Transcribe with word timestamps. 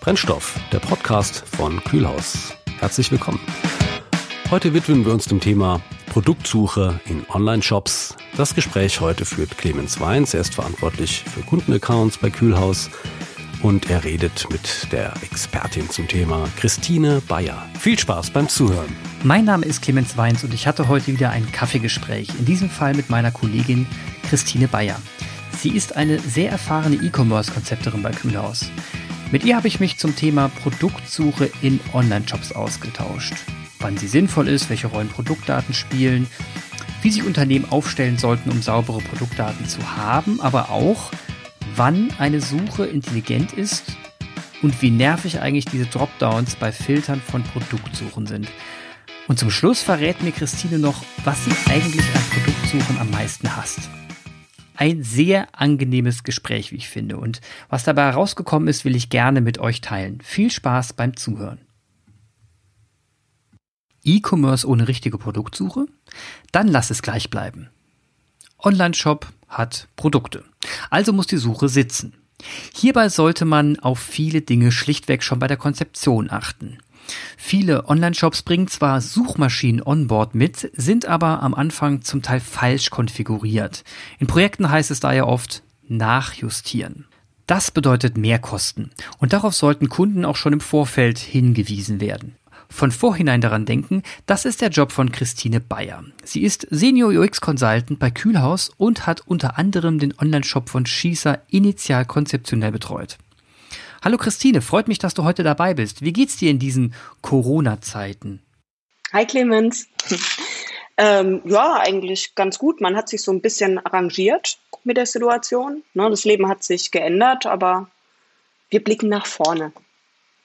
Brennstoff, 0.00 0.58
der 0.72 0.78
Podcast 0.78 1.44
von 1.46 1.84
Kühlhaus. 1.84 2.54
Herzlich 2.78 3.12
willkommen. 3.12 3.38
Heute 4.50 4.72
widmen 4.72 5.04
wir 5.04 5.12
uns 5.12 5.26
dem 5.26 5.40
Thema 5.40 5.82
Produktsuche 6.06 6.98
in 7.04 7.26
Online-Shops. 7.28 8.16
Das 8.34 8.54
Gespräch 8.54 9.02
heute 9.02 9.26
führt 9.26 9.58
Clemens 9.58 10.00
Weins. 10.00 10.32
Er 10.32 10.40
ist 10.40 10.54
verantwortlich 10.54 11.22
für 11.24 11.42
Kundenaccounts 11.42 12.16
bei 12.16 12.30
Kühlhaus 12.30 12.88
und 13.62 13.90
er 13.90 14.02
redet 14.02 14.46
mit 14.50 14.90
der 14.90 15.12
Expertin 15.22 15.90
zum 15.90 16.08
Thema 16.08 16.48
Christine 16.56 17.20
Bayer. 17.28 17.68
Viel 17.78 17.98
Spaß 17.98 18.30
beim 18.30 18.48
Zuhören. 18.48 18.96
Mein 19.22 19.44
Name 19.44 19.66
ist 19.66 19.82
Clemens 19.82 20.16
Weins 20.16 20.42
und 20.42 20.54
ich 20.54 20.66
hatte 20.66 20.88
heute 20.88 21.08
wieder 21.08 21.28
ein 21.28 21.52
Kaffeegespräch. 21.52 22.30
In 22.38 22.46
diesem 22.46 22.70
Fall 22.70 22.94
mit 22.94 23.10
meiner 23.10 23.32
Kollegin 23.32 23.86
Christine 24.30 24.66
Bayer. 24.66 24.96
Sie 25.58 25.76
ist 25.76 25.94
eine 25.94 26.18
sehr 26.20 26.50
erfahrene 26.50 26.96
E-Commerce-Konzepterin 26.96 28.02
bei 28.02 28.12
Kühlhaus. 28.12 28.70
Mit 29.32 29.44
ihr 29.44 29.54
habe 29.54 29.68
ich 29.68 29.78
mich 29.78 29.96
zum 29.96 30.16
Thema 30.16 30.48
Produktsuche 30.48 31.50
in 31.62 31.78
Online-Shops 31.92 32.50
ausgetauscht. 32.50 33.34
Wann 33.78 33.96
sie 33.96 34.08
sinnvoll 34.08 34.48
ist, 34.48 34.68
welche 34.70 34.88
Rollen 34.88 35.08
Produktdaten 35.08 35.72
spielen, 35.72 36.26
wie 37.02 37.12
sich 37.12 37.22
Unternehmen 37.22 37.70
aufstellen 37.70 38.18
sollten, 38.18 38.50
um 38.50 38.60
saubere 38.60 38.98
Produktdaten 38.98 39.68
zu 39.68 39.96
haben, 39.96 40.40
aber 40.40 40.70
auch, 40.70 41.12
wann 41.76 42.12
eine 42.18 42.40
Suche 42.40 42.86
intelligent 42.86 43.52
ist 43.52 43.96
und 44.62 44.82
wie 44.82 44.90
nervig 44.90 45.40
eigentlich 45.40 45.66
diese 45.66 45.86
Dropdowns 45.86 46.56
bei 46.56 46.72
Filtern 46.72 47.20
von 47.20 47.44
Produktsuchen 47.44 48.26
sind. 48.26 48.48
Und 49.28 49.38
zum 49.38 49.52
Schluss 49.52 49.80
verrät 49.80 50.22
mir 50.22 50.32
Christine 50.32 50.80
noch, 50.80 51.04
was 51.22 51.44
sie 51.44 51.52
eigentlich 51.70 52.04
an 52.16 52.22
Produktsuchen 52.32 52.98
am 52.98 53.10
meisten 53.12 53.56
hasst 53.56 53.88
ein 54.80 55.02
sehr 55.02 55.48
angenehmes 55.52 56.24
Gespräch, 56.24 56.72
wie 56.72 56.76
ich 56.76 56.88
finde. 56.88 57.18
Und 57.18 57.42
was 57.68 57.84
dabei 57.84 58.04
herausgekommen 58.04 58.66
ist, 58.66 58.86
will 58.86 58.96
ich 58.96 59.10
gerne 59.10 59.42
mit 59.42 59.58
euch 59.58 59.82
teilen. 59.82 60.20
Viel 60.22 60.50
Spaß 60.50 60.94
beim 60.94 61.16
Zuhören. 61.16 61.58
E-Commerce 64.02 64.66
ohne 64.66 64.88
richtige 64.88 65.18
Produktsuche? 65.18 65.86
Dann 66.50 66.66
lass 66.66 66.90
es 66.90 67.02
gleich 67.02 67.28
bleiben. 67.28 67.68
Online-Shop 68.58 69.30
hat 69.48 69.86
Produkte. 69.96 70.44
Also 70.88 71.12
muss 71.12 71.26
die 71.26 71.36
Suche 71.36 71.68
sitzen. 71.68 72.14
Hierbei 72.74 73.10
sollte 73.10 73.44
man 73.44 73.78
auf 73.80 73.98
viele 73.98 74.40
Dinge 74.40 74.72
schlichtweg 74.72 75.22
schon 75.22 75.38
bei 75.38 75.46
der 75.46 75.58
Konzeption 75.58 76.30
achten. 76.30 76.78
Viele 77.36 77.88
Online-Shops 77.88 78.42
bringen 78.42 78.68
zwar 78.68 79.00
Suchmaschinen 79.00 79.82
onboard 79.82 80.34
mit, 80.34 80.70
sind 80.74 81.06
aber 81.06 81.42
am 81.42 81.54
Anfang 81.54 82.02
zum 82.02 82.22
Teil 82.22 82.40
falsch 82.40 82.90
konfiguriert. 82.90 83.84
In 84.18 84.26
Projekten 84.26 84.70
heißt 84.70 84.90
es 84.90 85.00
daher 85.00 85.26
oft 85.26 85.62
nachjustieren. 85.88 87.06
Das 87.46 87.70
bedeutet 87.70 88.16
Mehrkosten 88.16 88.90
und 89.18 89.32
darauf 89.32 89.54
sollten 89.54 89.88
Kunden 89.88 90.24
auch 90.24 90.36
schon 90.36 90.52
im 90.52 90.60
Vorfeld 90.60 91.18
hingewiesen 91.18 92.00
werden. 92.00 92.36
Von 92.68 92.92
vorhinein 92.92 93.40
daran 93.40 93.66
denken, 93.66 94.04
das 94.26 94.44
ist 94.44 94.60
der 94.60 94.68
Job 94.68 94.92
von 94.92 95.10
Christine 95.10 95.58
Bayer. 95.58 96.04
Sie 96.22 96.42
ist 96.42 96.68
Senior 96.70 97.10
UX 97.10 97.40
Consultant 97.40 97.98
bei 97.98 98.12
Kühlhaus 98.12 98.70
und 98.76 99.08
hat 99.08 99.22
unter 99.26 99.58
anderem 99.58 99.98
den 99.98 100.16
Online-Shop 100.16 100.68
von 100.68 100.86
Schießer 100.86 101.42
initial 101.48 102.04
konzeptionell 102.04 102.70
betreut. 102.70 103.18
Hallo 104.02 104.16
Christine, 104.16 104.62
freut 104.62 104.88
mich, 104.88 104.98
dass 104.98 105.12
du 105.12 105.24
heute 105.24 105.42
dabei 105.42 105.74
bist. 105.74 106.00
Wie 106.00 106.14
geht's 106.14 106.38
dir 106.38 106.50
in 106.50 106.58
diesen 106.58 106.94
Corona-Zeiten? 107.20 108.40
Hi 109.12 109.26
Clemens. 109.26 109.88
ähm, 110.96 111.42
ja, 111.44 111.78
eigentlich 111.78 112.34
ganz 112.34 112.58
gut. 112.58 112.80
Man 112.80 112.96
hat 112.96 113.10
sich 113.10 113.20
so 113.20 113.30
ein 113.30 113.42
bisschen 113.42 113.78
arrangiert 113.84 114.58
mit 114.84 114.96
der 114.96 115.04
Situation. 115.04 115.82
Ne, 115.92 116.08
das 116.08 116.24
Leben 116.24 116.48
hat 116.48 116.64
sich 116.64 116.90
geändert, 116.90 117.44
aber 117.44 117.90
wir 118.70 118.82
blicken 118.82 119.10
nach 119.10 119.26
vorne. 119.26 119.70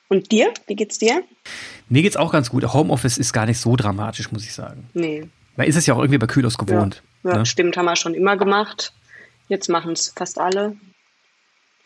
Und 0.09 0.33
dir? 0.33 0.53
Wie 0.67 0.75
geht's 0.75 0.97
dir? 0.97 1.23
Mir 1.87 2.01
geht's 2.01 2.17
auch 2.17 2.33
ganz 2.33 2.49
gut. 2.49 2.73
Homeoffice 2.73 3.17
ist 3.17 3.31
gar 3.31 3.45
nicht 3.45 3.61
so 3.61 3.77
dramatisch, 3.77 4.33
muss 4.33 4.43
ich 4.43 4.53
sagen. 4.53 4.89
Nee. 4.93 5.29
Man 5.55 5.65
ist 5.65 5.77
es 5.77 5.85
ja 5.85 5.93
auch 5.93 5.99
irgendwie 5.99 6.17
bei 6.17 6.27
Kühlhaus 6.27 6.57
gewohnt. 6.57 7.03
Ja, 7.23 7.31
ja 7.31 7.37
ne? 7.37 7.45
stimmt, 7.45 7.77
haben 7.77 7.85
wir 7.85 7.95
schon 7.95 8.15
immer 8.15 8.35
gemacht. 8.35 8.91
Jetzt 9.47 9.69
machen 9.69 9.93
es 9.93 10.11
fast 10.13 10.39
alle 10.39 10.75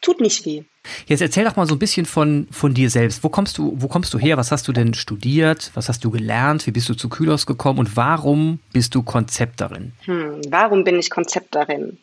tut 0.01 0.21
nicht 0.21 0.45
weh. 0.45 0.63
Jetzt 1.07 1.21
erzähl 1.21 1.43
doch 1.43 1.55
mal 1.55 1.65
so 1.65 1.75
ein 1.75 1.79
bisschen 1.79 2.05
von, 2.05 2.47
von 2.51 2.73
dir 2.73 2.89
selbst. 2.89 3.23
Wo 3.23 3.29
kommst 3.29 3.57
du, 3.57 3.73
wo 3.75 3.87
kommst 3.87 4.13
du 4.13 4.17
her? 4.17 4.37
Was 4.37 4.51
hast 4.51 4.67
du 4.67 4.71
denn 4.71 4.93
studiert? 4.93 5.71
Was 5.73 5.89
hast 5.89 6.03
du 6.03 6.09
gelernt? 6.09 6.65
Wie 6.65 6.71
bist 6.71 6.89
du 6.89 6.93
zu 6.93 7.09
Kühlhaus 7.09 7.45
gekommen? 7.45 7.79
Und 7.79 7.95
warum 7.95 8.59
bist 8.73 8.95
du 8.95 9.03
Konzepterin? 9.03 9.91
Hm, 10.05 10.41
warum 10.49 10.83
bin 10.83 10.97
ich 10.97 11.09
Konzepterin? 11.09 11.97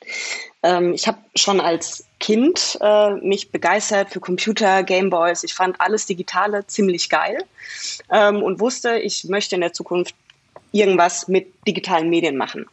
Ähm, 0.62 0.92
ich 0.92 1.06
habe 1.08 1.18
schon 1.34 1.60
als 1.60 2.04
Kind 2.20 2.78
äh, 2.80 3.14
mich 3.14 3.50
begeistert 3.50 4.10
für 4.10 4.20
Computer, 4.20 4.82
Gameboys. 4.82 5.42
Ich 5.42 5.54
fand 5.54 5.80
alles 5.80 6.06
Digitale 6.06 6.66
ziemlich 6.66 7.08
geil 7.08 7.38
ähm, 8.10 8.42
und 8.42 8.60
wusste, 8.60 8.98
ich 8.98 9.24
möchte 9.24 9.54
in 9.54 9.62
der 9.62 9.72
Zukunft 9.72 10.14
irgendwas 10.72 11.28
mit 11.28 11.52
digitalen 11.66 12.10
Medien 12.10 12.36
machen. 12.36 12.66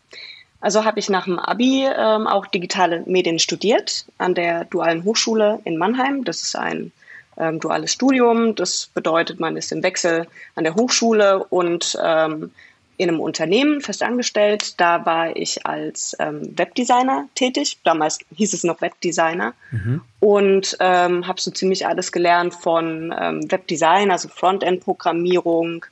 Also 0.64 0.86
habe 0.86 0.98
ich 0.98 1.10
nach 1.10 1.26
dem 1.26 1.40
Abi 1.40 1.86
ähm, 1.86 2.26
auch 2.26 2.46
digitale 2.46 3.04
Medien 3.06 3.38
studiert 3.38 4.06
an 4.18 4.34
der 4.34 4.64
Dualen 4.64 5.04
Hochschule 5.04 5.60
in 5.66 5.78
Mannheim. 5.78 6.24
Das 6.24 6.42
ist 6.42 6.56
ein 6.56 6.94
ähm, 7.38 7.60
duales 7.60 7.92
Studium. 7.92 8.56
Das 8.56 8.88
bedeutet, 8.94 9.42
man 9.42 9.58
ist 9.58 9.74
im 9.74 9.84
Wechsel 9.84 10.26
an 10.56 10.64
der 10.64 10.76
Hochschule 10.76 11.44
und 11.44 11.98
ähm, 12.02 12.52
in 12.96 13.10
einem 13.10 13.20
Unternehmen 13.20 13.82
festangestellt. 13.82 14.80
Da 14.80 15.06
war 15.06 15.36
ich 15.36 15.66
als 15.66 16.16
ähm, 16.20 16.58
Webdesigner 16.58 17.28
tätig. 17.36 17.80
Damals 17.84 18.20
hieß 18.34 18.54
es 18.54 18.64
noch 18.64 18.80
Webdesigner. 18.80 19.54
Mhm. 19.72 20.00
Und 20.22 20.78
ähm, 20.80 21.28
habe 21.28 21.42
so 21.42 21.52
ziemlich 21.52 21.86
alles 21.86 22.14
gelernt 22.14 22.54
von 22.54 23.14
ähm, 23.20 23.52
Webdesign, 23.52 24.12
also 24.12 24.30
Frontend-Programmierung, 24.30 25.86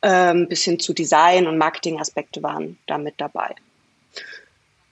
ähm, 0.00 0.48
bis 0.48 0.64
hin 0.64 0.80
zu 0.80 0.94
Design 0.94 1.46
und 1.46 1.58
Marketing-Aspekte 1.58 2.42
waren 2.42 2.78
da 2.86 2.96
mit 2.96 3.16
dabei. 3.18 3.54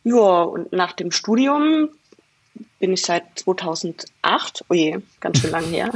Ja, 0.05 0.43
und 0.43 0.73
nach 0.73 0.93
dem 0.93 1.11
Studium 1.11 1.89
bin 2.79 2.93
ich 2.93 3.03
seit 3.03 3.39
2008, 3.39 4.65
oh 4.69 4.75
je, 4.75 4.99
ganz 5.21 5.41
schön 5.41 5.51
lang 5.51 5.65
her, 5.65 5.91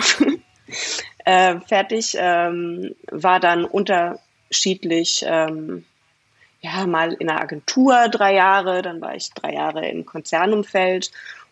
äh, 1.24 1.60
fertig, 1.60 2.16
ähm, 2.18 2.94
war 3.10 3.40
dann 3.40 3.64
unterschiedlich, 3.64 5.24
ähm, 5.26 5.84
ja, 6.60 6.86
mal 6.86 7.12
in 7.14 7.28
einer 7.28 7.40
Agentur 7.40 8.08
drei 8.08 8.34
Jahre, 8.34 8.82
dann 8.82 9.00
war 9.00 9.14
ich 9.14 9.30
drei 9.32 9.54
Jahre 9.54 9.88
im 9.88 10.06
Konzernumfeld 10.06 11.10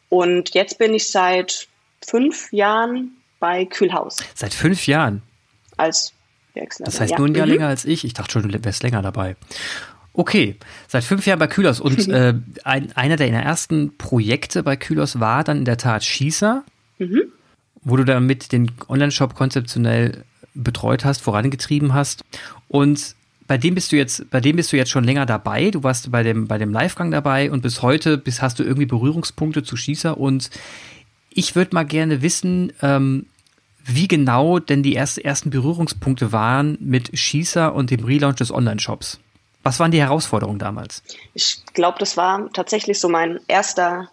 und 0.08 0.54
jetzt 0.54 0.78
bin 0.78 0.94
ich 0.94 1.10
seit 1.10 1.68
fünf 2.06 2.52
Jahren 2.52 3.16
bei 3.40 3.64
Kühlhaus. 3.64 4.18
Seit 4.34 4.54
fünf 4.54 4.86
Jahren? 4.86 5.22
Als 5.76 6.12
Werksleiter. 6.54 6.90
Das 6.90 7.00
heißt 7.00 7.12
ja. 7.12 7.18
nur 7.18 7.28
ein 7.28 7.34
Jahr 7.34 7.46
mhm. 7.46 7.52
länger 7.52 7.68
als 7.68 7.84
ich. 7.84 8.04
Ich 8.04 8.14
dachte 8.14 8.32
schon, 8.32 8.48
du 8.48 8.64
wärst 8.64 8.82
länger 8.82 9.02
dabei. 9.02 9.36
Okay, 10.16 10.56
seit 10.86 11.02
fünf 11.04 11.26
Jahren 11.26 11.40
bei 11.40 11.48
Kühlers 11.48 11.80
und 11.80 12.08
äh, 12.08 12.34
ein, 12.62 12.92
einer 12.92 13.16
der 13.16 13.30
ersten 13.30 13.96
Projekte 13.98 14.62
bei 14.62 14.76
Kühlers 14.76 15.20
war 15.20 15.44
dann 15.44 15.58
in 15.58 15.64
der 15.64 15.76
Tat 15.76 16.04
Schießer, 16.04 16.64
mhm. 16.98 17.22
wo 17.82 17.96
du 17.96 18.04
damit 18.04 18.52
den 18.52 18.70
Online-Shop 18.88 19.34
konzeptionell 19.34 20.24
betreut 20.54 21.04
hast, 21.04 21.20
vorangetrieben 21.20 21.92
hast 21.92 22.24
und 22.68 23.16
bei 23.46 23.58
dem 23.58 23.74
bist 23.74 23.92
du 23.92 23.96
jetzt, 23.96 24.30
bei 24.30 24.40
dem 24.40 24.56
bist 24.56 24.72
du 24.72 24.76
jetzt 24.76 24.90
schon 24.90 25.04
länger 25.04 25.26
dabei. 25.26 25.70
Du 25.70 25.82
warst 25.82 26.10
bei 26.10 26.22
dem, 26.22 26.46
bei 26.46 26.56
dem 26.56 26.72
Livegang 26.72 27.10
dabei 27.10 27.50
und 27.50 27.60
bis 27.60 27.82
heute 27.82 28.16
bis 28.16 28.40
hast 28.40 28.58
du 28.58 28.62
irgendwie 28.62 28.86
Berührungspunkte 28.86 29.62
zu 29.62 29.76
Schießer 29.76 30.16
und 30.16 30.48
ich 31.28 31.54
würde 31.56 31.74
mal 31.74 31.84
gerne 31.84 32.22
wissen, 32.22 32.72
ähm, 32.80 33.26
wie 33.84 34.08
genau 34.08 34.60
denn 34.60 34.82
die 34.82 34.94
erste, 34.94 35.22
ersten 35.22 35.50
Berührungspunkte 35.50 36.32
waren 36.32 36.78
mit 36.80 37.18
Schießer 37.18 37.74
und 37.74 37.90
dem 37.90 38.04
Relaunch 38.04 38.36
des 38.36 38.50
Online-Shops. 38.50 39.20
Was 39.64 39.80
waren 39.80 39.90
die 39.90 40.00
Herausforderungen 40.00 40.58
damals? 40.58 41.02
Ich 41.32 41.64
glaube, 41.72 41.98
das 41.98 42.16
war 42.16 42.52
tatsächlich 42.52 43.00
so 43.00 43.08
mein 43.08 43.40
erster 43.48 44.10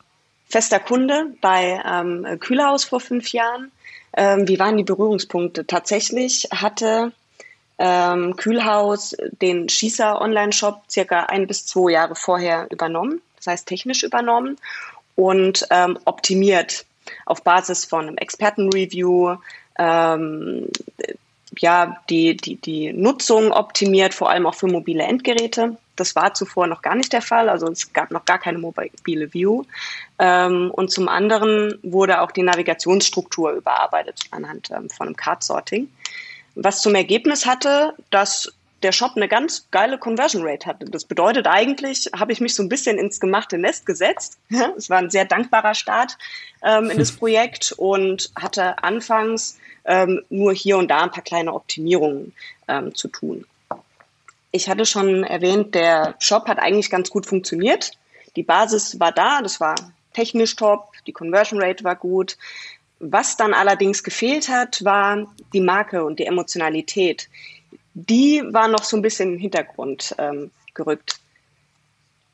fester 0.50 0.80
Kunde 0.80 1.34
bei 1.42 1.82
ähm, 1.86 2.26
Kühlhaus 2.40 2.86
vor 2.86 3.00
fünf 3.00 3.32
Jahren. 3.32 3.72
Ähm, 4.16 4.48
wie 4.48 4.60
waren 4.60 4.78
die 4.78 4.84
Berührungspunkte? 4.84 5.68
Tatsächlich 5.68 6.48
hatte 6.52 7.12
ähm, 7.78 8.36
Kühlhaus 8.36 9.16
den 9.42 9.68
Schießer 9.68 10.22
Online-Shop 10.22 10.84
circa 10.90 11.24
ein 11.24 11.48
bis 11.48 11.66
zwei 11.66 11.92
Jahre 11.92 12.16
vorher 12.16 12.68
übernommen, 12.70 13.22
das 13.38 13.48
heißt 13.48 13.68
technisch 13.68 14.04
übernommen 14.04 14.58
und 15.16 15.66
ähm, 15.70 15.98
optimiert 16.06 16.86
auf 17.26 17.44
Basis 17.44 17.86
von 17.86 18.08
einem 18.08 18.18
Expertenreview, 18.18 19.36
ähm, 19.80 20.68
ja, 21.60 21.98
die, 22.10 22.38
die, 22.38 22.56
die 22.56 22.94
Nutzung 22.94 23.52
optimiert, 23.52 24.14
vor 24.14 24.30
allem 24.30 24.46
auch 24.46 24.56
für 24.56 24.68
mobile 24.68 25.04
Endgeräte. 25.04 25.78
Das 25.96 26.16
war 26.16 26.34
zuvor 26.34 26.68
noch 26.68 26.82
gar 26.82 26.96
nicht 26.96 27.14
der 27.14 27.22
Fall, 27.22 27.50
also 27.50 27.68
es 27.68 27.92
gab 27.94 28.12
noch 28.12 28.26
gar 28.26 28.40
keine 28.40 28.58
mobile 28.58 29.34
View. 29.34 29.64
Ähm, 30.18 30.72
und 30.72 30.92
zum 30.92 31.10
anderen 31.10 31.78
wurde 31.84 32.22
auch 32.22 32.32
die 32.32 32.44
Navigationsstruktur 32.44 33.52
überarbeitet 33.52 34.22
anhand 34.32 34.72
ähm, 34.72 34.90
von 34.90 35.08
einem 35.08 35.16
Card-Sorting, 35.16 35.90
was 36.56 36.82
zum 36.82 36.96
Ergebnis 36.96 37.46
hatte, 37.46 37.94
dass 38.10 38.52
der 38.84 38.92
Shop 38.92 39.12
eine 39.16 39.28
ganz 39.28 39.68
geile 39.72 39.98
Conversion 39.98 40.44
Rate 40.46 40.66
hatte. 40.66 40.86
Das 40.86 41.06
bedeutet 41.06 41.48
eigentlich, 41.48 42.10
habe 42.18 42.32
ich 42.32 42.42
mich 42.42 42.56
so 42.56 42.64
ein 42.64 42.70
bisschen 42.70 42.98
ins 42.98 43.20
gemachte 43.20 43.58
Nest 43.58 43.86
gesetzt. 43.86 44.38
es 44.78 44.90
war 44.90 44.98
ein 44.98 45.10
sehr 45.10 45.26
dankbarer 45.26 45.76
Start 45.76 46.18
ähm, 46.64 46.90
in 46.90 46.98
das 46.98 47.12
Projekt 47.18 47.74
und 47.74 48.32
hatte 48.36 48.84
anfangs 48.84 49.58
ähm, 49.86 50.22
nur 50.30 50.54
hier 50.54 50.78
und 50.78 50.90
da 50.90 51.02
ein 51.02 51.12
paar 51.12 51.24
kleine 51.24 51.54
Optimierungen 51.54 52.34
ähm, 52.68 52.96
zu 52.96 53.08
tun. 53.08 53.46
Ich 54.52 54.70
hatte 54.70 54.86
schon 54.86 55.24
erwähnt, 55.24 55.76
der 55.76 56.16
Shop 56.20 56.48
hat 56.48 56.60
eigentlich 56.60 56.90
ganz 56.90 57.10
gut 57.10 57.26
funktioniert. 57.26 57.92
Die 58.36 58.44
Basis 58.44 59.00
war 59.00 59.12
da, 59.12 59.42
das 59.42 59.60
war 59.60 59.76
technisch 60.14 60.56
top, 60.56 60.92
die 61.08 61.14
Conversion 61.14 61.62
Rate 61.62 61.84
war 61.84 61.96
gut. 61.96 62.38
Was 63.00 63.38
dann 63.38 63.54
allerdings 63.54 64.04
gefehlt 64.04 64.50
hat, 64.50 64.84
war 64.84 65.26
die 65.54 65.62
Marke 65.62 66.04
und 66.04 66.20
die 66.20 66.26
Emotionalität. 66.26 67.30
Die 67.94 68.42
war 68.52 68.68
noch 68.68 68.84
so 68.84 68.98
ein 68.98 69.02
bisschen 69.02 69.34
im 69.34 69.40
Hintergrund 69.40 70.16
ähm, 70.18 70.52
gerückt. 70.74 71.20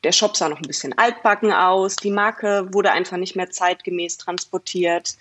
Der 0.04 0.12
Shop 0.12 0.38
sah 0.38 0.50
noch 0.50 0.62
ein 0.62 0.68
bisschen 0.68 0.98
altbacken 0.98 1.52
aus, 1.52 1.96
die 1.96 2.12
Marke 2.12 2.72
wurde 2.72 2.92
einfach 2.92 3.18
nicht 3.18 3.36
mehr 3.36 3.50
zeitgemäß 3.50 4.18
transportiert. 4.18 5.16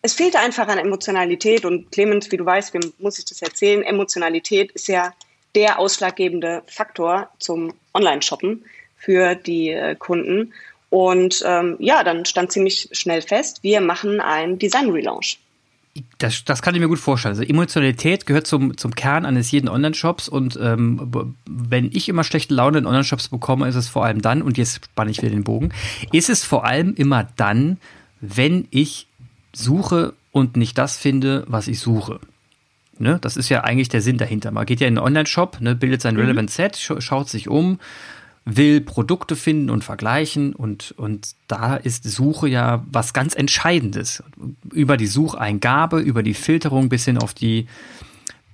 Es 0.00 0.14
fehlte 0.14 0.38
einfach 0.38 0.68
an 0.68 0.78
Emotionalität 0.78 1.64
und 1.64 1.90
Clemens, 1.90 2.30
wie 2.30 2.36
du 2.36 2.46
weißt, 2.46 2.72
wem 2.74 2.92
muss 2.98 3.18
ich 3.18 3.24
das 3.24 3.42
erzählen, 3.42 3.82
Emotionalität 3.82 4.70
ist 4.72 4.88
ja 4.88 5.12
der 5.54 5.78
ausschlaggebende 5.78 6.62
Faktor 6.66 7.28
zum 7.38 7.74
Online-Shoppen 7.94 8.64
für 8.96 9.34
die 9.34 9.70
äh, 9.70 9.96
Kunden. 9.96 10.54
Und 10.90 11.42
ähm, 11.46 11.76
ja, 11.78 12.04
dann 12.04 12.24
stand 12.24 12.52
ziemlich 12.52 12.88
schnell 12.92 13.22
fest, 13.22 13.62
wir 13.62 13.80
machen 13.80 14.20
einen 14.20 14.58
Design-Relaunch. 14.58 15.38
Das, 16.18 16.44
das 16.44 16.62
kann 16.62 16.74
ich 16.74 16.80
mir 16.80 16.88
gut 16.88 16.98
vorstellen. 16.98 17.32
Also 17.32 17.42
Emotionalität 17.42 18.24
gehört 18.24 18.46
zum, 18.46 18.76
zum 18.78 18.94
Kern 18.94 19.26
eines 19.26 19.50
jeden 19.50 19.68
Online-Shops 19.68 20.28
und 20.28 20.58
ähm, 20.60 21.34
wenn 21.46 21.90
ich 21.92 22.08
immer 22.08 22.24
schlechte 22.24 22.54
Laune 22.54 22.78
in 22.78 22.86
Online-Shops 22.86 23.28
bekomme, 23.28 23.68
ist 23.68 23.74
es 23.74 23.88
vor 23.88 24.04
allem 24.04 24.22
dann, 24.22 24.40
und 24.40 24.56
jetzt 24.56 24.86
spanne 24.86 25.10
ich 25.10 25.18
wieder 25.18 25.30
den 25.30 25.44
Bogen, 25.44 25.70
ist 26.10 26.30
es 26.30 26.44
vor 26.44 26.64
allem 26.64 26.94
immer 26.94 27.28
dann, 27.36 27.76
wenn 28.20 28.68
ich 28.70 29.06
suche 29.52 30.14
und 30.30 30.56
nicht 30.56 30.78
das 30.78 30.96
finde, 30.96 31.44
was 31.46 31.68
ich 31.68 31.78
suche. 31.78 32.20
Ne? 32.98 33.18
Das 33.20 33.36
ist 33.36 33.48
ja 33.48 33.64
eigentlich 33.64 33.90
der 33.90 34.00
Sinn 34.00 34.16
dahinter. 34.16 34.50
Man 34.50 34.64
geht 34.64 34.80
ja 34.80 34.86
in 34.86 34.96
einen 34.96 35.04
Online-Shop, 35.04 35.60
ne, 35.60 35.74
bildet 35.74 36.00
sein 36.00 36.14
mhm. 36.14 36.20
Relevant 36.20 36.50
Set, 36.50 36.76
schaut 36.76 37.28
sich 37.28 37.48
um, 37.48 37.78
will 38.44 38.80
Produkte 38.80 39.36
finden 39.36 39.70
und 39.70 39.84
vergleichen 39.84 40.54
und, 40.54 40.92
und 40.96 41.34
da 41.46 41.76
ist 41.76 42.04
Suche 42.04 42.48
ja 42.48 42.84
was 42.90 43.12
ganz 43.12 43.34
Entscheidendes. 43.34 44.22
Über 44.72 44.96
die 44.96 45.06
Sucheingabe, 45.06 46.00
über 46.00 46.22
die 46.22 46.34
Filterung 46.34 46.88
bis 46.88 47.04
hin 47.04 47.18
auf 47.18 47.34
die, 47.34 47.66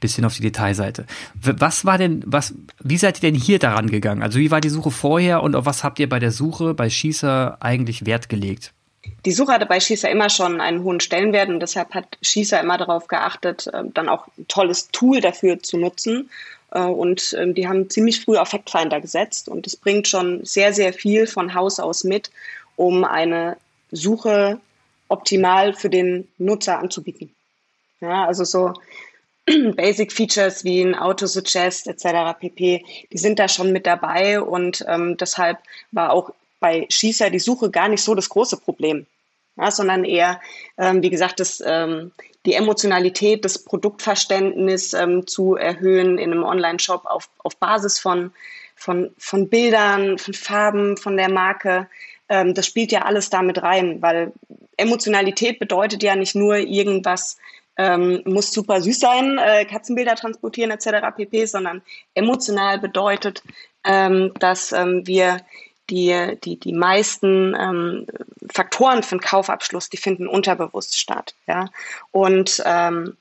bis 0.01 0.17
hin 0.17 0.25
auf 0.25 0.35
die 0.35 0.43
Detailseite. 0.43 1.07
Was 1.41 1.85
war 1.85 1.97
denn, 1.97 2.23
was, 2.27 2.55
wie 2.81 2.99
seid 2.99 3.19
ihr 3.19 3.31
denn 3.31 3.41
hier 3.41 3.59
daran 3.59 3.89
gegangen? 3.89 4.23
Also 4.23 4.39
wie 4.39 4.51
war 4.51 4.61
die 4.61 4.69
Suche 4.69 4.91
vorher 4.91 5.43
und 5.43 5.57
auf 5.57 5.65
was 5.65 5.85
habt 5.85 5.99
ihr 5.99 6.09
bei 6.09 6.19
der 6.19 6.33
Suche 6.33 6.75
bei 6.75 6.91
Schießer 6.91 7.57
eigentlich 7.61 8.05
Wert 8.05 8.29
gelegt? 8.29 8.73
Die 9.25 9.33
Suche 9.33 9.53
hatte 9.53 9.67
bei 9.67 9.81
Schießer 9.81 10.11
immer 10.11 10.29
schon 10.29 10.61
einen 10.61 10.83
hohen 10.83 11.01
Stellenwert 11.01 11.49
und 11.49 11.61
deshalb 11.61 11.95
hat 11.95 12.19
Schießer 12.21 12.61
immer 12.61 12.77
darauf 12.77 13.09
geachtet, 13.09 13.67
äh, 13.69 13.85
dann 13.95 14.09
auch 14.09 14.27
ein 14.37 14.47
tolles 14.49 14.89
Tool 14.89 15.21
dafür 15.21 15.63
zu 15.63 15.79
nutzen. 15.79 16.29
Äh, 16.71 16.81
und 16.81 17.35
ähm, 17.39 17.55
die 17.55 17.69
haben 17.69 17.91
ziemlich 17.91 18.21
früh 18.21 18.37
auf 18.37 18.49
Factfinder 18.49 19.01
gesetzt 19.01 19.49
und 19.49 19.67
es 19.67 19.77
bringt 19.77 20.09
schon 20.09 20.45
sehr, 20.45 20.73
sehr 20.73 20.93
viel 20.93 21.27
von 21.27 21.55
Haus 21.55 21.81
aus 21.81 22.05
mit, 22.05 22.31
um 22.77 23.05
eine 23.05 23.57
Suche 23.91 24.61
optimal 25.09 25.75
für 25.75 25.91
den 25.91 26.29
Nutzer 26.39 26.79
anzubieten. 26.79 27.35
Ja, 28.01 28.27
also 28.27 28.45
so 28.45 28.75
Basic 29.77 30.13
Features 30.13 30.65
wie 30.65 30.83
ein 30.83 30.95
Auto-Suggest 30.95 31.89
etc. 31.89 32.39
pp. 32.39 32.85
Die 33.11 33.19
sind 33.19 33.39
da 33.39 33.49
schon 33.49 33.73
mit 33.73 33.87
dabei 33.87 34.41
und 34.41 34.85
ähm, 34.87 35.17
deshalb 35.17 35.59
war 35.91 36.13
auch 36.13 36.31
bei 36.61 36.87
Schießer 36.91 37.31
die 37.31 37.39
Suche 37.39 37.71
gar 37.71 37.89
nicht 37.89 38.03
so 38.03 38.15
das 38.15 38.29
große 38.29 38.59
Problem, 38.59 39.07
ja, 39.59 39.71
sondern 39.71 40.05
eher, 40.05 40.41
ähm, 40.77 41.03
wie 41.03 41.11
gesagt, 41.11 41.41
das, 41.41 41.63
ähm, 41.65 42.13
die 42.47 42.55
Emotionalität, 42.55 43.45
das 43.45 43.65
Produktverständnis 43.65 44.95
ähm, 44.95 45.27
zu 45.27 45.57
erhöhen 45.57 46.19
in 46.19 46.33
einem 46.33 46.45
Online-Shop 46.45 47.05
auf, 47.05 47.29
auf 47.39 47.57
Basis 47.57 47.99
von, 47.99 48.33
von, 48.75 49.11
von 49.19 49.49
Bildern, 49.49 50.19
von 50.19 50.35
Farben, 50.35 50.97
von 50.97 51.17
der 51.17 51.31
Marke. 51.31 51.89
Ähm, 52.29 52.55
das 52.55 52.67
spielt 52.67 52.93
ja 52.93 53.03
alles 53.03 53.31
damit 53.31 53.63
rein, 53.63 54.01
weil 54.01 54.33
Emotionalität 54.77 55.59
bedeutet 55.59 56.03
ja 56.03 56.15
nicht 56.15 56.37
nur 56.37 56.57
irgendwas, 56.57 57.39
ähm, 57.77 58.23
muss 58.25 58.53
super 58.53 58.81
süß 58.81 58.99
sein, 58.99 59.39
äh, 59.39 59.65
Katzenbilder 59.65 60.15
transportieren 60.15 60.71
etc. 60.71 61.15
pp, 61.17 61.47
sondern 61.47 61.83
emotional 62.15 62.79
bedeutet, 62.79 63.43
ähm, 63.85 64.33
dass 64.39 64.73
wir 64.73 65.39
die, 65.91 66.39
die, 66.45 66.59
die 66.59 66.73
meisten 66.73 67.55
ähm, 67.59 68.07
Faktoren 68.53 69.03
für 69.03 69.17
den 69.17 69.21
Kaufabschluss, 69.21 69.89
die 69.89 69.97
finden 69.97 70.29
unterbewusst 70.29 70.99
statt. 70.99 71.35
Ja? 71.47 71.71
Und 72.11 72.63
ähm, 72.65 73.17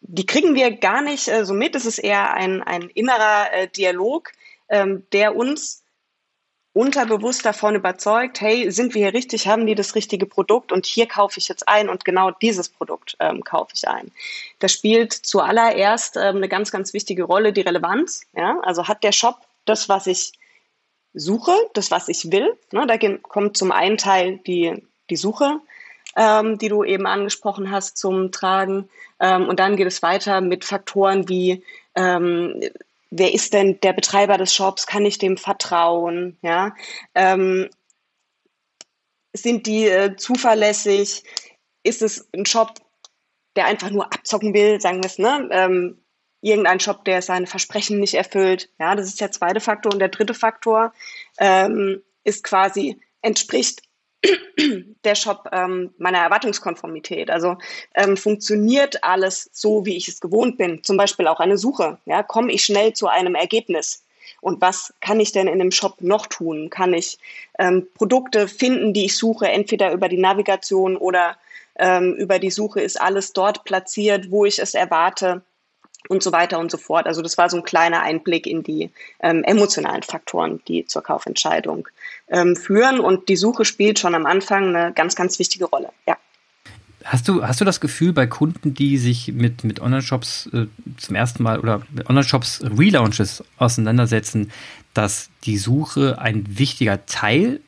die 0.00 0.26
kriegen 0.26 0.54
wir 0.54 0.70
gar 0.72 1.02
nicht 1.02 1.28
äh, 1.28 1.44
so 1.44 1.54
mit. 1.54 1.74
Es 1.74 1.86
ist 1.86 1.98
eher 1.98 2.32
ein, 2.32 2.62
ein 2.62 2.82
innerer 2.90 3.52
äh, 3.52 3.68
Dialog, 3.68 4.32
ähm, 4.68 5.04
der 5.12 5.36
uns 5.36 5.82
unterbewusst 6.72 7.44
davon 7.44 7.74
überzeugt, 7.74 8.40
hey, 8.40 8.70
sind 8.70 8.94
wir 8.94 9.02
hier 9.02 9.14
richtig, 9.14 9.48
haben 9.48 9.66
die 9.66 9.74
das 9.74 9.96
richtige 9.96 10.24
Produkt 10.24 10.70
und 10.70 10.86
hier 10.86 11.06
kaufe 11.06 11.38
ich 11.38 11.48
jetzt 11.48 11.66
ein 11.68 11.88
und 11.88 12.04
genau 12.04 12.30
dieses 12.30 12.68
Produkt 12.68 13.16
ähm, 13.18 13.42
kaufe 13.42 13.72
ich 13.74 13.88
ein. 13.88 14.12
Das 14.60 14.72
spielt 14.72 15.12
zuallererst 15.12 16.16
ähm, 16.16 16.36
eine 16.36 16.48
ganz, 16.48 16.70
ganz 16.70 16.92
wichtige 16.92 17.24
Rolle, 17.24 17.52
die 17.52 17.62
Relevanz. 17.62 18.22
Ja? 18.36 18.60
Also 18.62 18.86
hat 18.86 19.02
der 19.02 19.12
Shop 19.12 19.40
das, 19.64 19.88
was 19.88 20.06
ich 20.06 20.32
suche, 21.14 21.52
das, 21.74 21.90
was 21.90 22.08
ich 22.08 22.30
will. 22.30 22.56
Ne, 22.72 22.86
da 22.86 22.96
kommt 23.22 23.56
zum 23.56 23.72
einen 23.72 23.96
Teil 23.96 24.38
die, 24.46 24.82
die 25.08 25.16
Suche, 25.16 25.60
ähm, 26.16 26.58
die 26.58 26.68
du 26.68 26.84
eben 26.84 27.06
angesprochen 27.06 27.70
hast, 27.70 27.96
zum 27.98 28.32
Tragen. 28.32 28.88
Ähm, 29.18 29.48
und 29.48 29.60
dann 29.60 29.76
geht 29.76 29.86
es 29.86 30.02
weiter 30.02 30.40
mit 30.40 30.64
Faktoren 30.64 31.28
wie, 31.28 31.64
ähm, 31.94 32.60
wer 33.10 33.34
ist 33.34 33.52
denn 33.52 33.80
der 33.80 33.92
Betreiber 33.92 34.38
des 34.38 34.54
Shops? 34.54 34.86
Kann 34.86 35.04
ich 35.04 35.18
dem 35.18 35.36
vertrauen? 35.36 36.38
Ja? 36.42 36.74
Ähm, 37.14 37.68
sind 39.32 39.66
die 39.66 39.86
äh, 39.86 40.16
zuverlässig? 40.16 41.24
Ist 41.82 42.02
es 42.02 42.28
ein 42.34 42.46
Shop, 42.46 42.74
der 43.56 43.66
einfach 43.66 43.90
nur 43.90 44.06
abzocken 44.06 44.54
will, 44.54 44.80
sagen 44.80 45.02
wir 45.02 45.06
es, 45.06 45.18
ne? 45.18 45.96
Irgendein 46.42 46.80
Shop, 46.80 47.04
der 47.04 47.22
seine 47.22 47.46
Versprechen 47.46 48.00
nicht 48.00 48.14
erfüllt. 48.14 48.68
Ja, 48.78 48.94
das 48.94 49.06
ist 49.06 49.20
der 49.20 49.30
zweite 49.30 49.60
Faktor. 49.60 49.92
Und 49.92 49.98
der 49.98 50.08
dritte 50.08 50.34
Faktor 50.34 50.92
ähm, 51.38 52.02
ist 52.24 52.44
quasi, 52.44 52.98
entspricht 53.22 53.82
der 55.04 55.14
Shop 55.14 55.48
ähm, 55.52 55.94
meiner 55.98 56.18
Erwartungskonformität. 56.18 57.30
Also 57.30 57.56
ähm, 57.94 58.16
funktioniert 58.16 59.02
alles 59.04 59.50
so, 59.52 59.86
wie 59.86 59.96
ich 59.96 60.08
es 60.08 60.20
gewohnt 60.20 60.58
bin. 60.58 60.82
Zum 60.82 60.96
Beispiel 60.96 61.26
auch 61.26 61.40
eine 61.40 61.58
Suche. 61.58 61.98
Ja, 62.06 62.22
komme 62.22 62.52
ich 62.52 62.64
schnell 62.64 62.92
zu 62.92 63.08
einem 63.08 63.34
Ergebnis? 63.34 64.04
Und 64.40 64.60
was 64.60 64.94
kann 65.00 65.20
ich 65.20 65.32
denn 65.32 65.48
in 65.48 65.58
dem 65.58 65.70
Shop 65.70 66.00
noch 66.00 66.26
tun? 66.26 66.70
Kann 66.70 66.94
ich 66.94 67.18
ähm, 67.58 67.86
Produkte 67.94 68.48
finden, 68.48 68.92
die 68.92 69.06
ich 69.06 69.16
suche, 69.16 69.48
entweder 69.48 69.92
über 69.92 70.08
die 70.08 70.18
Navigation 70.18 70.96
oder 70.96 71.36
ähm, 71.78 72.14
über 72.14 72.38
die 72.38 72.50
Suche 72.50 72.80
ist 72.80 73.00
alles 73.00 73.32
dort 73.32 73.64
platziert, 73.64 74.30
wo 74.30 74.44
ich 74.44 74.58
es 74.58 74.74
erwarte? 74.74 75.42
Und 76.08 76.22
so 76.22 76.32
weiter 76.32 76.58
und 76.58 76.70
so 76.70 76.78
fort. 76.78 77.06
Also 77.06 77.22
das 77.22 77.38
war 77.38 77.50
so 77.50 77.58
ein 77.58 77.62
kleiner 77.62 78.02
Einblick 78.02 78.46
in 78.46 78.62
die 78.62 78.90
ähm, 79.20 79.44
emotionalen 79.44 80.02
Faktoren, 80.02 80.60
die 80.66 80.86
zur 80.86 81.02
Kaufentscheidung 81.02 81.88
ähm, 82.28 82.56
führen. 82.56 83.00
Und 83.00 83.28
die 83.28 83.36
Suche 83.36 83.64
spielt 83.64 83.98
schon 83.98 84.14
am 84.14 84.26
Anfang 84.26 84.74
eine 84.74 84.92
ganz, 84.92 85.14
ganz 85.14 85.38
wichtige 85.38 85.66
Rolle. 85.66 85.90
Ja. 86.06 86.16
Hast 87.04 87.28
du, 87.28 87.46
hast 87.46 87.60
du 87.60 87.64
das 87.64 87.80
Gefühl 87.80 88.12
bei 88.12 88.26
Kunden, 88.26 88.74
die 88.74 88.98
sich 88.98 89.32
mit, 89.32 89.64
mit 89.64 89.80
Online-Shops 89.80 90.50
äh, 90.52 90.66
zum 90.98 91.16
ersten 91.16 91.42
Mal 91.42 91.58
oder 91.58 91.82
mit 91.92 92.08
Online-Shops 92.08 92.62
Relaunches 92.62 93.42
auseinandersetzen, 93.56 94.52
dass 94.92 95.30
die 95.44 95.56
Suche 95.56 96.18
ein 96.18 96.58
wichtiger 96.58 97.06
Teil 97.06 97.60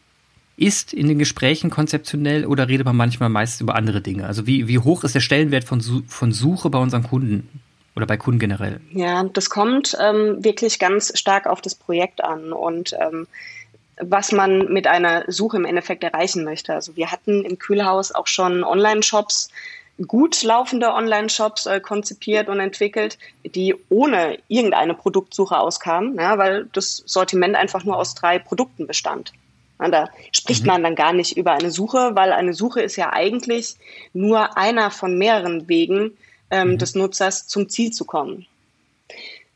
ist 0.56 0.92
in 0.92 1.08
den 1.08 1.18
Gesprächen 1.18 1.70
konzeptionell 1.70 2.44
oder 2.44 2.68
redet 2.68 2.84
man 2.84 2.96
manchmal 2.96 3.30
meist 3.30 3.60
über 3.62 3.74
andere 3.74 4.02
Dinge? 4.02 4.26
Also 4.26 4.46
wie, 4.46 4.68
wie 4.68 4.78
hoch 4.78 5.02
ist 5.02 5.14
der 5.14 5.20
Stellenwert 5.20 5.64
von, 5.64 5.80
von 5.80 6.32
Suche 6.32 6.68
bei 6.68 6.78
unseren 6.78 7.02
Kunden? 7.02 7.61
Oder 7.94 8.06
bei 8.06 8.16
Kunden 8.16 8.40
generell? 8.40 8.80
Ja, 8.92 9.24
das 9.24 9.50
kommt 9.50 9.96
ähm, 10.00 10.42
wirklich 10.44 10.78
ganz 10.78 11.18
stark 11.18 11.46
auf 11.46 11.60
das 11.60 11.74
Projekt 11.74 12.24
an 12.24 12.52
und 12.52 12.94
ähm, 13.00 13.26
was 14.00 14.32
man 14.32 14.72
mit 14.72 14.86
einer 14.86 15.24
Suche 15.28 15.58
im 15.58 15.64
Endeffekt 15.64 16.02
erreichen 16.02 16.44
möchte. 16.44 16.74
Also 16.74 16.96
wir 16.96 17.12
hatten 17.12 17.44
im 17.44 17.58
Kühlhaus 17.58 18.12
auch 18.12 18.26
schon 18.26 18.64
Online-Shops, 18.64 19.50
gut 20.06 20.42
laufende 20.42 20.92
Online-Shops 20.92 21.66
äh, 21.66 21.80
konzipiert 21.80 22.48
und 22.48 22.60
entwickelt, 22.60 23.18
die 23.44 23.74
ohne 23.90 24.38
irgendeine 24.48 24.94
Produktsuche 24.94 25.58
auskamen, 25.58 26.16
ja, 26.16 26.38
weil 26.38 26.68
das 26.72 27.02
Sortiment 27.06 27.54
einfach 27.54 27.84
nur 27.84 27.96
aus 27.96 28.14
drei 28.14 28.38
Produkten 28.38 28.86
bestand. 28.86 29.32
Ja, 29.80 29.88
da 29.88 30.08
spricht 30.32 30.62
mhm. 30.62 30.68
man 30.68 30.82
dann 30.82 30.94
gar 30.94 31.12
nicht 31.12 31.36
über 31.36 31.52
eine 31.52 31.70
Suche, 31.70 32.12
weil 32.14 32.32
eine 32.32 32.54
Suche 32.54 32.80
ist 32.80 32.96
ja 32.96 33.12
eigentlich 33.12 33.76
nur 34.12 34.56
einer 34.56 34.90
von 34.90 35.18
mehreren 35.18 35.68
Wegen, 35.68 36.16
ähm, 36.52 36.72
mhm. 36.72 36.78
des 36.78 36.94
Nutzers 36.94 37.48
zum 37.48 37.68
Ziel 37.68 37.90
zu 37.90 38.04
kommen. 38.04 38.46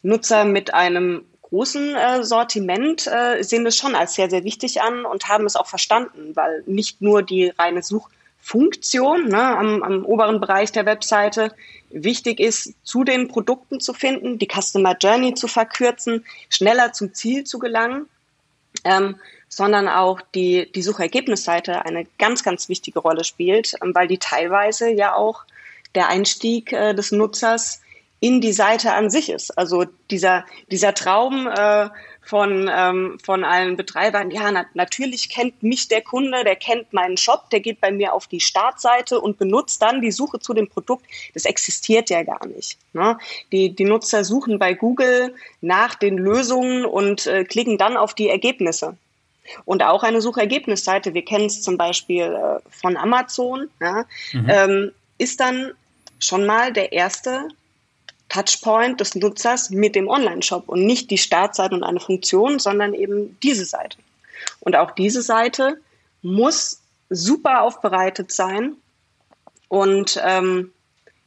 Nutzer 0.02 0.44
mit 0.44 0.74
einem 0.74 1.24
großen 1.42 1.94
äh, 1.94 2.24
Sortiment 2.24 3.06
äh, 3.06 3.42
sehen 3.42 3.64
das 3.64 3.76
schon 3.76 3.94
als 3.94 4.14
sehr, 4.14 4.28
sehr 4.28 4.42
wichtig 4.42 4.82
an 4.82 5.04
und 5.04 5.28
haben 5.28 5.46
es 5.46 5.54
auch 5.54 5.66
verstanden, 5.66 6.34
weil 6.34 6.64
nicht 6.66 7.02
nur 7.02 7.22
die 7.22 7.52
reine 7.56 7.82
Suchfunktion 7.82 9.28
ne, 9.28 9.56
am, 9.56 9.82
am 9.82 10.04
oberen 10.04 10.40
Bereich 10.40 10.72
der 10.72 10.86
Webseite 10.86 11.52
wichtig 11.90 12.40
ist, 12.40 12.74
zu 12.82 13.04
den 13.04 13.28
Produkten 13.28 13.78
zu 13.78 13.92
finden, 13.92 14.38
die 14.38 14.48
Customer 14.48 14.96
Journey 14.98 15.34
zu 15.34 15.46
verkürzen, 15.46 16.24
schneller 16.48 16.92
zum 16.92 17.14
Ziel 17.14 17.44
zu 17.44 17.58
gelangen, 17.58 18.06
ähm, 18.84 19.16
sondern 19.48 19.88
auch 19.88 20.20
die, 20.34 20.70
die 20.72 20.82
Suchergebnisseite 20.82 21.84
eine 21.84 22.06
ganz, 22.18 22.42
ganz 22.42 22.68
wichtige 22.68 22.98
Rolle 22.98 23.22
spielt, 23.22 23.74
ähm, 23.82 23.94
weil 23.94 24.08
die 24.08 24.18
teilweise 24.18 24.90
ja 24.90 25.14
auch 25.14 25.44
der 25.96 26.08
Einstieg 26.08 26.72
äh, 26.72 26.94
des 26.94 27.10
Nutzers 27.10 27.80
in 28.20 28.40
die 28.40 28.52
Seite 28.52 28.92
an 28.92 29.10
sich 29.10 29.28
ist. 29.28 29.56
Also 29.58 29.84
dieser, 30.10 30.44
dieser 30.70 30.94
Traum 30.94 31.46
äh, 31.48 31.88
von, 32.22 32.68
ähm, 32.74 33.18
von 33.22 33.44
allen 33.44 33.76
Betreibern, 33.76 34.30
ja, 34.30 34.50
na, 34.50 34.64
natürlich 34.74 35.28
kennt 35.28 35.62
mich 35.62 35.88
der 35.88 36.00
Kunde, 36.00 36.42
der 36.42 36.56
kennt 36.56 36.92
meinen 36.92 37.16
Shop, 37.16 37.50
der 37.50 37.60
geht 37.60 37.80
bei 37.80 37.92
mir 37.92 38.14
auf 38.14 38.26
die 38.26 38.40
Startseite 38.40 39.20
und 39.20 39.38
benutzt 39.38 39.82
dann 39.82 40.00
die 40.00 40.10
Suche 40.10 40.40
zu 40.40 40.54
dem 40.54 40.68
Produkt. 40.68 41.04
Das 41.34 41.44
existiert 41.44 42.10
ja 42.10 42.22
gar 42.22 42.44
nicht. 42.46 42.78
Ne? 42.94 43.18
Die, 43.52 43.70
die 43.70 43.84
Nutzer 43.84 44.24
suchen 44.24 44.58
bei 44.58 44.74
Google 44.74 45.34
nach 45.60 45.94
den 45.94 46.16
Lösungen 46.16 46.84
und 46.84 47.26
äh, 47.26 47.44
klicken 47.44 47.78
dann 47.78 47.96
auf 47.96 48.14
die 48.14 48.28
Ergebnisse. 48.28 48.96
Und 49.64 49.84
auch 49.84 50.02
eine 50.02 50.20
Suchergebnisseite, 50.20 51.14
wir 51.14 51.24
kennen 51.24 51.46
es 51.46 51.62
zum 51.62 51.76
Beispiel 51.76 52.24
äh, 52.24 52.60
von 52.70 52.96
Amazon, 52.96 53.68
ja, 53.80 54.04
mhm. 54.32 54.46
ähm, 54.48 54.92
ist 55.18 55.38
dann 55.38 55.72
schon 56.18 56.46
mal 56.46 56.72
der 56.72 56.92
erste 56.92 57.48
Touchpoint 58.28 59.00
des 59.00 59.14
Nutzers 59.14 59.70
mit 59.70 59.94
dem 59.94 60.08
Online-Shop 60.08 60.68
und 60.68 60.84
nicht 60.84 61.10
die 61.10 61.18
Startseite 61.18 61.74
und 61.74 61.84
eine 61.84 62.00
Funktion, 62.00 62.58
sondern 62.58 62.94
eben 62.94 63.38
diese 63.42 63.64
Seite. 63.64 63.98
Und 64.60 64.76
auch 64.76 64.90
diese 64.90 65.22
Seite 65.22 65.80
muss 66.22 66.80
super 67.08 67.62
aufbereitet 67.62 68.32
sein 68.32 68.74
und 69.68 70.20
ähm, 70.24 70.72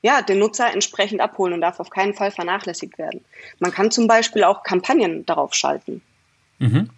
ja, 0.02 0.22
den 0.22 0.40
Nutzer 0.40 0.72
entsprechend 0.72 1.22
abholen 1.22 1.54
und 1.54 1.62
darf 1.62 1.80
auf 1.80 1.90
keinen 1.90 2.14
Fall 2.14 2.32
vernachlässigt 2.32 2.98
werden. 2.98 3.24
Man 3.60 3.72
kann 3.72 3.92
zum 3.92 4.08
Beispiel 4.08 4.44
auch 4.44 4.64
Kampagnen 4.64 5.26
darauf 5.26 5.54
schalten. 5.54 6.02
Mhm. 6.60 6.90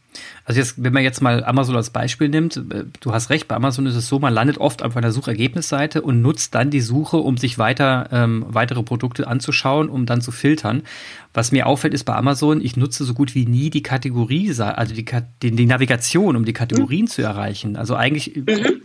Also 0.46 0.60
jetzt, 0.60 0.84
wenn 0.84 0.94
man 0.94 1.04
jetzt 1.04 1.22
mal 1.22 1.44
Amazon 1.44 1.76
als 1.76 1.90
Beispiel 1.90 2.30
nimmt, 2.30 2.58
äh, 2.58 2.86
du 3.00 3.14
hast 3.14 3.30
recht, 3.30 3.48
bei 3.48 3.56
Amazon 3.56 3.86
ist 3.86 3.96
es 3.96 4.08
so, 4.08 4.20
man 4.20 4.34
landet 4.34 4.58
oft 4.58 4.84
auf 4.84 4.98
einer 4.98 5.12
Suchergebnisseite 5.12 6.02
und 6.02 6.22
nutzt 6.22 6.56
dann 6.56 6.70
die 6.70 6.82
Suche, 6.82 7.18
um 7.18 7.38
sich 7.38 7.58
weiter 7.58 8.10
ähm, 8.12 8.46
weitere 8.48 8.84
Produkte 8.84 9.28
anzuschauen, 9.28 9.90
um 9.90 10.06
dann 10.06 10.22
zu 10.22 10.32
filtern. 10.32 10.84
Was 11.34 11.52
mir 11.52 11.68
auffällt, 11.68 11.94
ist 11.94 12.04
bei 12.04 12.16
Amazon, 12.16 12.62
ich 12.62 12.76
nutze 12.76 13.06
so 13.06 13.14
gut 13.14 13.36
wie 13.36 13.46
nie 13.46 13.70
die 13.70 13.84
Kategorie, 13.84 14.54
also 14.60 14.94
die, 14.94 15.06
die, 15.42 15.52
die 15.52 15.66
Navigation, 15.66 16.36
um 16.36 16.44
die 16.44 16.54
Kategorien 16.54 17.06
mhm. 17.06 17.10
zu 17.10 17.22
erreichen. 17.22 17.78
Also 17.78 17.96
eigentlich, 17.96 18.36
mhm. 18.36 18.82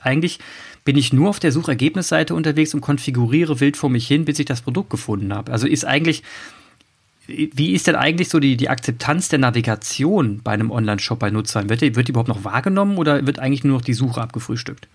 eigentlich 0.00 0.40
bin 0.84 0.96
ich 0.96 1.12
nur 1.12 1.28
auf 1.28 1.40
der 1.40 1.52
Suchergebnisseite 1.52 2.34
unterwegs 2.34 2.72
und 2.72 2.80
konfiguriere 2.80 3.60
wild 3.60 3.76
vor 3.76 3.90
mich 3.90 4.06
hin, 4.06 4.24
bis 4.24 4.38
ich 4.38 4.46
das 4.46 4.62
Produkt 4.62 4.90
gefunden 4.90 5.34
habe. 5.34 5.52
Also 5.52 5.66
ist 5.66 5.84
eigentlich 5.84 6.22
wie 7.26 7.72
ist 7.72 7.86
denn 7.86 7.96
eigentlich 7.96 8.28
so 8.28 8.38
die, 8.38 8.56
die 8.56 8.68
Akzeptanz 8.68 9.28
der 9.28 9.38
Navigation 9.38 10.40
bei 10.42 10.52
einem 10.52 10.70
Online-Shop 10.70 11.18
bei 11.18 11.30
Nutzern? 11.30 11.68
Wird 11.68 11.80
die, 11.80 11.96
wird 11.96 12.08
die 12.08 12.12
überhaupt 12.12 12.28
noch 12.28 12.44
wahrgenommen 12.44 12.98
oder 12.98 13.26
wird 13.26 13.38
eigentlich 13.38 13.64
nur 13.64 13.78
noch 13.78 13.84
die 13.84 13.94
Suche 13.94 14.20
abgefrühstückt? 14.20 14.88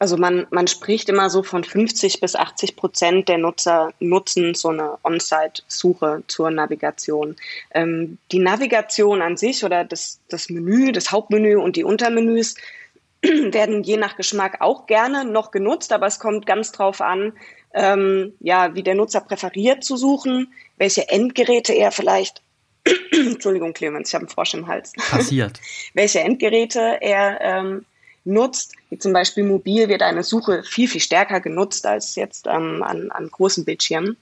Also 0.00 0.16
man, 0.16 0.46
man 0.50 0.68
spricht 0.68 1.08
immer 1.08 1.28
so 1.28 1.42
von 1.42 1.64
50 1.64 2.20
bis 2.20 2.36
80 2.36 2.76
Prozent 2.76 3.28
der 3.28 3.38
Nutzer 3.38 3.92
nutzen 3.98 4.54
so 4.54 4.68
eine 4.68 4.96
On-Site-Suche 5.02 6.22
zur 6.28 6.50
Navigation. 6.50 7.34
Ähm, 7.72 8.18
die 8.30 8.38
Navigation 8.38 9.22
an 9.22 9.36
sich 9.36 9.64
oder 9.64 9.84
das, 9.84 10.20
das 10.28 10.50
Menü, 10.50 10.92
das 10.92 11.10
Hauptmenü 11.10 11.56
und 11.56 11.74
die 11.74 11.82
Untermenüs 11.82 12.54
werden 13.22 13.82
je 13.82 13.96
nach 13.96 14.16
Geschmack 14.16 14.60
auch 14.60 14.86
gerne 14.86 15.24
noch 15.24 15.50
genutzt, 15.50 15.92
aber 15.92 16.06
es 16.06 16.20
kommt 16.20 16.46
ganz 16.46 16.70
drauf 16.70 17.00
an, 17.00 17.32
ähm, 17.74 18.32
ja, 18.40 18.74
wie 18.74 18.82
der 18.82 18.94
Nutzer 18.94 19.20
präferiert 19.20 19.84
zu 19.84 19.96
suchen, 19.96 20.52
welche 20.76 21.08
Endgeräte 21.08 21.72
er 21.72 21.92
vielleicht, 21.92 22.42
Entschuldigung, 23.12 23.72
Clemens, 23.72 24.08
ich 24.08 24.14
habe 24.14 24.22
einen 24.22 24.30
Frosch 24.30 24.54
im 24.54 24.66
Hals. 24.66 24.92
Passiert. 25.10 25.60
welche 25.94 26.20
Endgeräte 26.20 26.98
er 27.00 27.40
ähm, 27.40 27.84
nutzt. 28.24 28.74
Wie 28.90 28.98
zum 28.98 29.12
Beispiel 29.12 29.44
mobil 29.44 29.88
wird 29.88 30.02
eine 30.02 30.22
Suche 30.22 30.62
viel, 30.62 30.88
viel 30.88 31.00
stärker 31.00 31.40
genutzt 31.40 31.86
als 31.86 32.14
jetzt 32.14 32.46
ähm, 32.46 32.82
an, 32.82 33.10
an 33.10 33.28
großen 33.30 33.64
Bildschirmen. 33.64 34.16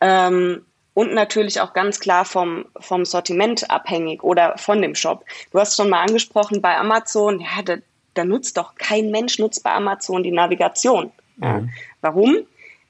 Ähm, 0.00 0.64
und 0.94 1.14
natürlich 1.14 1.60
auch 1.60 1.72
ganz 1.72 2.00
klar 2.00 2.24
vom, 2.24 2.66
vom 2.78 3.04
Sortiment 3.04 3.70
abhängig 3.70 4.22
oder 4.22 4.58
von 4.58 4.82
dem 4.82 4.94
Shop. 4.94 5.24
Du 5.50 5.58
hast 5.58 5.76
schon 5.76 5.88
mal 5.88 6.02
angesprochen 6.02 6.60
bei 6.60 6.76
Amazon, 6.76 7.40
ja, 7.40 7.62
da, 7.64 7.76
da 8.14 8.24
nutzt 8.24 8.58
doch 8.58 8.74
kein 8.74 9.10
Mensch 9.10 9.38
nutzt 9.38 9.62
bei 9.62 9.72
Amazon 9.72 10.22
die 10.22 10.32
Navigation. 10.32 11.10
Mhm. 11.36 11.70
Warum? 12.02 12.46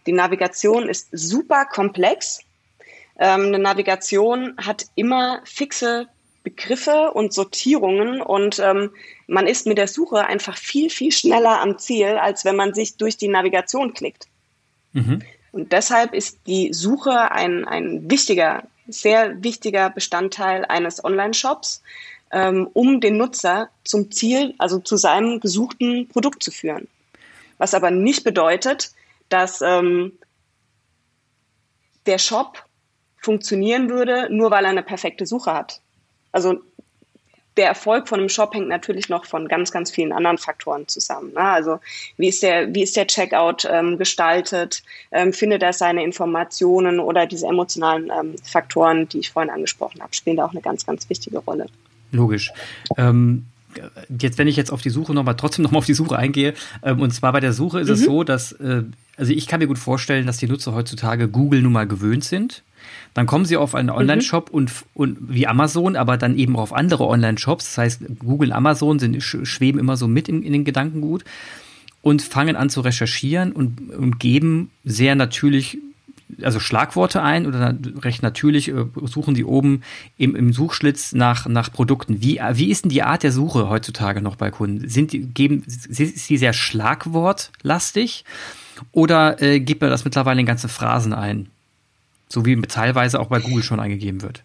Die 0.06 0.12
Navigation 0.12 0.88
ist 0.88 1.08
super 1.12 1.64
komplex. 1.64 2.40
Ähm, 3.18 3.46
eine 3.46 3.58
Navigation 3.58 4.54
hat 4.58 4.86
immer 4.94 5.40
fixe 5.44 6.08
Begriffe 6.42 7.12
und 7.12 7.32
Sortierungen 7.32 8.20
und 8.20 8.58
ähm, 8.58 8.90
man 9.28 9.46
ist 9.46 9.66
mit 9.66 9.78
der 9.78 9.86
Suche 9.86 10.26
einfach 10.26 10.56
viel, 10.56 10.90
viel 10.90 11.12
schneller 11.12 11.60
am 11.60 11.78
Ziel, 11.78 12.18
als 12.18 12.44
wenn 12.44 12.56
man 12.56 12.74
sich 12.74 12.96
durch 12.96 13.16
die 13.16 13.28
Navigation 13.28 13.94
klickt. 13.94 14.26
Mhm. 14.92 15.22
Und 15.52 15.72
deshalb 15.72 16.14
ist 16.14 16.38
die 16.46 16.72
Suche 16.72 17.30
ein, 17.30 17.64
ein 17.64 18.10
wichtiger, 18.10 18.64
sehr 18.88 19.42
wichtiger 19.44 19.90
Bestandteil 19.90 20.64
eines 20.64 21.04
Online-Shops, 21.04 21.82
ähm, 22.32 22.68
um 22.72 23.00
den 23.00 23.18
Nutzer 23.18 23.68
zum 23.84 24.10
Ziel, 24.10 24.54
also 24.58 24.80
zu 24.80 24.96
seinem 24.96 25.40
gesuchten 25.40 26.08
Produkt 26.08 26.42
zu 26.42 26.50
führen. 26.50 26.88
Was 27.58 27.74
aber 27.74 27.90
nicht 27.90 28.24
bedeutet, 28.24 28.92
dass 29.32 29.60
ähm, 29.62 30.12
der 32.06 32.18
Shop 32.18 32.64
funktionieren 33.16 33.88
würde, 33.88 34.28
nur 34.30 34.50
weil 34.50 34.64
er 34.64 34.70
eine 34.70 34.82
perfekte 34.82 35.26
Suche 35.26 35.52
hat. 35.52 35.80
Also 36.32 36.60
der 37.56 37.66
Erfolg 37.66 38.08
von 38.08 38.18
einem 38.18 38.30
Shop 38.30 38.54
hängt 38.54 38.68
natürlich 38.68 39.08
noch 39.08 39.26
von 39.26 39.46
ganz, 39.46 39.70
ganz 39.70 39.90
vielen 39.90 40.12
anderen 40.12 40.38
Faktoren 40.38 40.88
zusammen. 40.88 41.32
Ne? 41.34 41.40
Also 41.40 41.80
wie 42.16 42.28
ist 42.28 42.42
der, 42.42 42.74
wie 42.74 42.82
ist 42.82 42.96
der 42.96 43.06
Checkout 43.06 43.68
ähm, 43.70 43.98
gestaltet? 43.98 44.82
Ähm, 45.10 45.32
findet 45.32 45.62
er 45.62 45.74
seine 45.74 46.02
Informationen 46.02 46.98
oder 46.98 47.26
diese 47.26 47.46
emotionalen 47.46 48.10
ähm, 48.10 48.36
Faktoren, 48.42 49.08
die 49.08 49.18
ich 49.18 49.30
vorhin 49.30 49.50
angesprochen 49.50 50.00
habe, 50.00 50.14
spielen 50.14 50.38
da 50.38 50.46
auch 50.46 50.52
eine 50.52 50.62
ganz, 50.62 50.86
ganz 50.86 51.08
wichtige 51.10 51.38
Rolle. 51.38 51.66
Logisch. 52.10 52.52
Ähm, 52.96 53.46
jetzt, 54.18 54.38
wenn 54.38 54.48
ich 54.48 54.56
jetzt 54.56 54.72
auf 54.72 54.82
die 54.82 54.90
Suche 54.90 55.14
nochmal, 55.14 55.36
trotzdem 55.36 55.62
nochmal 55.62 55.78
auf 55.78 55.86
die 55.86 55.94
Suche 55.94 56.16
eingehe, 56.16 56.54
ähm, 56.82 57.00
und 57.00 57.12
zwar 57.12 57.32
bei 57.32 57.40
der 57.40 57.52
Suche 57.52 57.80
ist 57.80 57.88
mhm. 57.88 57.94
es 57.94 58.04
so, 58.04 58.24
dass, 58.24 58.52
äh, 58.52 58.82
also 59.22 59.34
ich 59.34 59.46
kann 59.46 59.60
mir 59.60 59.68
gut 59.68 59.78
vorstellen, 59.78 60.26
dass 60.26 60.38
die 60.38 60.48
Nutzer 60.48 60.74
heutzutage 60.74 61.28
Google 61.28 61.62
nun 61.62 61.72
mal 61.72 61.86
gewöhnt 61.86 62.24
sind. 62.24 62.64
Dann 63.14 63.26
kommen 63.26 63.44
sie 63.44 63.56
auf 63.56 63.76
einen 63.76 63.88
mhm. 63.88 63.94
Online-Shop 63.94 64.48
mhm. 64.50 64.56
und, 64.56 64.72
und 64.94 65.16
wie 65.20 65.46
Amazon, 65.46 65.94
aber 65.94 66.16
dann 66.16 66.36
eben 66.36 66.56
auf 66.56 66.72
andere 66.72 67.06
Online-Shops. 67.06 67.66
Das 67.66 67.78
heißt, 67.78 68.00
Google, 68.18 68.52
Amazon 68.52 68.98
sind, 68.98 69.22
schweben 69.22 69.78
immer 69.78 69.96
so 69.96 70.08
mit 70.08 70.28
in, 70.28 70.42
in 70.42 70.52
den 70.52 70.64
Gedankengut 70.64 71.22
und 72.00 72.20
fangen 72.20 72.56
an 72.56 72.68
zu 72.68 72.80
recherchieren 72.80 73.52
und, 73.52 73.92
und 73.92 74.18
geben 74.18 74.70
sehr 74.82 75.14
natürlich 75.14 75.78
also 76.42 76.58
Schlagworte 76.58 77.22
ein 77.22 77.46
oder 77.46 77.76
recht 78.00 78.24
natürlich 78.24 78.70
äh, 78.70 78.86
suchen 79.04 79.36
sie 79.36 79.44
oben 79.44 79.82
im, 80.16 80.34
im 80.34 80.52
Suchschlitz 80.52 81.12
nach, 81.12 81.46
nach 81.46 81.70
Produkten. 81.70 82.22
Wie, 82.22 82.40
wie 82.54 82.70
ist 82.70 82.84
denn 82.84 82.90
die 82.90 83.04
Art 83.04 83.22
der 83.22 83.30
Suche 83.30 83.68
heutzutage 83.68 84.20
noch 84.20 84.34
bei 84.34 84.50
Kunden? 84.50 84.88
Sind 84.88 85.12
die, 85.12 85.20
geben, 85.20 85.62
ist 85.66 85.92
sie 85.92 86.36
sehr 86.38 86.54
schlagwortlastig 86.54 88.24
oder 88.92 89.40
äh, 89.40 89.60
gibt 89.60 89.80
man 89.80 89.90
das 89.90 90.04
mittlerweile 90.04 90.40
in 90.40 90.46
ganze 90.46 90.68
Phrasen 90.68 91.12
ein? 91.12 91.48
So 92.28 92.46
wie 92.46 92.60
teilweise 92.62 93.20
auch 93.20 93.26
bei 93.26 93.40
Google 93.40 93.62
schon 93.62 93.80
eingegeben 93.80 94.22
wird. 94.22 94.42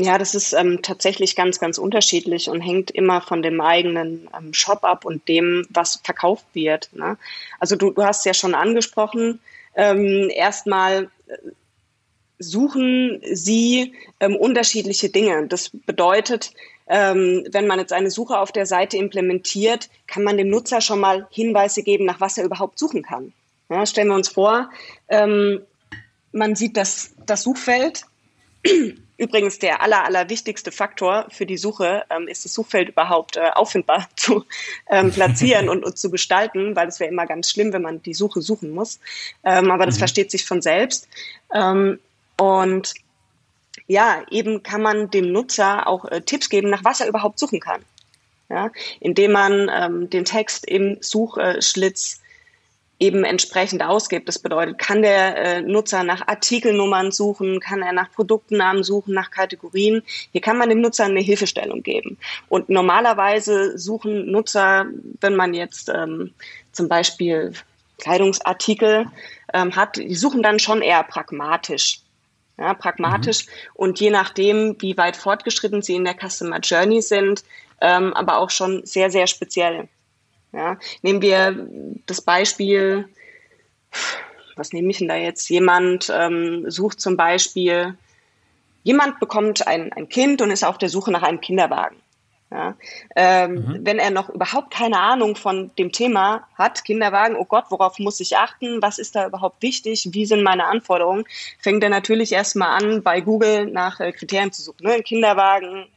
Ja, 0.00 0.16
das 0.16 0.36
ist 0.36 0.52
ähm, 0.52 0.80
tatsächlich 0.80 1.34
ganz, 1.34 1.58
ganz 1.58 1.76
unterschiedlich 1.76 2.48
und 2.48 2.60
hängt 2.60 2.92
immer 2.92 3.20
von 3.20 3.42
dem 3.42 3.60
eigenen 3.60 4.28
ähm, 4.36 4.54
Shop 4.54 4.84
ab 4.84 5.04
und 5.04 5.26
dem, 5.26 5.66
was 5.70 6.00
verkauft 6.04 6.44
wird. 6.54 6.88
Ne? 6.92 7.18
Also 7.58 7.74
du, 7.74 7.90
du 7.90 8.04
hast 8.04 8.24
ja 8.24 8.32
schon 8.32 8.54
angesprochen, 8.54 9.40
ähm, 9.74 10.30
erstmal 10.32 11.10
äh, 11.26 11.36
suchen 12.38 13.20
sie 13.32 13.92
ähm, 14.20 14.36
unterschiedliche 14.36 15.08
Dinge. 15.08 15.48
Das 15.48 15.70
bedeutet, 15.70 16.52
ähm, 16.86 17.44
wenn 17.50 17.66
man 17.66 17.80
jetzt 17.80 17.92
eine 17.92 18.12
Suche 18.12 18.38
auf 18.38 18.52
der 18.52 18.66
Seite 18.66 18.96
implementiert, 18.96 19.90
kann 20.06 20.22
man 20.22 20.36
dem 20.36 20.48
Nutzer 20.48 20.80
schon 20.80 21.00
mal 21.00 21.26
Hinweise 21.30 21.82
geben, 21.82 22.04
nach 22.04 22.20
was 22.20 22.38
er 22.38 22.44
überhaupt 22.44 22.78
suchen 22.78 23.02
kann. 23.02 23.32
Ja, 23.68 23.84
stellen 23.86 24.08
wir 24.08 24.14
uns 24.14 24.28
vor, 24.28 24.70
ähm, 25.08 25.60
man 26.32 26.56
sieht 26.56 26.76
das, 26.76 27.14
das 27.26 27.42
Suchfeld 27.42 28.04
Übrigens 29.18 29.58
der 29.58 29.82
aller, 29.82 30.04
aller 30.04 30.30
wichtigste 30.30 30.70
Faktor 30.70 31.26
für 31.30 31.44
die 31.44 31.56
Suche 31.56 32.04
ähm, 32.08 32.28
ist 32.28 32.44
das 32.44 32.54
Suchfeld 32.54 32.90
überhaupt 32.90 33.36
äh, 33.36 33.50
auffindbar 33.52 34.08
zu 34.16 34.44
ähm, 34.88 35.10
platzieren 35.10 35.68
und, 35.68 35.84
und, 35.84 35.98
zu 35.98 36.10
gestalten, 36.10 36.76
weil 36.76 36.86
es 36.86 37.00
wäre 37.00 37.10
immer 37.10 37.26
ganz 37.26 37.50
schlimm, 37.50 37.72
wenn 37.72 37.82
man 37.82 38.00
die 38.02 38.14
Suche 38.14 38.40
suchen 38.40 38.70
muss. 38.70 39.00
Ähm, 39.44 39.70
aber 39.72 39.86
das 39.86 39.96
mhm. 39.96 40.00
versteht 40.00 40.30
sich 40.30 40.44
von 40.46 40.62
selbst. 40.62 41.08
Ähm, 41.52 41.98
Und 42.38 42.94
ja, 43.88 44.22
eben 44.30 44.62
kann 44.62 44.82
man 44.82 45.10
dem 45.10 45.32
Nutzer 45.32 45.88
auch 45.88 46.04
äh, 46.04 46.20
Tipps 46.20 46.48
geben, 46.48 46.70
nach 46.70 46.84
was 46.84 47.00
er 47.00 47.08
überhaupt 47.08 47.40
suchen 47.40 47.58
kann. 47.58 47.82
Ja, 48.48 48.70
indem 49.00 49.32
man 49.32 49.70
ähm, 49.70 50.08
den 50.08 50.24
Text 50.24 50.64
im 50.64 50.96
Suchschlitz 51.00 52.20
eben 52.98 53.24
entsprechend 53.24 53.82
ausgibt. 53.82 54.28
Das 54.28 54.38
bedeutet, 54.38 54.78
kann 54.78 55.02
der 55.02 55.36
äh, 55.36 55.62
Nutzer 55.62 56.02
nach 56.02 56.26
Artikelnummern 56.26 57.12
suchen, 57.12 57.60
kann 57.60 57.82
er 57.82 57.92
nach 57.92 58.10
Produktnamen 58.10 58.82
suchen, 58.82 59.14
nach 59.14 59.30
Kategorien. 59.30 60.02
Hier 60.32 60.40
kann 60.40 60.58
man 60.58 60.68
dem 60.68 60.80
Nutzer 60.80 61.04
eine 61.04 61.20
Hilfestellung 61.20 61.82
geben. 61.82 62.18
Und 62.48 62.68
normalerweise 62.68 63.78
suchen 63.78 64.30
Nutzer, 64.30 64.86
wenn 65.20 65.36
man 65.36 65.54
jetzt 65.54 65.88
ähm, 65.88 66.32
zum 66.72 66.88
Beispiel 66.88 67.52
Kleidungsartikel 67.98 69.06
ähm, 69.52 69.76
hat, 69.76 69.96
die 69.96 70.14
suchen 70.14 70.42
dann 70.42 70.58
schon 70.58 70.82
eher 70.82 71.02
pragmatisch. 71.04 72.00
Ja, 72.60 72.74
pragmatisch 72.74 73.46
mhm. 73.46 73.52
und 73.74 74.00
je 74.00 74.10
nachdem, 74.10 74.74
wie 74.80 74.96
weit 74.96 75.16
fortgeschritten 75.16 75.80
sie 75.80 75.94
in 75.94 76.04
der 76.04 76.16
Customer 76.16 76.58
Journey 76.58 77.02
sind, 77.02 77.44
ähm, 77.80 78.12
aber 78.14 78.38
auch 78.38 78.50
schon 78.50 78.84
sehr, 78.84 79.12
sehr 79.12 79.28
speziell. 79.28 79.88
Ja, 80.52 80.78
nehmen 81.02 81.20
wir 81.22 81.68
das 82.06 82.22
Beispiel, 82.22 83.08
was 84.56 84.72
nehme 84.72 84.90
ich 84.90 84.98
denn 84.98 85.08
da 85.08 85.16
jetzt? 85.16 85.48
Jemand 85.50 86.12
ähm, 86.14 86.70
sucht 86.70 87.00
zum 87.00 87.16
Beispiel, 87.16 87.96
jemand 88.82 89.20
bekommt 89.20 89.66
ein, 89.66 89.92
ein 89.92 90.08
Kind 90.08 90.42
und 90.42 90.50
ist 90.50 90.64
auf 90.64 90.78
der 90.78 90.88
Suche 90.88 91.10
nach 91.10 91.22
einem 91.22 91.40
Kinderwagen. 91.40 91.96
Ja, 92.50 92.76
ähm, 93.14 93.52
mhm. 93.52 93.80
Wenn 93.82 93.98
er 93.98 94.10
noch 94.10 94.30
überhaupt 94.30 94.72
keine 94.72 94.98
Ahnung 94.98 95.36
von 95.36 95.70
dem 95.76 95.92
Thema 95.92 96.48
hat, 96.54 96.82
Kinderwagen, 96.82 97.36
oh 97.36 97.44
Gott, 97.44 97.66
worauf 97.68 97.98
muss 97.98 98.20
ich 98.20 98.38
achten? 98.38 98.80
Was 98.80 98.98
ist 98.98 99.14
da 99.14 99.26
überhaupt 99.26 99.62
wichtig? 99.62 100.08
Wie 100.12 100.24
sind 100.24 100.42
meine 100.42 100.64
Anforderungen? 100.64 101.24
Fängt 101.58 101.84
er 101.84 101.90
natürlich 101.90 102.32
erstmal 102.32 102.82
an, 102.82 103.02
bei 103.02 103.20
Google 103.20 103.66
nach 103.66 104.00
äh, 104.00 104.12
Kriterien 104.12 104.50
zu 104.50 104.62
suchen. 104.62 104.86
Ne? 104.86 104.94
Ein 104.94 105.04
Kinderwagen, 105.04 105.88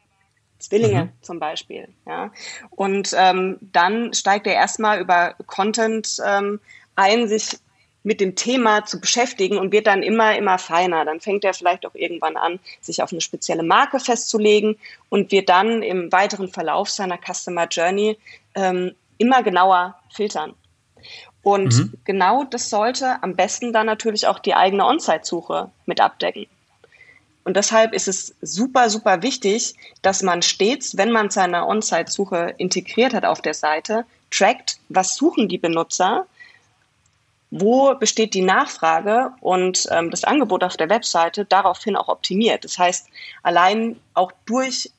Zwillinge 0.61 1.05
mhm. 1.05 1.09
zum 1.21 1.39
Beispiel. 1.39 1.87
Ja? 2.05 2.31
Und 2.69 3.13
ähm, 3.17 3.57
dann 3.61 4.13
steigt 4.13 4.47
er 4.47 4.53
erstmal 4.53 4.99
über 4.99 5.35
Content 5.45 6.17
ähm, 6.25 6.59
ein, 6.95 7.27
sich 7.27 7.57
mit 8.03 8.19
dem 8.19 8.35
Thema 8.35 8.85
zu 8.85 8.99
beschäftigen 8.99 9.57
und 9.57 9.71
wird 9.71 9.87
dann 9.87 10.01
immer, 10.01 10.35
immer 10.35 10.57
feiner. 10.57 11.05
Dann 11.05 11.19
fängt 11.19 11.43
er 11.43 11.53
vielleicht 11.53 11.85
auch 11.85 11.93
irgendwann 11.93 12.35
an, 12.35 12.59
sich 12.79 13.03
auf 13.03 13.11
eine 13.11 13.21
spezielle 13.21 13.63
Marke 13.63 13.99
festzulegen 13.99 14.77
und 15.09 15.31
wird 15.31 15.49
dann 15.49 15.83
im 15.83 16.11
weiteren 16.11 16.47
Verlauf 16.47 16.89
seiner 16.89 17.19
Customer 17.19 17.67
Journey 17.67 18.17
ähm, 18.55 18.95
immer 19.17 19.43
genauer 19.43 19.95
filtern. 20.11 20.55
Und 21.43 21.75
mhm. 21.75 21.93
genau 22.03 22.43
das 22.43 22.69
sollte 22.69 23.21
am 23.21 23.35
besten 23.35 23.73
dann 23.73 23.85
natürlich 23.85 24.27
auch 24.27 24.39
die 24.39 24.53
eigene 24.53 24.85
On-Site-Suche 24.85 25.69
mit 25.85 25.99
abdecken. 25.99 26.47
Und 27.43 27.57
deshalb 27.57 27.93
ist 27.93 28.07
es 28.07 28.35
super, 28.41 28.89
super 28.89 29.23
wichtig, 29.23 29.73
dass 30.01 30.21
man 30.21 30.41
stets, 30.41 30.97
wenn 30.97 31.11
man 31.11 31.29
seine 31.29 31.65
On-Site-Suche 31.65 32.53
integriert 32.57 33.13
hat 33.13 33.25
auf 33.25 33.41
der 33.41 33.53
Seite, 33.53 34.05
trackt, 34.29 34.77
was 34.89 35.15
suchen 35.15 35.49
die 35.49 35.57
Benutzer, 35.57 36.27
wo 37.49 37.93
besteht 37.95 38.33
die 38.33 38.43
Nachfrage 38.43 39.33
und 39.41 39.87
ähm, 39.91 40.09
das 40.09 40.23
Angebot 40.23 40.63
auf 40.63 40.77
der 40.77 40.89
Webseite 40.89 41.43
daraufhin 41.45 41.97
auch 41.97 42.07
optimiert. 42.07 42.63
Das 42.63 42.79
heißt, 42.79 43.07
allein 43.43 43.99
auch 44.13 44.31
durch 44.45 44.89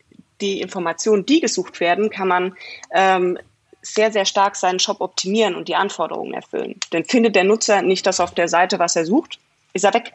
die 0.41 0.61
Informationen, 0.61 1.25
die 1.25 1.41
gesucht 1.41 1.81
werden, 1.81 2.11
kann 2.11 2.29
man 2.29 2.57
ähm, 2.91 3.39
sehr, 3.81 4.13
sehr 4.13 4.27
stark 4.27 4.57
seinen 4.57 4.81
Shop 4.81 5.01
optimieren 5.01 5.55
und 5.55 5.69
die 5.69 5.77
Anforderungen 5.77 6.35
erfüllen. 6.35 6.79
Denn 6.93 7.05
findet 7.05 7.35
der 7.35 7.45
Nutzer 7.45 7.83
nicht 7.83 8.07
das 8.07 8.21
auf 8.21 8.35
der 8.35 8.49
Seite, 8.49 8.79
was 8.79 8.97
er 8.97 9.07
sucht, 9.07 9.39
ist 9.73 9.85
er 9.85 9.95
weg. 9.95 10.13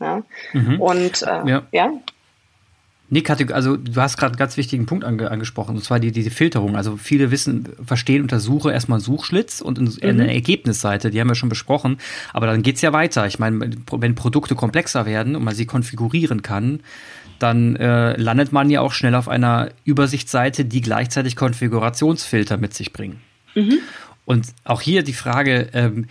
Ja? 0.00 0.22
Mhm. 0.52 0.80
Und 0.80 1.22
äh, 1.22 1.48
ja. 1.48 1.62
ja. 1.72 1.92
Nee, 3.08 3.22
also 3.52 3.76
du 3.76 4.00
hast 4.00 4.16
gerade 4.16 4.32
einen 4.32 4.38
ganz 4.38 4.56
wichtigen 4.56 4.86
Punkt 4.86 5.04
ange 5.04 5.30
angesprochen, 5.30 5.76
und 5.76 5.84
zwar 5.84 6.00
die, 6.00 6.10
diese 6.10 6.30
Filterung. 6.30 6.74
Also 6.74 6.96
viele 6.96 7.30
wissen, 7.30 7.68
verstehen 7.84 8.22
unter 8.22 8.40
Suche 8.40 8.72
erstmal 8.72 8.98
Suchschlitz 8.98 9.60
und 9.60 9.80
mhm. 9.80 9.96
eine 10.02 10.34
Ergebnisseite, 10.34 11.10
die 11.10 11.20
haben 11.20 11.28
wir 11.28 11.36
schon 11.36 11.48
besprochen. 11.48 11.98
Aber 12.32 12.46
dann 12.46 12.62
geht's 12.62 12.80
ja 12.80 12.92
weiter. 12.92 13.26
Ich 13.26 13.38
meine, 13.38 13.70
wenn 13.92 14.14
Produkte 14.16 14.56
komplexer 14.56 15.06
werden 15.06 15.36
und 15.36 15.44
man 15.44 15.54
sie 15.54 15.66
konfigurieren 15.66 16.42
kann, 16.42 16.80
dann 17.38 17.76
äh, 17.76 18.20
landet 18.20 18.52
man 18.52 18.70
ja 18.70 18.80
auch 18.80 18.92
schnell 18.92 19.14
auf 19.14 19.28
einer 19.28 19.70
Übersichtsseite, 19.84 20.64
die 20.64 20.80
gleichzeitig 20.80 21.36
Konfigurationsfilter 21.36 22.56
mit 22.56 22.74
sich 22.74 22.92
bringen. 22.92 23.20
Mhm. 23.54 23.78
Und 24.24 24.46
auch 24.64 24.80
hier 24.80 25.04
die 25.04 25.12
Frage, 25.12 25.68
ähm, 25.74 26.06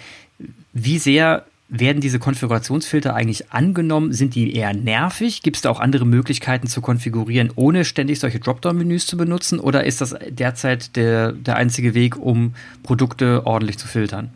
wie 0.71 1.00
sehr 1.00 1.45
werden 1.67 1.99
diese 1.99 2.19
Konfigurationsfilter 2.19 3.15
eigentlich 3.15 3.51
angenommen? 3.51 4.13
Sind 4.13 4.36
die 4.36 4.56
eher 4.56 4.73
nervig? 4.73 5.41
Gibt 5.41 5.58
es 5.58 5.62
da 5.62 5.69
auch 5.69 5.80
andere 5.80 6.06
Möglichkeiten 6.06 6.67
zu 6.67 6.82
konfigurieren, 6.82 7.51
ohne 7.56 7.86
ständig 7.86 8.19
solche 8.19 8.39
Dropdown-Menüs 8.39 9.08
zu 9.08 9.17
benutzen? 9.17 9.60
Oder 9.60 9.84
ist 9.84 10.01
das 10.01 10.15
derzeit 10.30 10.95
der, 10.95 11.32
der 11.32 11.56
einzige 11.56 11.93
Weg, 11.93 12.17
um 12.17 12.54
Produkte 12.84 13.45
ordentlich 13.45 13.78
zu 13.80 13.88
filtern? 13.88 14.32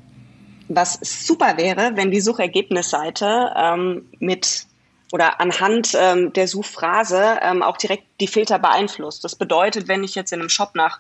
Was 0.67 0.99
super 1.01 1.57
wäre, 1.57 1.91
wenn 1.95 2.11
die 2.11 2.21
Suchergebnisseite 2.21 3.51
ähm, 3.55 4.03
mit 4.19 4.67
oder 5.11 5.41
anhand 5.41 5.97
ähm, 5.99 6.33
der 6.33 6.47
Suchphrase 6.47 7.39
ähm, 7.41 7.63
auch 7.63 7.77
direkt 7.77 8.03
die 8.19 8.27
Filter 8.27 8.59
beeinflusst. 8.59 9.23
Das 9.23 9.35
bedeutet, 9.35 9.87
wenn 9.87 10.03
ich 10.03 10.15
jetzt 10.15 10.31
in 10.31 10.39
einem 10.39 10.49
Shop 10.49 10.75
nach 10.75 10.99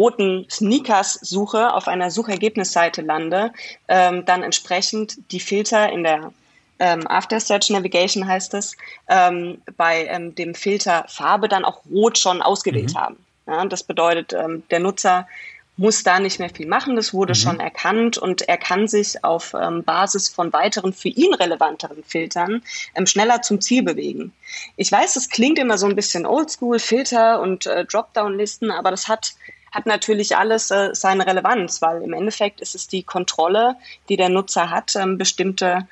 roten 0.00 0.46
Sneakers 0.50 1.18
suche, 1.20 1.74
auf 1.74 1.86
einer 1.86 2.10
Suchergebnisseite 2.10 3.02
lande, 3.02 3.52
ähm, 3.86 4.24
dann 4.24 4.42
entsprechend 4.42 5.18
die 5.30 5.40
Filter 5.40 5.92
in 5.92 6.04
der 6.04 6.32
ähm, 6.78 7.06
After 7.06 7.38
Search 7.38 7.68
Navigation 7.68 8.26
heißt 8.26 8.54
es, 8.54 8.74
ähm, 9.08 9.60
bei 9.76 10.06
ähm, 10.06 10.34
dem 10.34 10.54
Filter 10.54 11.04
Farbe 11.08 11.48
dann 11.48 11.66
auch 11.66 11.82
rot 11.90 12.16
schon 12.16 12.40
ausgewählt 12.40 12.94
mhm. 12.94 12.98
haben. 12.98 13.16
Ja, 13.46 13.64
das 13.66 13.82
bedeutet, 13.82 14.32
ähm, 14.32 14.62
der 14.70 14.80
Nutzer 14.80 15.28
muss 15.76 16.02
da 16.02 16.18
nicht 16.20 16.38
mehr 16.38 16.48
viel 16.48 16.66
machen. 16.66 16.96
Das 16.96 17.12
wurde 17.12 17.32
mhm. 17.32 17.36
schon 17.36 17.60
erkannt 17.60 18.16
und 18.16 18.42
er 18.42 18.56
kann 18.56 18.88
sich 18.88 19.22
auf 19.22 19.54
ähm, 19.54 19.84
Basis 19.84 20.28
von 20.30 20.52
weiteren 20.54 20.94
für 20.94 21.08
ihn 21.08 21.34
relevanteren 21.34 22.02
Filtern 22.04 22.62
ähm, 22.94 23.06
schneller 23.06 23.42
zum 23.42 23.60
Ziel 23.60 23.82
bewegen. 23.82 24.32
Ich 24.76 24.90
weiß, 24.90 25.14
das 25.14 25.28
klingt 25.28 25.58
immer 25.58 25.76
so 25.76 25.86
ein 25.86 25.96
bisschen 25.96 26.24
oldschool, 26.24 26.78
Filter 26.78 27.42
und 27.42 27.66
äh, 27.66 27.84
Dropdown-Listen, 27.84 28.70
aber 28.70 28.90
das 28.90 29.06
hat 29.06 29.34
hat 29.72 29.86
natürlich 29.86 30.36
alles 30.36 30.70
äh, 30.70 30.94
seine 30.94 31.26
Relevanz, 31.26 31.80
weil 31.82 32.02
im 32.02 32.12
Endeffekt 32.12 32.60
ist 32.60 32.74
es 32.74 32.88
die 32.88 33.02
Kontrolle, 33.02 33.76
die 34.08 34.16
der 34.16 34.28
Nutzer 34.28 34.70
hat, 34.70 34.94
ähm, 34.96 35.18
bestimmte 35.18 35.86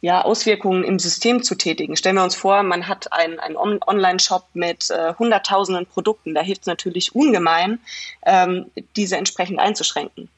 ja, 0.00 0.22
Auswirkungen 0.22 0.84
im 0.84 0.98
System 0.98 1.42
zu 1.42 1.56
tätigen. 1.56 1.96
Stellen 1.96 2.16
wir 2.16 2.24
uns 2.24 2.36
vor, 2.36 2.62
man 2.62 2.86
hat 2.86 3.12
einen, 3.12 3.56
Online-Shop 3.56 4.46
mit 4.54 4.90
äh, 4.90 5.14
hunderttausenden 5.18 5.86
Produkten. 5.86 6.34
Da 6.34 6.40
hilft 6.40 6.62
es 6.62 6.66
natürlich 6.66 7.14
ungemein, 7.14 7.80
ähm, 8.24 8.70
diese 8.94 9.16
entsprechend 9.16 9.58
einzuschränken. 9.58 10.28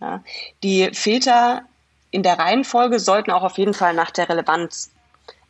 Ja. 0.00 0.22
Die 0.62 0.90
Filter 0.94 1.62
in 2.10 2.22
der 2.22 2.38
Reihenfolge 2.38 2.98
sollten 2.98 3.30
auch 3.30 3.42
auf 3.42 3.58
jeden 3.58 3.74
Fall 3.74 3.92
nach 3.92 4.10
der 4.10 4.28
Relevanz 4.28 4.90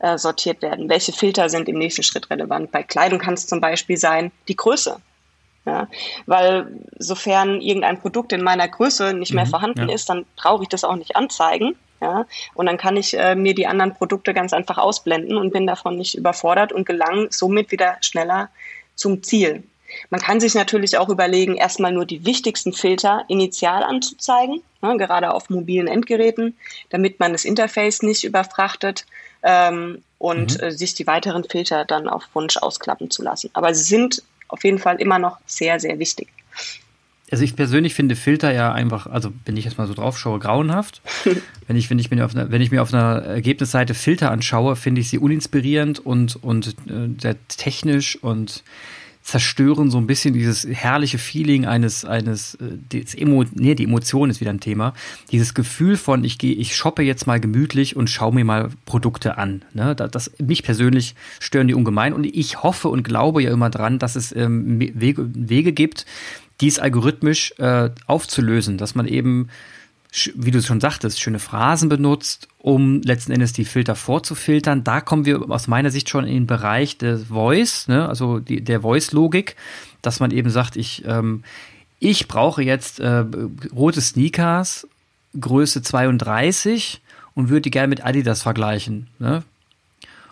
äh, 0.00 0.18
sortiert 0.18 0.61
werden. 0.61 0.88
Welche 0.88 1.12
Filter 1.12 1.48
sind 1.48 1.68
im 1.68 1.78
nächsten 1.78 2.02
Schritt 2.02 2.30
relevant? 2.30 2.72
Bei 2.72 2.83
Kleidung 2.83 3.20
kann 3.20 3.35
es 3.35 3.46
zum 3.46 3.61
Beispiel 3.61 3.96
sein 3.96 4.33
die 4.48 4.57
Größe. 4.57 5.00
Ja, 5.66 5.88
weil 6.27 6.66
sofern 6.98 7.62
irgendein 7.62 7.98
Produkt 7.98 8.33
in 8.35 8.42
meiner 8.42 8.68
Größe 8.68 9.14
nicht 9.14 9.33
mehr 9.33 9.46
mhm, 9.46 9.50
vorhanden 9.50 9.88
ja. 9.88 9.94
ist, 9.94 10.11
dann 10.11 10.27
brauche 10.37 10.62
ich 10.62 10.68
das 10.68 10.85
auch 10.85 10.96
nicht 10.96 11.16
anzeigen. 11.16 11.74
Ja, 12.03 12.27
und 12.55 12.66
dann 12.66 12.77
kann 12.77 12.98
ich 12.98 13.18
äh, 13.18 13.35
mir 13.35 13.55
die 13.55 13.66
anderen 13.66 13.94
Produkte 13.94 14.35
ganz 14.35 14.53
einfach 14.53 14.77
ausblenden 14.77 15.38
und 15.38 15.53
bin 15.53 15.66
davon 15.66 15.96
nicht 15.96 16.16
überfordert 16.16 16.72
und 16.72 16.85
gelange 16.85 17.29
somit 17.31 17.72
wieder 17.72 17.96
schneller 18.03 18.50
zum 18.94 19.22
Ziel. 19.22 19.62
Man 20.11 20.20
kann 20.20 20.40
sich 20.40 20.55
natürlich 20.55 20.98
auch 20.98 21.09
überlegen, 21.09 21.57
erstmal 21.57 21.92
nur 21.92 22.05
die 22.05 22.24
wichtigsten 22.24 22.72
Filter 22.72 23.24
initial 23.29 23.83
anzuzeigen, 23.83 24.62
ne, 24.83 24.96
gerade 24.96 25.33
auf 25.33 25.50
mobilen 25.50 25.87
Endgeräten, 25.87 26.57
damit 26.90 27.20
man 27.20 27.33
das 27.33 27.44
Interface 27.44 28.03
nicht 28.03 28.24
überfrachtet 28.24 29.07
ähm, 29.42 30.03
und 30.18 30.59
mhm. 30.59 30.64
äh, 30.64 30.70
sich 30.72 30.94
die 30.94 31.07
weiteren 31.07 31.44
Filter 31.44 31.85
dann 31.85 32.09
auf 32.09 32.24
Wunsch 32.35 32.57
ausklappen 32.57 33.11
zu 33.11 33.22
lassen. 33.22 33.50
Aber 33.55 33.74
sie 33.74 33.85
sind 33.85 34.22
auf 34.55 34.64
jeden 34.64 34.79
Fall 34.79 35.01
immer 35.01 35.19
noch 35.19 35.38
sehr, 35.47 35.81
sehr 35.81 35.99
wichtig. 35.99 36.29
Also 37.31 37.43
ich 37.43 37.57
persönlich 37.57 37.95
finde 37.95 38.14
Filter 38.14 38.53
ja 38.53 38.73
einfach, 38.73 39.09
also 39.09 39.33
wenn 39.45 39.57
ich 39.57 39.64
jetzt 39.64 39.77
mal 39.77 39.88
so 39.88 39.95
drauf 39.95 40.17
schaue, 40.17 40.38
grauenhaft. 40.38 41.03
wenn, 41.67 41.77
ich, 41.77 41.90
wenn, 41.90 41.99
ich 41.99 42.11
mir 42.11 42.25
auf 42.25 42.35
einer, 42.35 42.53
wenn 42.53 42.62
ich 42.62 42.71
mir 42.71 42.81
auf 42.81 42.95
einer 42.95 43.23
Ergebnisseite 43.23 43.95
Filter 43.95 44.31
anschaue, 44.31 44.77
finde 44.77 45.01
ich 45.01 45.09
sie 45.09 45.19
uninspirierend 45.19 45.99
und, 45.99 46.37
und 46.45 46.69
äh, 46.88 47.09
sehr 47.21 47.37
technisch 47.49 48.17
und 48.23 48.62
zerstören 49.24 49.90
so 49.90 49.96
ein 49.96 50.06
bisschen 50.06 50.34
dieses 50.34 50.66
herrliche 50.70 51.16
Feeling 51.16 51.64
eines, 51.64 52.04
eines, 52.04 52.58
äh, 52.92 53.04
Emo, 53.16 53.44
nee, 53.54 53.74
die 53.74 53.84
Emotion 53.84 54.28
ist 54.28 54.42
wieder 54.42 54.50
ein 54.50 54.60
Thema. 54.60 54.92
Dieses 55.32 55.54
Gefühl 55.54 55.96
von, 55.96 56.24
ich 56.24 56.37
gehe, 56.37 56.54
ich 56.54 56.76
shoppe 56.76 57.02
jetzt 57.02 57.26
mal 57.26 57.40
gemütlich 57.40 57.96
und 57.96 58.10
schaue 58.10 58.34
mir 58.34 58.44
mal 58.44 58.68
Produkte 58.84 59.38
an. 59.38 59.64
Ne? 59.72 59.96
Das, 59.96 60.10
das, 60.10 60.30
mich 60.38 60.62
persönlich 60.62 61.14
stören 61.40 61.68
die 61.68 61.74
ungemein 61.74 62.12
und 62.12 62.24
ich 62.24 62.62
hoffe 62.62 62.88
und 62.88 63.02
glaube 63.02 63.42
ja 63.42 63.50
immer 63.50 63.70
dran, 63.70 63.98
dass 63.98 64.14
es 64.14 64.30
ähm, 64.37 64.78
Wege, 64.78 65.26
Wege 65.32 65.72
gibt, 65.72 66.04
dies 66.60 66.78
algorithmisch 66.78 67.54
äh, 67.58 67.90
aufzulösen, 68.06 68.76
dass 68.76 68.94
man 68.94 69.08
eben 69.08 69.48
wie 70.37 70.50
du 70.50 70.62
schon 70.62 70.81
sagtest, 70.81 71.20
schöne 71.20 71.40
Phrasen 71.40 71.88
benutzt, 71.88 72.48
um 72.59 73.03
letzten 73.03 73.33
Endes 73.33 73.53
die 73.53 73.64
Filter 73.64 73.96
vorzufiltern. 73.96 74.85
Da 74.85 75.00
kommen 75.00 75.24
wir 75.24 75.50
aus 75.50 75.66
meiner 75.66 75.90
Sicht 75.90 76.09
schon 76.09 76.24
in 76.24 76.35
den 76.35 76.46
Bereich 76.46 76.98
des 76.98 77.24
Voice, 77.24 77.88
ne? 77.88 78.09
also 78.09 78.38
die, 78.38 78.62
der 78.62 78.83
Voice-Logik, 78.83 79.57
dass 80.03 80.20
man 80.20 80.31
eben 80.31 80.50
sagt, 80.50 80.77
ich, 80.77 81.05
ähm, 81.07 81.42
ich 81.98 82.29
brauche 82.29 82.62
jetzt 82.62 83.00
äh, 83.00 83.24
rote 83.74 84.00
Sneakers, 84.00 84.87
Größe 85.38 85.83
32 85.83 87.00
und 87.35 87.48
würde 87.48 87.62
die 87.62 87.70
gerne 87.70 87.88
mit 87.88 88.05
Adidas 88.05 88.42
vergleichen. 88.42 89.09
Ne? 89.18 89.42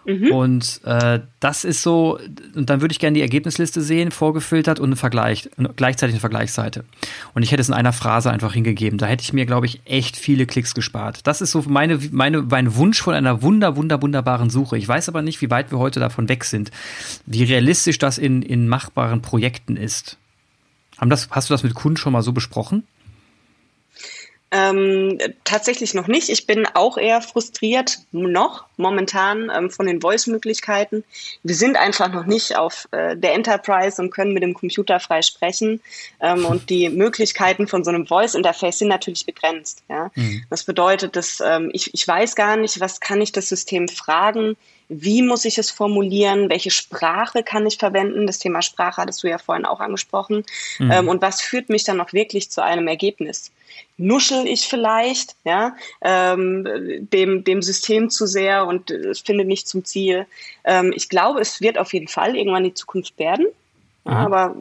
Mhm. 0.05 0.33
Und 0.33 0.81
äh, 0.85 1.21
das 1.41 1.65
ist 1.65 1.83
so, 1.83 2.19
und 2.55 2.69
dann 2.71 2.81
würde 2.81 2.93
ich 2.93 2.99
gerne 2.99 3.15
die 3.15 3.21
Ergebnisliste 3.21 3.81
sehen, 3.81 4.11
vorgefiltert 4.11 4.81
und 4.81 4.87
einen 4.87 4.97
Vergleich, 4.97 5.49
gleichzeitig 5.77 6.15
eine 6.15 6.21
Vergleichsseite. 6.21 6.85
Und 7.35 7.43
ich 7.43 7.53
hätte 7.53 7.61
es 7.61 7.69
in 7.69 7.75
einer 7.75 7.93
Phrase 7.93 8.31
einfach 8.31 8.55
hingegeben. 8.55 8.99
Da 8.99 9.07
hätte 9.07 9.23
ich 9.23 9.33
mir, 9.33 9.47
glaube 9.47 9.67
ich, 9.67 9.81
echt 9.85 10.17
viele 10.17 10.47
Klicks 10.47 10.75
gespart. 10.75 11.27
Das 11.27 11.41
ist 11.41 11.53
so 11.53 11.63
meine, 11.67 11.99
meine, 12.11 12.43
mein 12.43 12.75
Wunsch 12.75 13.01
von 13.01 13.15
einer 13.15 13.43
wunder, 13.43 13.77
wunder, 13.77 14.03
wunderbaren 14.03 14.51
Suche. 14.51 14.77
Ich 14.77 14.89
weiß 14.89 15.09
aber 15.09 15.23
nicht, 15.23 15.41
wie 15.41 15.51
weit 15.51 15.71
wir 15.71 15.79
heute 15.79 16.01
davon 16.01 16.29
weg 16.29 16.45
sind, 16.45 16.71
wie 17.27 17.45
realistisch 17.45 17.99
das 17.99 18.19
in, 18.19 18.43
in 18.43 18.69
machbaren 18.69 19.23
Projekten 19.23 19.77
ist. 19.77 20.19
Haben 20.99 21.11
das, 21.11 21.29
hast 21.31 21.51
du 21.51 21.55
das 21.55 21.63
mit 21.63 21.75
Kunden 21.75 21.97
schon 21.97 22.13
mal 22.13 22.23
so 22.23 22.33
besprochen? 22.33 22.85
Ähm, 24.55 25.19
tatsächlich 25.45 25.95
noch 25.95 26.09
nicht. 26.09 26.29
Ich 26.29 26.47
bin 26.47 26.67
auch 26.75 26.99
eher 26.99 27.23
frustriert 27.23 28.01
noch 28.13 28.67
momentan 28.77 29.51
ähm, 29.55 29.71
von 29.71 29.87
den 29.87 30.03
Voice-Möglichkeiten. 30.03 31.05
Wir 31.43 31.55
sind 31.55 31.79
einfach 31.79 32.13
noch 32.13 32.27
nicht 32.27 32.59
auf 32.59 32.87
äh, 32.91 33.17
der 33.17 33.33
Enterprise 33.33 34.01
und 34.01 34.11
können 34.11 34.35
mit 34.35 34.43
dem 34.43 34.53
Computer 34.53 35.01
frei 35.01 35.23
sprechen. 35.23 35.81
Ähm, 36.21 36.45
und 36.53 36.69
die 36.69 36.91
Möglichkeiten 36.91 37.67
von 37.67 37.83
so 37.83 37.91
einem 37.91 38.07
Voice-Interface 38.07 38.81
sind 38.81 38.89
natürlich 38.89 39.25
begrenzt. 39.25 39.85
Ja? 39.89 40.11
Mhm. 40.15 40.45
Das 40.51 40.65
bedeutet, 40.65 41.17
dass 41.17 41.41
ähm, 41.43 41.71
ich, 41.73 41.95
ich 41.95 42.07
weiß 42.07 42.37
gar 42.37 42.59
nicht, 42.59 42.79
was 42.79 43.01
kann 43.01 43.23
ich 43.23 43.33
das 43.33 43.49
System 43.49 43.89
fragen, 43.89 44.59
wie 45.01 45.23
muss 45.23 45.45
ich 45.45 45.59
es 45.59 45.71
formulieren, 45.71 46.51
welche 46.51 46.71
Sprache 46.71 47.43
kann 47.43 47.67
ich 47.67 47.79
verwenden. 47.79 48.27
Das 48.27 48.39
Thema 48.39 48.63
Sprache 48.63 49.01
hattest 49.01 49.23
du 49.23 49.29
ja 49.29 49.39
vorhin 49.39 49.67
auch 49.67 49.81
angesprochen. 49.81 50.45
Mhm. 50.79 50.91
Ähm, 50.91 51.09
und 51.09 51.23
was 51.23 51.41
führt 51.41 51.69
mich 51.69 51.85
dann 51.85 52.01
auch 52.01 52.13
wirklich 52.13 52.51
zu 52.51 52.63
einem 52.63 52.89
Ergebnis? 52.89 53.51
nuschel 53.97 54.47
ich 54.47 54.67
vielleicht, 54.67 55.37
ja, 55.45 55.77
ähm, 56.01 56.67
dem, 57.13 57.45
dem 57.45 57.63
System 57.63 58.11
zu 58.11 58.27
sehr 58.27 58.67
und 58.67 58.91
äh, 58.91 59.15
finde 59.15 59.45
nicht 59.45 59.69
zum 59.69 59.85
Ziel. 59.85 60.27
Ähm, 60.65 60.93
ich 60.95 61.09
glaube, 61.09 61.41
es 61.41 61.61
wird 61.61 61.79
auf 61.79 61.93
jeden 61.93 62.09
Fall 62.09 62.37
irgendwann 62.37 62.65
die 62.65 62.75
Zukunft 62.75 63.19
werden, 63.19 63.47
mhm. 64.05 64.13
aber 64.13 64.57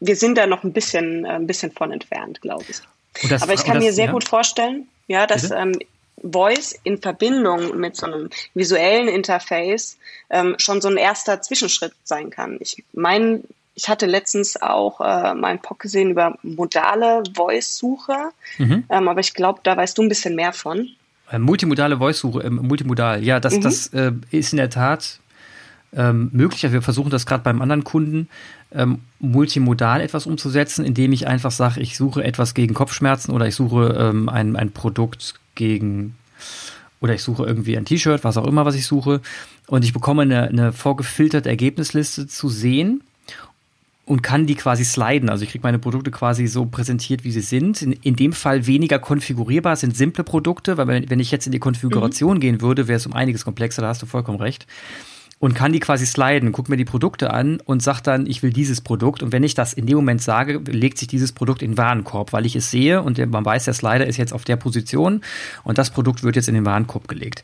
wir 0.00 0.16
sind 0.16 0.38
da 0.38 0.46
noch 0.46 0.64
ein 0.64 0.72
bisschen, 0.72 1.24
äh, 1.24 1.30
ein 1.30 1.46
bisschen 1.46 1.72
von 1.72 1.92
entfernt, 1.92 2.40
glaube 2.40 2.64
ich. 2.68 2.80
Das, 3.28 3.42
aber 3.42 3.54
ich 3.54 3.64
kann 3.64 3.76
das, 3.76 3.84
mir 3.84 3.92
sehr 3.92 4.06
ja. 4.06 4.12
gut 4.12 4.24
vorstellen, 4.24 4.88
ja, 5.08 5.26
dass 5.26 5.50
ähm, 5.50 5.78
Voice 6.22 6.78
in 6.84 7.00
Verbindung 7.00 7.78
mit 7.78 7.96
so 7.96 8.06
einem 8.06 8.30
visuellen 8.54 9.08
Interface 9.08 9.98
ähm, 10.30 10.56
schon 10.58 10.80
so 10.80 10.88
ein 10.88 10.96
erster 10.96 11.40
Zwischenschritt 11.42 11.92
sein 12.04 12.30
kann. 12.30 12.58
Ich 12.60 12.82
meine, 12.92 13.42
ich 13.74 13.88
hatte 13.88 14.06
letztens 14.06 14.60
auch 14.60 15.00
äh, 15.00 15.34
mal 15.34 15.48
einen 15.48 15.62
Pock 15.62 15.80
gesehen 15.80 16.10
über 16.10 16.36
modale 16.42 17.22
Voice-Suche, 17.34 18.30
mhm. 18.58 18.84
ähm, 18.88 19.08
aber 19.08 19.20
ich 19.20 19.34
glaube, 19.34 19.60
da 19.62 19.76
weißt 19.76 19.96
du 19.96 20.02
ein 20.02 20.08
bisschen 20.08 20.34
mehr 20.34 20.52
von. 20.52 20.88
Äh, 21.30 21.38
multimodale 21.38 21.98
Voice-Suche, 21.98 22.42
äh, 22.44 22.50
multimodal, 22.50 23.24
ja, 23.24 23.40
das, 23.40 23.54
mhm. 23.54 23.60
das 23.62 23.86
äh, 23.88 24.12
ist 24.30 24.52
in 24.52 24.58
der 24.58 24.70
Tat 24.70 25.20
ähm, 25.94 26.30
möglich. 26.32 26.64
Also 26.64 26.74
wir 26.74 26.82
versuchen 26.82 27.10
das 27.10 27.26
gerade 27.26 27.42
beim 27.42 27.62
anderen 27.62 27.84
Kunden 27.84 28.28
ähm, 28.72 29.00
multimodal 29.18 30.00
etwas 30.00 30.26
umzusetzen, 30.26 30.84
indem 30.84 31.12
ich 31.12 31.26
einfach 31.26 31.50
sage, 31.50 31.80
ich 31.80 31.96
suche 31.96 32.24
etwas 32.24 32.54
gegen 32.54 32.74
Kopfschmerzen 32.74 33.32
oder 33.32 33.46
ich 33.46 33.54
suche 33.54 33.96
ähm, 33.98 34.28
ein, 34.28 34.56
ein 34.56 34.70
Produkt 34.70 35.34
gegen 35.54 36.14
oder 37.00 37.14
ich 37.14 37.22
suche 37.22 37.44
irgendwie 37.44 37.76
ein 37.76 37.86
T-Shirt, 37.86 38.24
was 38.24 38.36
auch 38.36 38.46
immer, 38.46 38.66
was 38.66 38.74
ich 38.74 38.86
suche, 38.86 39.20
und 39.66 39.84
ich 39.84 39.92
bekomme 39.92 40.22
eine, 40.22 40.48
eine 40.48 40.72
vorgefilterte 40.72 41.48
Ergebnisliste 41.48 42.26
zu 42.26 42.48
sehen 42.48 43.02
und 44.04 44.22
kann 44.22 44.46
die 44.46 44.56
quasi 44.56 44.84
sliden. 44.84 45.30
Also 45.30 45.44
ich 45.44 45.50
kriege 45.50 45.62
meine 45.62 45.78
Produkte 45.78 46.10
quasi 46.10 46.46
so 46.48 46.66
präsentiert, 46.66 47.22
wie 47.22 47.30
sie 47.30 47.40
sind. 47.40 47.80
In, 47.80 47.92
in, 47.92 48.16
dem 48.16 48.32
Fall 48.32 48.66
weniger 48.66 48.98
konfigurierbar 48.98 49.76
sind 49.76 49.96
simple 49.96 50.24
Produkte, 50.24 50.76
weil 50.76 50.88
wenn, 50.88 51.08
wenn 51.08 51.20
ich 51.20 51.30
jetzt 51.30 51.46
in 51.46 51.52
die 51.52 51.60
Konfiguration 51.60 52.36
mhm. 52.36 52.40
gehen 52.40 52.60
würde, 52.60 52.88
wäre 52.88 52.96
es 52.96 53.06
um 53.06 53.12
einiges 53.12 53.44
komplexer, 53.44 53.82
da 53.82 53.88
hast 53.88 54.02
du 54.02 54.06
vollkommen 54.06 54.40
recht. 54.40 54.66
Und 55.40 55.54
kann 55.54 55.72
die 55.72 55.80
quasi 55.80 56.04
sliden, 56.04 56.52
guck 56.52 56.68
mir 56.68 56.76
die 56.76 56.84
Produkte 56.84 57.32
an 57.32 57.60
und 57.64 57.82
sag 57.82 58.02
dann, 58.02 58.26
ich 58.26 58.42
will 58.42 58.52
dieses 58.52 58.82
Produkt. 58.82 59.22
Und 59.22 59.32
wenn 59.32 59.42
ich 59.42 59.54
das 59.54 59.72
in 59.72 59.86
dem 59.86 59.96
Moment 59.96 60.20
sage, 60.20 60.60
legt 60.66 60.98
sich 60.98 61.08
dieses 61.08 61.32
Produkt 61.32 61.62
in 61.62 61.72
den 61.72 61.78
Warenkorb, 61.78 62.32
weil 62.34 62.44
ich 62.44 62.54
es 62.56 62.70
sehe 62.70 63.02
und 63.02 63.18
man 63.30 63.44
weiß, 63.44 63.64
der 63.64 63.74
Slider 63.74 64.06
ist 64.06 64.18
jetzt 64.18 64.34
auf 64.34 64.44
der 64.44 64.56
Position 64.56 65.22
und 65.64 65.78
das 65.78 65.90
Produkt 65.90 66.22
wird 66.22 66.36
jetzt 66.36 66.48
in 66.48 66.54
den 66.54 66.66
Warenkorb 66.66 67.08
gelegt. 67.08 67.42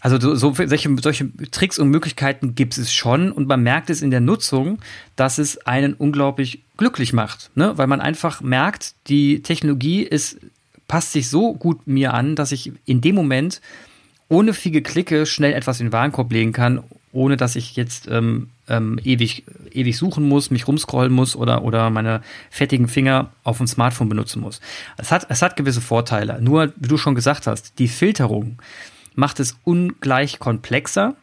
Also 0.00 0.18
so, 0.18 0.34
so 0.34 0.54
solche, 0.54 0.96
solche 1.00 1.30
Tricks 1.50 1.78
und 1.78 1.88
Möglichkeiten 1.88 2.54
gibt 2.54 2.78
es 2.78 2.92
schon 2.92 3.30
und 3.30 3.46
man 3.46 3.62
merkt 3.62 3.90
es 3.90 4.00
in 4.00 4.10
der 4.10 4.20
Nutzung, 4.20 4.78
dass 5.14 5.38
es 5.38 5.66
einen 5.66 5.92
unglaublich 5.92 6.62
glücklich 6.78 7.12
macht, 7.12 7.50
ne? 7.54 7.76
weil 7.76 7.86
man 7.86 8.00
einfach 8.00 8.40
merkt, 8.40 8.94
die 9.08 9.42
Technologie 9.42 10.02
ist, 10.02 10.38
passt 10.88 11.12
sich 11.12 11.28
so 11.28 11.52
gut 11.52 11.86
mir 11.86 12.14
an, 12.14 12.34
dass 12.34 12.50
ich 12.50 12.72
in 12.86 13.02
dem 13.02 13.14
Moment 13.14 13.60
ohne 14.28 14.54
viele 14.54 14.80
Klicke 14.80 15.26
schnell 15.26 15.52
etwas 15.52 15.80
in 15.80 15.88
den 15.88 15.92
Warenkorb 15.92 16.32
legen 16.32 16.52
kann, 16.52 16.82
ohne 17.12 17.36
dass 17.36 17.56
ich 17.56 17.76
jetzt 17.76 18.08
ähm, 18.08 18.50
ähm, 18.68 19.00
ewig, 19.02 19.44
ewig 19.72 19.96
suchen 19.96 20.28
muss, 20.28 20.50
mich 20.50 20.68
rumscrollen 20.68 21.12
muss 21.12 21.34
oder, 21.34 21.64
oder 21.64 21.90
meine 21.90 22.22
fettigen 22.50 22.88
Finger 22.88 23.30
auf 23.42 23.58
dem 23.58 23.66
Smartphone 23.66 24.08
benutzen 24.08 24.40
muss. 24.40 24.60
Es 24.96 25.10
hat, 25.10 25.26
es 25.28 25.42
hat 25.42 25.56
gewisse 25.56 25.80
Vorteile. 25.80 26.40
Nur, 26.40 26.72
wie 26.76 26.88
du 26.88 26.96
schon 26.96 27.14
gesagt 27.14 27.46
hast, 27.46 27.78
die 27.78 27.88
Filterung, 27.88 28.58
macht 29.14 29.40
es 29.40 29.56
ungleich 29.64 30.38
komplexer. 30.38 31.14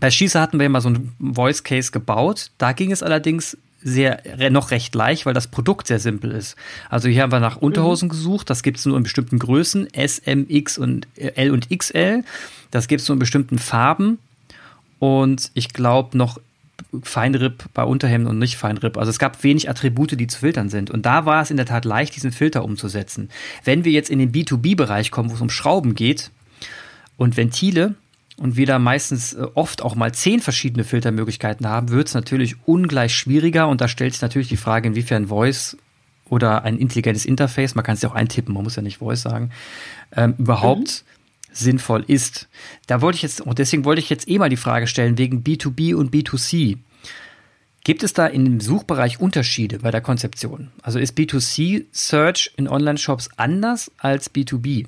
Bei 0.00 0.10
Schießer 0.10 0.40
hatten 0.40 0.58
wir 0.58 0.64
ja 0.64 0.70
mal 0.70 0.80
so 0.80 0.90
ein 0.90 1.12
Voice 1.20 1.64
Case 1.64 1.90
gebaut. 1.90 2.50
Da 2.58 2.72
ging 2.72 2.92
es 2.92 3.02
allerdings 3.02 3.56
sehr 3.82 4.22
noch 4.50 4.70
recht 4.70 4.94
leicht, 4.94 5.24
weil 5.24 5.34
das 5.34 5.46
Produkt 5.46 5.86
sehr 5.86 6.00
simpel 6.00 6.32
ist. 6.32 6.56
Also 6.90 7.08
hier 7.08 7.22
haben 7.22 7.32
wir 7.32 7.40
nach 7.40 7.56
Unterhosen 7.56 8.06
mhm. 8.06 8.10
gesucht, 8.10 8.50
das 8.50 8.62
gibt 8.62 8.78
es 8.78 8.86
nur 8.86 8.96
in 8.96 9.04
bestimmten 9.04 9.38
Größen, 9.38 9.92
S, 9.94 10.18
M, 10.18 10.46
X 10.48 10.78
und 10.78 11.06
äh, 11.16 11.32
L 11.36 11.52
und 11.52 11.68
XL. 11.70 12.24
Das 12.70 12.88
gibt 12.88 13.02
es 13.02 13.08
nur 13.08 13.14
in 13.14 13.20
bestimmten 13.20 13.58
Farben 13.58 14.18
und 14.98 15.50
ich 15.54 15.70
glaube 15.70 16.16
noch 16.16 16.38
Feinripp 17.02 17.64
bei 17.74 17.84
Unterhemden 17.84 18.28
und 18.28 18.38
nicht 18.38 18.56
Feinripp. 18.56 18.96
Also 18.96 19.10
es 19.10 19.18
gab 19.18 19.42
wenig 19.42 19.68
Attribute, 19.68 20.18
die 20.18 20.26
zu 20.26 20.38
filtern 20.38 20.70
sind. 20.70 20.90
Und 20.90 21.06
da 21.06 21.26
war 21.26 21.42
es 21.42 21.50
in 21.50 21.56
der 21.56 21.66
Tat 21.66 21.84
leicht, 21.84 22.14
diesen 22.16 22.32
Filter 22.32 22.64
umzusetzen. 22.64 23.30
Wenn 23.64 23.84
wir 23.84 23.92
jetzt 23.92 24.10
in 24.10 24.18
den 24.18 24.32
B2B-Bereich 24.32 25.10
kommen, 25.10 25.30
wo 25.30 25.34
es 25.34 25.40
um 25.40 25.50
Schrauben 25.50 25.94
geht, 25.94 26.30
und 27.18 27.36
Ventile 27.36 27.94
und 28.38 28.56
wir 28.56 28.64
da 28.64 28.78
meistens 28.78 29.34
äh, 29.34 29.46
oft 29.54 29.82
auch 29.82 29.94
mal 29.94 30.14
zehn 30.14 30.40
verschiedene 30.40 30.84
Filtermöglichkeiten 30.84 31.66
haben, 31.68 31.90
wird 31.90 32.08
es 32.08 32.14
natürlich 32.14 32.56
ungleich 32.64 33.14
schwieriger 33.14 33.68
und 33.68 33.82
da 33.82 33.88
stellt 33.88 34.14
sich 34.14 34.22
natürlich 34.22 34.48
die 34.48 34.56
Frage, 34.56 34.88
inwiefern 34.88 35.26
Voice 35.26 35.76
oder 36.30 36.62
ein 36.64 36.78
intelligentes 36.78 37.26
Interface, 37.26 37.74
man 37.74 37.84
kann 37.84 37.94
es 37.94 38.02
ja 38.02 38.08
auch 38.08 38.14
eintippen, 38.14 38.54
man 38.54 38.62
muss 38.62 38.76
ja 38.76 38.82
nicht 38.82 38.98
Voice 38.98 39.22
sagen, 39.22 39.50
ähm, 40.16 40.34
überhaupt 40.38 41.04
mhm. 41.04 41.17
Sinnvoll 41.58 42.04
ist. 42.06 42.48
Da 42.86 43.00
wollte 43.00 43.16
ich 43.16 43.22
jetzt, 43.22 43.40
und 43.40 43.58
deswegen 43.58 43.84
wollte 43.84 44.00
ich 44.00 44.10
jetzt 44.10 44.28
eh 44.28 44.38
mal 44.38 44.48
die 44.48 44.56
Frage 44.56 44.86
stellen, 44.86 45.18
wegen 45.18 45.42
B2B 45.42 45.94
und 45.94 46.12
B2C. 46.12 46.78
Gibt 47.84 48.02
es 48.02 48.12
da 48.12 48.26
in 48.26 48.44
dem 48.44 48.60
Suchbereich 48.60 49.20
Unterschiede 49.20 49.78
bei 49.78 49.90
der 49.90 50.00
Konzeption? 50.00 50.70
Also 50.82 50.98
ist 50.98 51.16
B2C 51.16 51.86
Search 51.92 52.52
in 52.56 52.68
Online-Shops 52.68 53.30
anders 53.36 53.90
als 53.98 54.34
B2B? 54.34 54.86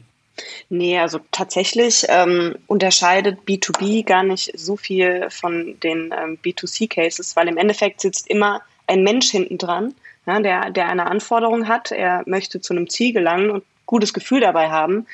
Nee, 0.69 0.99
also 0.99 1.21
tatsächlich 1.31 2.05
ähm, 2.09 2.57
unterscheidet 2.67 3.41
B2B 3.47 4.05
gar 4.05 4.23
nicht 4.23 4.53
so 4.59 4.77
viel 4.77 5.27
von 5.31 5.77
den 5.83 6.15
ähm, 6.17 6.39
B2C-Cases, 6.43 7.37
weil 7.37 7.49
im 7.49 7.57
Endeffekt 7.57 8.01
sitzt 8.01 8.29
immer 8.29 8.63
ein 8.87 9.03
Mensch 9.03 9.31
hinten 9.31 9.59
dran, 9.59 9.95
ja, 10.27 10.41
der, 10.41 10.71
der 10.71 10.89
eine 10.89 11.07
Anforderung 11.07 11.69
hat, 11.69 11.93
er 11.93 12.23
möchte 12.27 12.61
zu 12.61 12.75
einem 12.75 12.89
Ziel 12.89 13.13
gelangen 13.13 13.51
und 13.51 13.65
gutes 13.87 14.15
Gefühl 14.15 14.41
dabei 14.41 14.71
haben. 14.71 15.07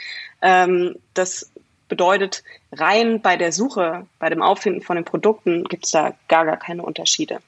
Ähm, 0.46 0.94
das 1.14 1.50
bedeutet, 1.88 2.44
rein 2.70 3.20
bei 3.20 3.36
der 3.36 3.50
Suche, 3.50 4.06
bei 4.20 4.28
dem 4.28 4.42
Auffinden 4.42 4.82
von 4.82 4.94
den 4.94 5.04
Produkten 5.04 5.64
gibt 5.64 5.86
es 5.86 5.90
da 5.90 6.14
gar, 6.28 6.44
gar 6.44 6.56
keine 6.56 6.82
Unterschiede. 6.82 7.40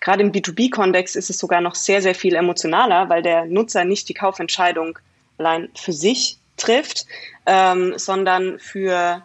Gerade 0.00 0.22
im 0.22 0.30
B2B-Kontext 0.30 1.16
ist 1.16 1.28
es 1.28 1.38
sogar 1.38 1.60
noch 1.60 1.74
sehr, 1.74 2.02
sehr 2.02 2.14
viel 2.14 2.36
emotionaler, 2.36 3.08
weil 3.08 3.22
der 3.22 3.46
Nutzer 3.46 3.84
nicht 3.84 4.08
die 4.08 4.14
Kaufentscheidung 4.14 4.98
allein 5.38 5.68
für 5.74 5.92
sich 5.92 6.38
trifft, 6.56 7.06
ähm, 7.46 7.94
sondern 7.96 8.60
für 8.60 9.22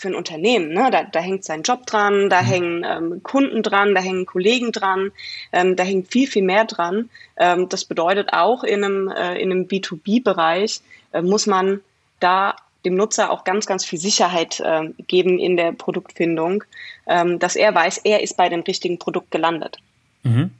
für 0.00 0.08
ein 0.08 0.14
Unternehmen. 0.14 0.72
Ne? 0.72 0.88
Da, 0.90 1.02
da 1.04 1.20
hängt 1.20 1.44
sein 1.44 1.60
Job 1.60 1.84
dran, 1.84 2.30
da 2.30 2.40
mhm. 2.40 2.46
hängen 2.46 2.86
ähm, 2.88 3.22
Kunden 3.22 3.62
dran, 3.62 3.94
da 3.94 4.00
hängen 4.00 4.24
Kollegen 4.24 4.72
dran, 4.72 5.12
ähm, 5.52 5.76
da 5.76 5.84
hängt 5.84 6.10
viel, 6.10 6.26
viel 6.26 6.42
mehr 6.42 6.64
dran. 6.64 7.10
Ähm, 7.36 7.68
das 7.68 7.84
bedeutet 7.84 8.32
auch 8.32 8.64
in 8.64 8.82
einem, 8.82 9.08
äh, 9.08 9.38
in 9.38 9.52
einem 9.52 9.66
B2B-Bereich 9.66 10.80
äh, 11.12 11.20
muss 11.20 11.46
man 11.46 11.82
da 12.20 12.56
dem 12.84 12.94
Nutzer 12.94 13.30
auch 13.30 13.44
ganz, 13.44 13.66
ganz 13.66 13.84
viel 13.84 13.98
Sicherheit 13.98 14.60
äh, 14.60 14.90
geben 15.06 15.38
in 15.38 15.56
der 15.56 15.72
Produktfindung, 15.72 16.64
ähm, 17.06 17.38
dass 17.38 17.56
er 17.56 17.74
weiß, 17.74 17.98
er 18.04 18.22
ist 18.22 18.36
bei 18.36 18.48
dem 18.48 18.60
richtigen 18.60 18.98
Produkt 18.98 19.30
gelandet. 19.30 19.78
Mhm. 20.22 20.50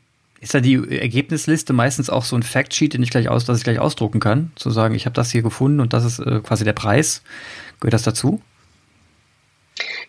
Ist 0.40 0.55
da 0.55 0.61
die 0.61 0.75
Ergebnisliste 0.99 1.73
meistens 1.73 2.09
auch 2.09 2.25
so 2.25 2.35
ein 2.35 2.42
Factsheet, 2.42 2.94
den 2.94 3.03
ich 3.03 3.11
gleich 3.11 3.29
aus, 3.29 3.44
dass 3.44 3.59
ich 3.59 3.64
gleich 3.64 3.79
ausdrucken 3.79 4.20
kann, 4.20 4.53
zu 4.57 4.70
sagen, 4.70 4.94
ich 4.94 5.05
habe 5.05 5.14
das 5.14 5.31
hier 5.31 5.42
gefunden 5.42 5.81
und 5.81 5.92
das 5.92 6.05
ist 6.05 6.18
äh, 6.18 6.40
quasi 6.40 6.64
der 6.64 6.73
Preis. 6.73 7.23
Gehört 7.79 7.94
das 7.94 8.03
dazu? 8.03 8.40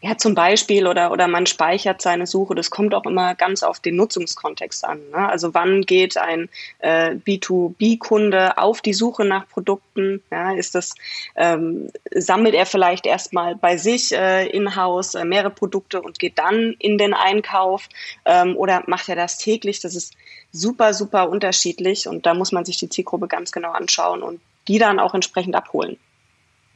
Ja, 0.01 0.17
zum 0.17 0.36
Beispiel 0.36 0.88
oder, 0.88 1.12
oder 1.12 1.27
man 1.27 1.45
speichert 1.45 2.01
seine 2.01 2.25
Suche. 2.25 2.56
Das 2.56 2.71
kommt 2.71 2.93
auch 2.93 3.06
immer 3.06 3.36
ganz 3.36 3.63
auf 3.63 3.80
den 3.80 3.95
Nutzungskontext 3.95 4.86
an. 4.86 4.99
Ne? 5.12 5.30
Also 5.30 5.54
wann 5.54 5.82
geht 5.82 6.17
ein 6.17 6.49
äh, 6.80 7.12
B2B-Kunde 7.12 8.58
auf 8.58 8.82
die 8.82 8.93
Suche 8.93 9.25
nach 9.25 9.47
Produkten? 9.49 10.23
Ja, 10.32 10.54
ist 10.54 10.75
das, 10.75 10.95
ähm, 11.36 11.89
sammelt 12.12 12.56
er 12.56 12.65
vielleicht 12.65 13.06
erstmal 13.06 13.56
bei 13.56 13.77
sich 13.77 14.13
äh, 14.13 14.47
in-house 14.47 15.15
äh, 15.15 15.25
mehrere 15.25 15.51
Produkte 15.51 16.01
und 16.01 16.19
geht 16.19 16.39
dann 16.39 16.75
in 16.80 16.97
den 16.97 17.13
Einkauf? 17.13 17.89
Ähm, 18.25 18.56
oder 18.56 18.84
macht 18.88 19.10
er 19.10 19.15
das 19.15 19.38
täglich? 19.38 19.80
Das 19.82 19.95
ist 19.95 20.13
super, 20.51 20.93
super 20.93 21.30
unterschiedlich 21.30 22.08
und 22.08 22.25
da 22.25 22.34
muss 22.34 22.51
man 22.51 22.65
sich 22.65 22.77
die 22.77 22.89
Zielgruppe 22.89 23.27
ganz 23.27 23.51
genau 23.51 23.71
anschauen 23.71 24.23
und 24.23 24.41
die 24.67 24.80
dann 24.80 24.99
auch 24.99 25.13
entsprechend 25.13 25.56
abholen. 25.56 25.97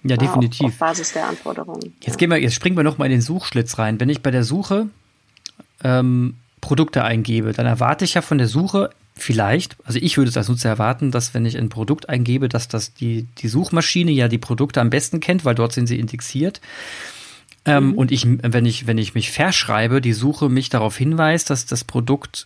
Ja, 0.07 0.17
definitiv. 0.17 0.61
Auf, 0.61 0.71
auf 0.73 0.77
Basis 0.77 1.13
der 1.13 1.27
Anforderungen. 1.27 1.95
Jetzt, 2.01 2.17
gehen 2.17 2.29
wir, 2.29 2.37
jetzt 2.37 2.53
springen 2.53 2.77
wir 2.77 2.83
nochmal 2.83 3.07
in 3.07 3.13
den 3.13 3.21
Suchschlitz 3.21 3.79
rein. 3.79 3.99
Wenn 3.99 4.09
ich 4.09 4.21
bei 4.21 4.29
der 4.29 4.43
Suche 4.43 4.87
ähm, 5.83 6.35
Produkte 6.61 7.03
eingebe, 7.03 7.53
dann 7.53 7.65
erwarte 7.65 8.05
ich 8.05 8.13
ja 8.13 8.21
von 8.21 8.37
der 8.37 8.47
Suche 8.47 8.91
vielleicht, 9.17 9.77
also 9.85 9.97
ich 9.99 10.17
würde 10.17 10.29
es 10.29 10.37
als 10.37 10.49
Nutzer 10.49 10.69
erwarten, 10.69 11.09
dass 11.09 11.33
wenn 11.33 11.45
ich 11.45 11.57
ein 11.57 11.69
Produkt 11.69 12.09
eingebe, 12.09 12.49
dass 12.49 12.67
das 12.67 12.93
die, 12.93 13.25
die 13.39 13.47
Suchmaschine 13.47 14.11
ja 14.11 14.27
die 14.27 14.37
Produkte 14.37 14.81
am 14.81 14.89
besten 14.89 15.19
kennt, 15.21 15.45
weil 15.45 15.55
dort 15.55 15.73
sind 15.73 15.87
sie 15.87 15.99
indexiert. 15.99 16.61
Ähm, 17.65 17.89
mhm. 17.89 17.93
Und 17.95 18.11
ich, 18.11 18.27
wenn 18.27 18.65
ich, 18.65 18.85
wenn 18.87 18.97
ich 18.97 19.15
mich 19.15 19.31
verschreibe, 19.31 20.01
die 20.01 20.13
Suche 20.13 20.49
mich 20.49 20.69
darauf 20.69 20.97
hinweist, 20.97 21.49
dass 21.49 21.65
das 21.65 21.83
Produkt 21.83 22.45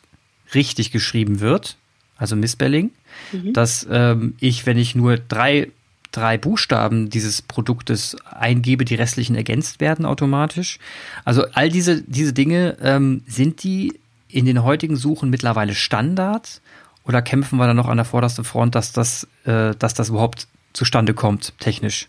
richtig 0.54 0.92
geschrieben 0.92 1.40
wird, 1.40 1.76
also 2.18 2.36
Missspelling, 2.36 2.92
mhm. 3.32 3.54
dass 3.54 3.86
ähm, 3.90 4.36
ich, 4.40 4.66
wenn 4.66 4.78
ich 4.78 4.96
nur 4.96 5.18
drei 5.18 5.70
drei 6.12 6.38
Buchstaben 6.38 7.10
dieses 7.10 7.42
Produktes 7.42 8.16
eingebe, 8.26 8.86
die 8.86 8.96
restlichen 8.96 9.36
ergänzt 9.36 9.80
werden 9.80 10.06
automatisch. 10.06 10.80
Also 11.26 11.46
all 11.54 11.70
diese, 11.70 12.02
diese 12.02 12.34
Dinge, 12.34 12.78
ähm, 12.82 13.24
sind 13.28 13.64
die 13.64 14.00
in 14.28 14.46
den 14.46 14.64
heutigen 14.64 14.96
Suchen 14.96 15.30
mittlerweile 15.30 15.74
Standard 15.74 16.62
oder 17.06 17.22
kämpfen 17.22 17.58
wir 17.58 17.68
da 17.68 17.74
noch 17.74 17.88
an 17.88 17.98
der 17.98 18.06
vordersten 18.06 18.44
Front, 18.44 18.76
dass 18.76 18.92
das, 18.92 19.28
äh, 19.46 19.76
dass 19.78 19.94
das 19.94 20.10
überhaupt 20.10 20.48
zustande 20.74 21.14
kommt, 21.14 21.58
technisch? 21.60 22.08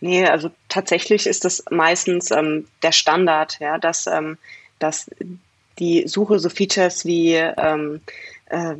Nee, 0.00 0.26
also 0.26 0.50
tatsächlich 0.68 1.26
ist 1.26 1.44
das 1.44 1.62
meistens 1.70 2.32
ähm, 2.32 2.66
der 2.82 2.90
Standard, 2.90 3.58
ja, 3.60 3.78
dass, 3.78 4.08
ähm, 4.08 4.38
dass 4.80 5.08
die 5.78 6.08
Suche 6.08 6.40
so 6.40 6.48
Features 6.48 7.04
wie 7.04 7.34
ähm, 7.34 8.00
äh, 8.46 8.74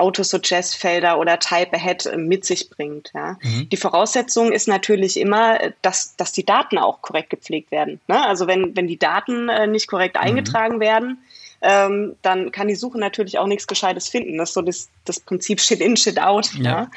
Autosuggest-Felder 0.00 1.18
oder 1.18 1.38
Type 1.38 1.74
Ahead 1.74 2.06
äh, 2.06 2.16
mit 2.16 2.44
sich 2.44 2.70
bringt. 2.70 3.10
Ja. 3.14 3.38
Mhm. 3.42 3.68
Die 3.68 3.76
Voraussetzung 3.76 4.52
ist 4.52 4.68
natürlich 4.68 5.18
immer, 5.18 5.60
äh, 5.60 5.72
dass, 5.82 6.16
dass 6.16 6.32
die 6.32 6.44
Daten 6.44 6.78
auch 6.78 7.02
korrekt 7.02 7.30
gepflegt 7.30 7.70
werden. 7.70 8.00
Ne? 8.08 8.26
Also 8.26 8.46
wenn, 8.46 8.76
wenn 8.76 8.86
die 8.86 8.98
Daten 8.98 9.48
äh, 9.48 9.66
nicht 9.66 9.86
korrekt 9.86 10.16
mhm. 10.16 10.22
eingetragen 10.22 10.80
werden, 10.80 11.18
ähm, 11.62 12.16
dann 12.22 12.52
kann 12.52 12.68
die 12.68 12.74
Suche 12.74 12.98
natürlich 12.98 13.38
auch 13.38 13.46
nichts 13.46 13.66
Gescheites 13.66 14.08
finden. 14.08 14.38
Das 14.38 14.50
ist 14.50 14.54
so 14.54 14.62
das, 14.62 14.88
das 15.04 15.20
Prinzip 15.20 15.60
Shit 15.60 15.80
in, 15.80 15.96
Shit 15.96 16.20
out. 16.20 16.52
Ja. 16.54 16.62
ja? 16.62 16.90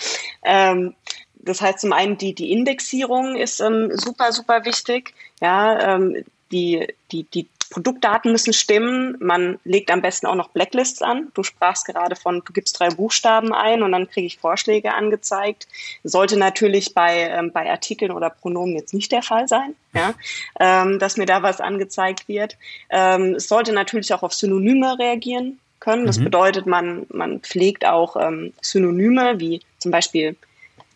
Ähm, 0.44 0.96
das 1.36 1.62
heißt 1.62 1.80
zum 1.80 1.92
einen 1.92 2.18
die, 2.18 2.34
die 2.34 2.52
Indexierung 2.52 3.36
ist 3.36 3.60
ähm, 3.60 3.92
super, 3.94 4.32
super 4.32 4.64
wichtig. 4.66 5.14
Ja, 5.42 5.96
ähm, 5.96 6.24
die, 6.52 6.88
die, 7.12 7.24
die 7.24 7.48
Produktdaten 7.74 8.32
müssen 8.32 8.54
stimmen. 8.54 9.18
Man 9.20 9.58
legt 9.64 9.90
am 9.90 10.04
besten 10.04 10.28
auch 10.28 10.36
noch 10.36 10.50
Blacklists 10.50 11.02
an. 11.02 11.30
Du 11.34 11.42
sprachst 11.42 11.86
gerade 11.88 12.16
von, 12.16 12.44
du 12.46 12.54
gibst 12.54 12.80
drei 12.80 12.90
Buchstaben 12.90 13.52
ein 13.52 13.82
und 13.82 13.92
dann 13.92 14.08
kriege 14.08 14.28
ich 14.28 14.38
Vorschläge 14.38 14.94
angezeigt. 14.94 15.68
Sollte 16.04 16.38
natürlich 16.38 16.94
bei, 16.94 17.22
ähm, 17.22 17.52
bei 17.52 17.72
Artikeln 17.72 18.12
oder 18.12 18.30
Pronomen 18.30 18.76
jetzt 18.76 18.94
nicht 18.94 19.12
der 19.12 19.24
Fall 19.24 19.48
sein, 19.48 19.74
ja, 19.92 20.14
ähm, 20.60 21.00
dass 21.00 21.18
mir 21.18 21.26
da 21.26 21.42
was 21.42 21.62
angezeigt 21.62 22.28
wird. 22.28 22.58
Ähm, 22.92 23.36
es 23.36 23.48
sollte 23.48 23.74
natürlich 23.74 24.14
auch 24.14 24.22
auf 24.22 24.36
Synonyme 24.36 25.00
reagieren 25.00 25.60
können. 25.80 26.06
Das 26.06 26.20
mhm. 26.20 26.26
bedeutet, 26.26 26.68
man, 26.68 27.08
man 27.10 27.40
pflegt 27.40 27.88
auch 27.88 28.16
ähm, 28.18 28.54
Synonyme 28.62 29.40
wie 29.40 29.62
zum 29.80 29.90
Beispiel 29.90 30.36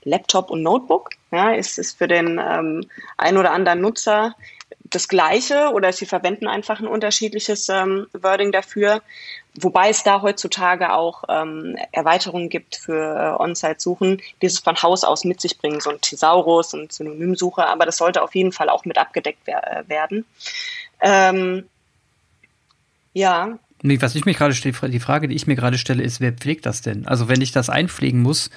Laptop 0.03 0.51
und 0.51 0.61
Notebook. 0.61 1.09
Ja, 1.31 1.53
ist, 1.53 1.79
ist 1.79 1.97
für 1.97 2.07
den 2.07 2.39
ähm, 2.39 2.87
ein 3.17 3.35
oder 3.35 3.51
anderen 3.51 3.81
Nutzer 3.81 4.35
das 4.89 5.07
Gleiche 5.07 5.71
oder 5.73 5.91
sie 5.91 6.05
verwenden 6.05 6.47
einfach 6.47 6.79
ein 6.79 6.87
unterschiedliches 6.87 7.69
ähm, 7.69 8.07
Wording 8.13 8.51
dafür. 8.51 9.01
Wobei 9.59 9.89
es 9.89 10.03
da 10.03 10.21
heutzutage 10.21 10.93
auch 10.93 11.23
ähm, 11.29 11.77
Erweiterungen 11.91 12.49
gibt 12.49 12.75
für 12.75 13.37
äh, 13.39 13.41
On-Site-Suchen, 13.41 14.21
die 14.41 14.45
es 14.45 14.59
von 14.59 14.81
Haus 14.81 15.03
aus 15.03 15.23
mit 15.23 15.41
sich 15.41 15.57
bringen, 15.57 15.79
so 15.79 15.89
ein 15.89 15.99
Thesaurus 15.99 16.73
und 16.73 16.91
Synonymsuche, 16.91 17.65
aber 17.65 17.85
das 17.85 17.97
sollte 17.97 18.21
auf 18.21 18.35
jeden 18.35 18.51
Fall 18.51 18.69
auch 18.69 18.85
mit 18.85 18.97
abgedeckt 18.97 19.39
wer 19.45 19.79
äh, 19.79 19.89
werden. 19.89 20.25
Ähm, 21.01 21.67
ja. 23.13 23.57
Nee, 23.83 24.01
was 24.01 24.15
ich 24.15 24.25
mir 24.25 24.33
gerade 24.33 24.55
stelle, 24.55 24.73
die 24.89 24.99
Frage, 24.99 25.27
die 25.27 25.35
ich 25.35 25.45
mir 25.45 25.55
gerade 25.55 25.77
stelle, 25.77 26.01
ist, 26.01 26.19
wer 26.19 26.31
pflegt 26.31 26.65
das 26.65 26.81
denn? 26.81 27.05
Also 27.07 27.29
wenn 27.29 27.41
ich 27.41 27.51
das 27.51 27.69
einpflegen 27.69 28.21
muss, 28.21 28.49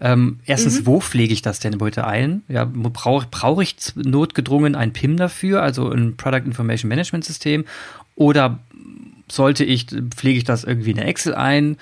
ähm, 0.00 0.40
erstens, 0.46 0.80
mhm. 0.80 0.86
wo 0.86 1.00
pflege 1.00 1.32
ich 1.32 1.42
das 1.42 1.60
denn 1.60 1.78
bitte 1.78 2.06
ein? 2.06 2.42
Ja, 2.48 2.64
brauche 2.64 3.26
brauch 3.30 3.60
ich 3.60 3.76
notgedrungen 3.94 4.74
ein 4.74 4.92
PIM 4.92 5.16
dafür, 5.16 5.62
also 5.62 5.90
ein 5.90 6.16
Product 6.16 6.46
Information 6.46 6.88
Management 6.88 7.24
System? 7.24 7.64
Oder 8.16 8.60
sollte 9.30 9.64
ich, 9.64 9.86
pflege 10.16 10.38
ich 10.38 10.44
das 10.44 10.64
irgendwie 10.64 10.90
in 10.90 10.96
der 10.96 11.06
Excel 11.06 11.34
ein? 11.34 11.76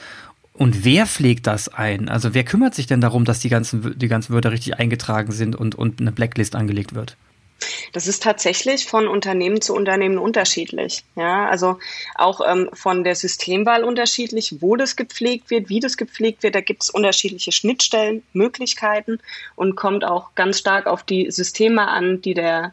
Und 0.52 0.84
wer 0.84 1.06
pflegt 1.06 1.46
das 1.46 1.68
ein? 1.68 2.08
Also 2.08 2.34
wer 2.34 2.44
kümmert 2.44 2.74
sich 2.74 2.86
denn 2.86 3.00
darum, 3.00 3.24
dass 3.24 3.40
die 3.40 3.48
ganzen, 3.48 3.98
die 3.98 4.08
ganzen 4.08 4.34
Wörter 4.34 4.52
richtig 4.52 4.78
eingetragen 4.78 5.32
sind 5.32 5.56
und, 5.56 5.74
und 5.74 6.00
eine 6.00 6.12
Blacklist 6.12 6.56
angelegt 6.56 6.94
wird? 6.94 7.16
Das 7.92 8.06
ist 8.06 8.22
tatsächlich 8.22 8.86
von 8.86 9.08
Unternehmen 9.08 9.60
zu 9.60 9.74
Unternehmen 9.74 10.18
unterschiedlich. 10.18 11.04
Ja, 11.16 11.48
also 11.48 11.78
auch 12.14 12.40
ähm, 12.46 12.70
von 12.72 13.04
der 13.04 13.14
Systemwahl 13.14 13.84
unterschiedlich, 13.84 14.56
wo 14.60 14.76
das 14.76 14.96
gepflegt 14.96 15.50
wird, 15.50 15.68
wie 15.68 15.80
das 15.80 15.96
gepflegt 15.96 16.42
wird. 16.42 16.54
Da 16.54 16.60
gibt 16.60 16.82
es 16.82 16.90
unterschiedliche 16.90 17.52
Schnittstellen, 17.52 18.22
Möglichkeiten 18.32 19.18
und 19.56 19.76
kommt 19.76 20.04
auch 20.04 20.34
ganz 20.34 20.58
stark 20.58 20.86
auf 20.86 21.02
die 21.02 21.30
Systeme 21.30 21.88
an, 21.88 22.22
die 22.22 22.34
der, 22.34 22.72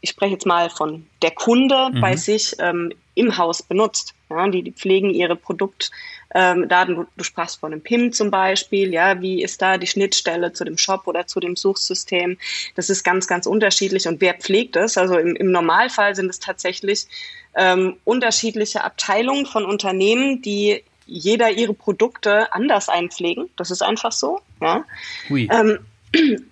ich 0.00 0.10
spreche 0.10 0.32
jetzt 0.32 0.46
mal 0.46 0.70
von 0.70 1.06
der 1.22 1.30
Kunde 1.30 1.90
mhm. 1.92 2.00
bei 2.00 2.16
sich 2.16 2.54
ähm, 2.58 2.92
im 3.14 3.38
Haus 3.38 3.62
benutzt. 3.62 4.15
Ja, 4.28 4.48
die, 4.48 4.62
die 4.62 4.72
pflegen 4.72 5.10
ihre 5.10 5.36
Produktdaten. 5.36 6.96
Ähm, 6.96 7.06
du, 7.16 7.24
sprachst 7.24 7.60
von 7.60 7.72
einem 7.72 7.82
PIM 7.82 8.12
zum 8.12 8.30
Beispiel. 8.30 8.92
Ja, 8.92 9.20
wie 9.20 9.42
ist 9.42 9.62
da 9.62 9.78
die 9.78 9.86
Schnittstelle 9.86 10.52
zu 10.52 10.64
dem 10.64 10.78
Shop 10.78 11.06
oder 11.06 11.26
zu 11.26 11.38
dem 11.38 11.54
Suchsystem? 11.54 12.36
Das 12.74 12.90
ist 12.90 13.04
ganz, 13.04 13.28
ganz 13.28 13.46
unterschiedlich. 13.46 14.08
Und 14.08 14.20
wer 14.20 14.34
pflegt 14.34 14.76
es? 14.76 14.98
Also 14.98 15.16
im, 15.16 15.36
im 15.36 15.52
Normalfall 15.52 16.16
sind 16.16 16.28
es 16.28 16.40
tatsächlich 16.40 17.06
ähm, 17.54 17.96
unterschiedliche 18.04 18.82
Abteilungen 18.82 19.46
von 19.46 19.64
Unternehmen, 19.64 20.42
die 20.42 20.82
jeder 21.06 21.50
ihre 21.50 21.72
Produkte 21.72 22.52
anders 22.52 22.88
einpflegen. 22.88 23.48
Das 23.56 23.70
ist 23.70 23.82
einfach 23.82 24.12
so. 24.12 24.40
Ja. 24.60 24.84
Ähm, 25.30 25.78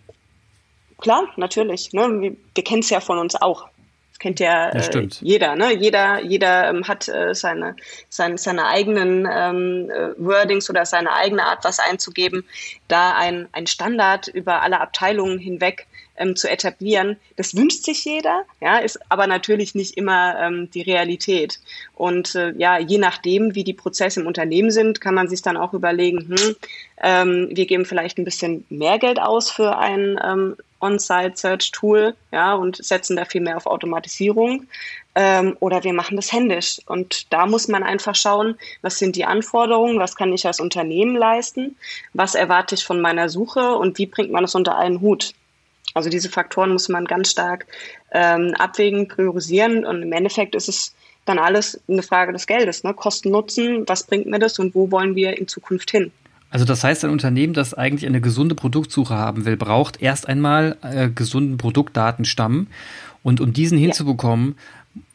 klar, 1.00 1.28
natürlich. 1.36 1.92
Ne? 1.92 2.20
Wir, 2.20 2.36
wir 2.54 2.64
kennen 2.64 2.80
es 2.80 2.90
ja 2.90 3.00
von 3.00 3.18
uns 3.18 3.34
auch 3.34 3.68
kennt 4.18 4.40
ja, 4.40 4.70
äh, 4.70 5.08
jeder, 5.20 5.56
ne? 5.56 5.74
Jeder, 5.74 6.22
jeder 6.22 6.70
ähm, 6.70 6.86
hat 6.86 7.08
äh, 7.08 7.34
seine, 7.34 7.76
seine, 8.08 8.38
seine 8.38 8.66
eigenen 8.66 9.28
ähm, 9.30 9.90
äh, 9.90 10.10
Wordings 10.18 10.70
oder 10.70 10.86
seine 10.86 11.12
eigene 11.12 11.44
Art, 11.44 11.64
was 11.64 11.78
einzugeben. 11.78 12.44
Da 12.88 13.14
ein, 13.16 13.48
ein 13.52 13.66
Standard 13.66 14.28
über 14.28 14.62
alle 14.62 14.80
Abteilungen 14.80 15.38
hinweg 15.38 15.86
ähm, 16.16 16.36
zu 16.36 16.48
etablieren, 16.48 17.16
das 17.36 17.56
wünscht 17.56 17.84
sich 17.84 18.04
jeder, 18.04 18.44
ja, 18.60 18.78
ist 18.78 18.98
aber 19.08 19.26
natürlich 19.26 19.74
nicht 19.74 19.96
immer 19.96 20.38
ähm, 20.40 20.70
die 20.70 20.82
Realität. 20.82 21.60
Und 21.94 22.34
äh, 22.34 22.52
ja, 22.56 22.78
je 22.78 22.98
nachdem, 22.98 23.54
wie 23.54 23.64
die 23.64 23.72
Prozesse 23.72 24.20
im 24.20 24.26
Unternehmen 24.26 24.70
sind, 24.70 25.00
kann 25.00 25.14
man 25.14 25.28
sich 25.28 25.42
dann 25.42 25.56
auch 25.56 25.74
überlegen, 25.74 26.28
hm, 26.28 26.56
ähm, 27.02 27.48
wir 27.50 27.66
geben 27.66 27.84
vielleicht 27.84 28.18
ein 28.18 28.24
bisschen 28.24 28.64
mehr 28.68 28.98
Geld 28.98 29.20
aus 29.20 29.50
für 29.50 29.76
ein 29.76 30.18
ähm, 30.24 30.56
On-Site-Search-Tool, 30.84 32.14
ja, 32.32 32.54
und 32.54 32.84
setzen 32.84 33.16
da 33.16 33.24
viel 33.24 33.40
mehr 33.40 33.56
auf 33.56 33.66
Automatisierung. 33.66 34.66
Ähm, 35.14 35.56
oder 35.60 35.84
wir 35.84 35.92
machen 35.92 36.16
das 36.16 36.32
händisch. 36.32 36.80
Und 36.86 37.32
da 37.32 37.46
muss 37.46 37.68
man 37.68 37.82
einfach 37.82 38.14
schauen, 38.14 38.56
was 38.82 38.98
sind 38.98 39.16
die 39.16 39.24
Anforderungen, 39.24 39.98
was 39.98 40.16
kann 40.16 40.32
ich 40.32 40.46
als 40.46 40.60
Unternehmen 40.60 41.16
leisten, 41.16 41.76
was 42.12 42.34
erwarte 42.34 42.74
ich 42.74 42.84
von 42.84 43.00
meiner 43.00 43.28
Suche 43.28 43.76
und 43.76 43.98
wie 43.98 44.06
bringt 44.06 44.32
man 44.32 44.42
das 44.42 44.54
unter 44.54 44.76
einen 44.76 45.00
Hut. 45.00 45.34
Also 45.94 46.10
diese 46.10 46.28
Faktoren 46.28 46.72
muss 46.72 46.88
man 46.88 47.04
ganz 47.04 47.30
stark 47.30 47.66
ähm, 48.12 48.54
abwägen, 48.58 49.06
priorisieren 49.06 49.84
und 49.84 50.02
im 50.02 50.12
Endeffekt 50.12 50.56
ist 50.56 50.68
es 50.68 50.94
dann 51.24 51.38
alles 51.38 51.80
eine 51.88 52.02
Frage 52.02 52.32
des 52.32 52.46
Geldes, 52.46 52.84
ne? 52.84 52.92
Kosten 52.92 53.30
Nutzen, 53.30 53.88
was 53.88 54.02
bringt 54.02 54.26
mir 54.26 54.38
das 54.38 54.58
und 54.58 54.74
wo 54.74 54.90
wollen 54.90 55.14
wir 55.14 55.38
in 55.38 55.48
Zukunft 55.48 55.90
hin? 55.90 56.12
Also 56.54 56.64
das 56.64 56.84
heißt, 56.84 57.04
ein 57.04 57.10
Unternehmen, 57.10 57.52
das 57.52 57.74
eigentlich 57.74 58.06
eine 58.06 58.20
gesunde 58.20 58.54
Produktsuche 58.54 59.12
haben 59.12 59.44
will, 59.44 59.56
braucht 59.56 60.00
erst 60.00 60.28
einmal 60.28 60.76
äh, 60.82 61.08
gesunden 61.08 61.58
Produktdatenstamm. 61.58 62.68
Und 63.24 63.40
um 63.40 63.52
diesen 63.52 63.76
hinzubekommen, 63.76 64.54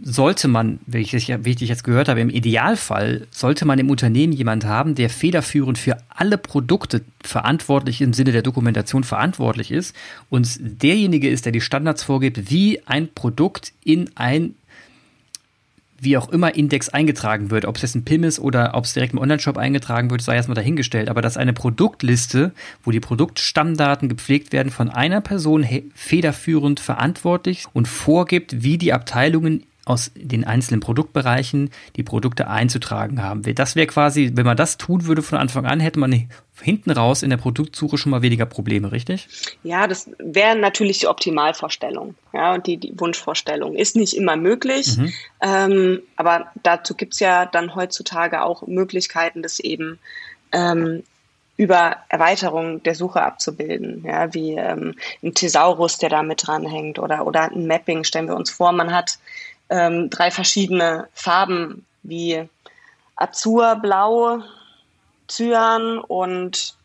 sollte 0.02 0.50
man, 0.50 0.80
wie 0.86 0.98
ich, 0.98 1.14
wie 1.14 1.50
ich 1.52 1.62
jetzt 1.62 1.86
gehört 1.86 2.10
habe, 2.10 2.20
im 2.20 2.30
Idealfall 2.30 3.26
sollte 3.32 3.64
man 3.64 3.80
im 3.80 3.90
Unternehmen 3.90 4.34
jemand 4.34 4.66
haben, 4.66 4.96
der 4.96 5.10
federführend 5.10 5.78
für 5.78 5.96
alle 6.10 6.38
Produkte 6.38 7.04
verantwortlich 7.24 8.02
im 8.02 8.12
Sinne 8.12 8.34
der 8.34 8.42
Dokumentation 8.42 9.06
verantwortlich 9.06 9.72
ist 9.72 9.96
und 10.30 10.60
derjenige 10.60 11.30
ist, 11.30 11.46
der 11.46 11.54
die 11.54 11.62
Standards 11.62 12.04
vorgibt, 12.04 12.52
wie 12.52 12.86
ein 12.86 13.08
Produkt 13.16 13.72
in 13.86 14.10
ein 14.16 14.56
wie 16.02 16.18
auch 16.18 16.30
immer 16.30 16.56
Index 16.56 16.90
eingetragen 16.90 17.52
wird, 17.52 17.66
ob 17.66 17.76
es 17.76 17.82
jetzt 17.82 17.96
ein 17.96 18.06
PIM 18.06 18.24
ist 18.24 18.40
oder 18.40 18.76
ob 18.76 18.86
es 18.86 18.94
direkt 18.94 19.14
im 19.14 19.20
Onlineshop 19.20 19.58
eingetragen 19.58 20.10
wird, 20.10 20.22
sei 20.22 20.36
erstmal 20.36 20.56
dahingestellt. 20.56 21.10
Aber 21.10 21.22
dass 21.22 21.38
eine 21.38 21.54
Produktliste, 21.54 22.54
wo 22.84 22.92
die 22.92 23.00
Produktstammdaten 23.00 24.10
gepflegt 24.10 24.54
werden, 24.54 24.72
von 24.72 24.90
einer 24.90 25.22
Person 25.22 25.66
federführend 25.94 26.80
verantwortlich 26.80 27.66
und 27.74 27.88
vorgibt, 27.88 28.64
wie 28.64 28.78
die 28.78 28.94
Abteilungen 28.94 29.64
aus 29.90 30.12
den 30.16 30.44
einzelnen 30.44 30.82
Produktbereichen 30.82 31.72
die 31.96 32.04
Produkte 32.04 32.48
einzutragen 32.48 33.24
haben. 33.24 33.42
Das 33.56 33.76
wäre 33.76 33.88
quasi, 33.88 34.32
wenn 34.36 34.46
man 34.46 34.56
das 34.56 34.78
tun 34.78 35.06
würde 35.06 35.24
von 35.24 35.38
Anfang 35.38 35.66
an, 35.66 35.80
hätte 35.80 36.00
man 36.00 36.30
hinten 36.62 36.92
raus 36.92 37.24
in 37.24 37.30
der 37.30 37.38
Produktsuche 37.38 37.98
schon 37.98 38.12
mal 38.12 38.22
weniger 38.22 38.46
Probleme, 38.46 38.92
richtig? 38.92 39.28
Ja, 39.64 39.88
das 39.88 40.10
wäre 40.20 40.56
natürlich 40.56 41.00
die 41.00 41.08
Optimalvorstellung. 41.08 42.16
Ja, 42.34 42.54
und 42.54 42.68
die, 42.68 42.78
die 42.78 42.94
Wunschvorstellung 43.00 43.76
ist 43.76 43.96
nicht 43.96 44.16
immer 44.16 44.36
möglich. 44.36 44.98
Mhm. 44.98 45.14
Ähm, 45.42 46.02
aber 46.16 46.52
dazu 46.62 46.94
gibt 46.94 47.14
es 47.14 47.20
ja 47.20 47.46
dann 47.46 47.76
heutzutage 47.76 48.44
auch 48.44 48.68
Möglichkeiten, 48.68 49.42
das 49.42 49.60
eben 49.60 49.98
ähm, 50.52 51.04
über 51.60 51.98
Erweiterung 52.08 52.82
der 52.84 52.96
Suche 52.96 53.22
abzubilden, 53.22 54.06
ja, 54.06 54.34
wie 54.34 54.54
ähm, 54.54 54.96
ein 55.22 55.34
Thesaurus, 55.34 55.98
der 55.98 56.08
da 56.08 56.24
mit 56.24 56.48
dranhängt 56.48 57.00
oder, 57.00 57.28
oder 57.28 57.52
ein 57.52 57.68
Mapping. 57.68 58.06
Stellen 58.06 58.28
wir 58.28 58.38
uns 58.38 58.50
vor, 58.50 58.72
man 58.72 58.94
hat 58.96 59.20
ähm, 59.70 60.10
drei 60.10 60.32
verschiedene 60.32 61.08
Farben 61.14 61.86
wie 62.04 62.48
Azur, 63.16 63.76
Blau, 63.76 64.42
Cyan 65.28 66.00
und 66.00 66.76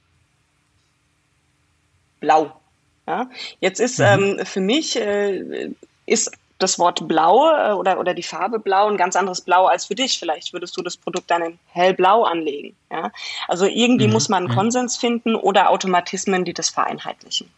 Blau. 2.21 2.61
Ja? 3.07 3.31
Jetzt 3.61 3.81
ist 3.81 3.99
mhm. 3.99 4.05
ähm, 4.39 4.47
für 4.47 4.61
mich 4.61 4.97
äh, 4.97 5.71
ist 6.07 6.33
das 6.59 6.79
Wort 6.79 7.07
Blau 7.07 7.51
äh, 7.51 7.73
oder, 7.73 7.99
oder 7.99 8.15
die 8.15 8.23
Farbe 8.23 8.59
Blau 8.59 8.89
ein 8.89 8.97
ganz 8.97 9.17
anderes 9.17 9.41
Blau 9.41 9.67
als 9.67 9.87
für 9.87 9.95
dich. 9.95 10.19
Vielleicht 10.19 10.53
würdest 10.53 10.77
du 10.77 10.83
das 10.83 10.97
Produkt 10.97 11.31
dann 11.31 11.43
in 11.43 11.59
hellblau 11.67 12.25
anlegen. 12.25 12.75
Ja? 12.91 13.11
Also 13.49 13.67
irgendwie 13.67 14.07
mhm. 14.07 14.13
muss 14.13 14.29
man 14.29 14.45
einen 14.45 14.53
mhm. 14.53 14.57
Konsens 14.57 14.97
finden 14.97 15.35
oder 15.35 15.71
Automatismen, 15.71 16.45
die 16.45 16.55
das 16.55 16.71
vereinheitlichen. 16.71 17.49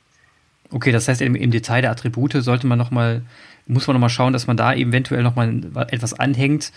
Okay, 0.73 0.91
das 0.91 1.07
heißt, 1.07 1.21
im, 1.23 1.37
im 1.37 1.51
Detail 1.51 1.83
der 1.83 1.93
Attribute 1.93 2.33
sollte 2.33 2.67
man 2.67 2.79
noch 2.79 2.91
mal, 2.91 3.23
muss 3.67 3.87
man 3.87 3.95
nochmal 3.95 4.11
schauen, 4.11 4.33
dass 4.33 4.47
man 4.47 4.57
da 4.57 4.75
eventuell 4.75 5.23
nochmal 5.23 5.63
etwas 5.91 6.15
anhängt, 6.15 6.73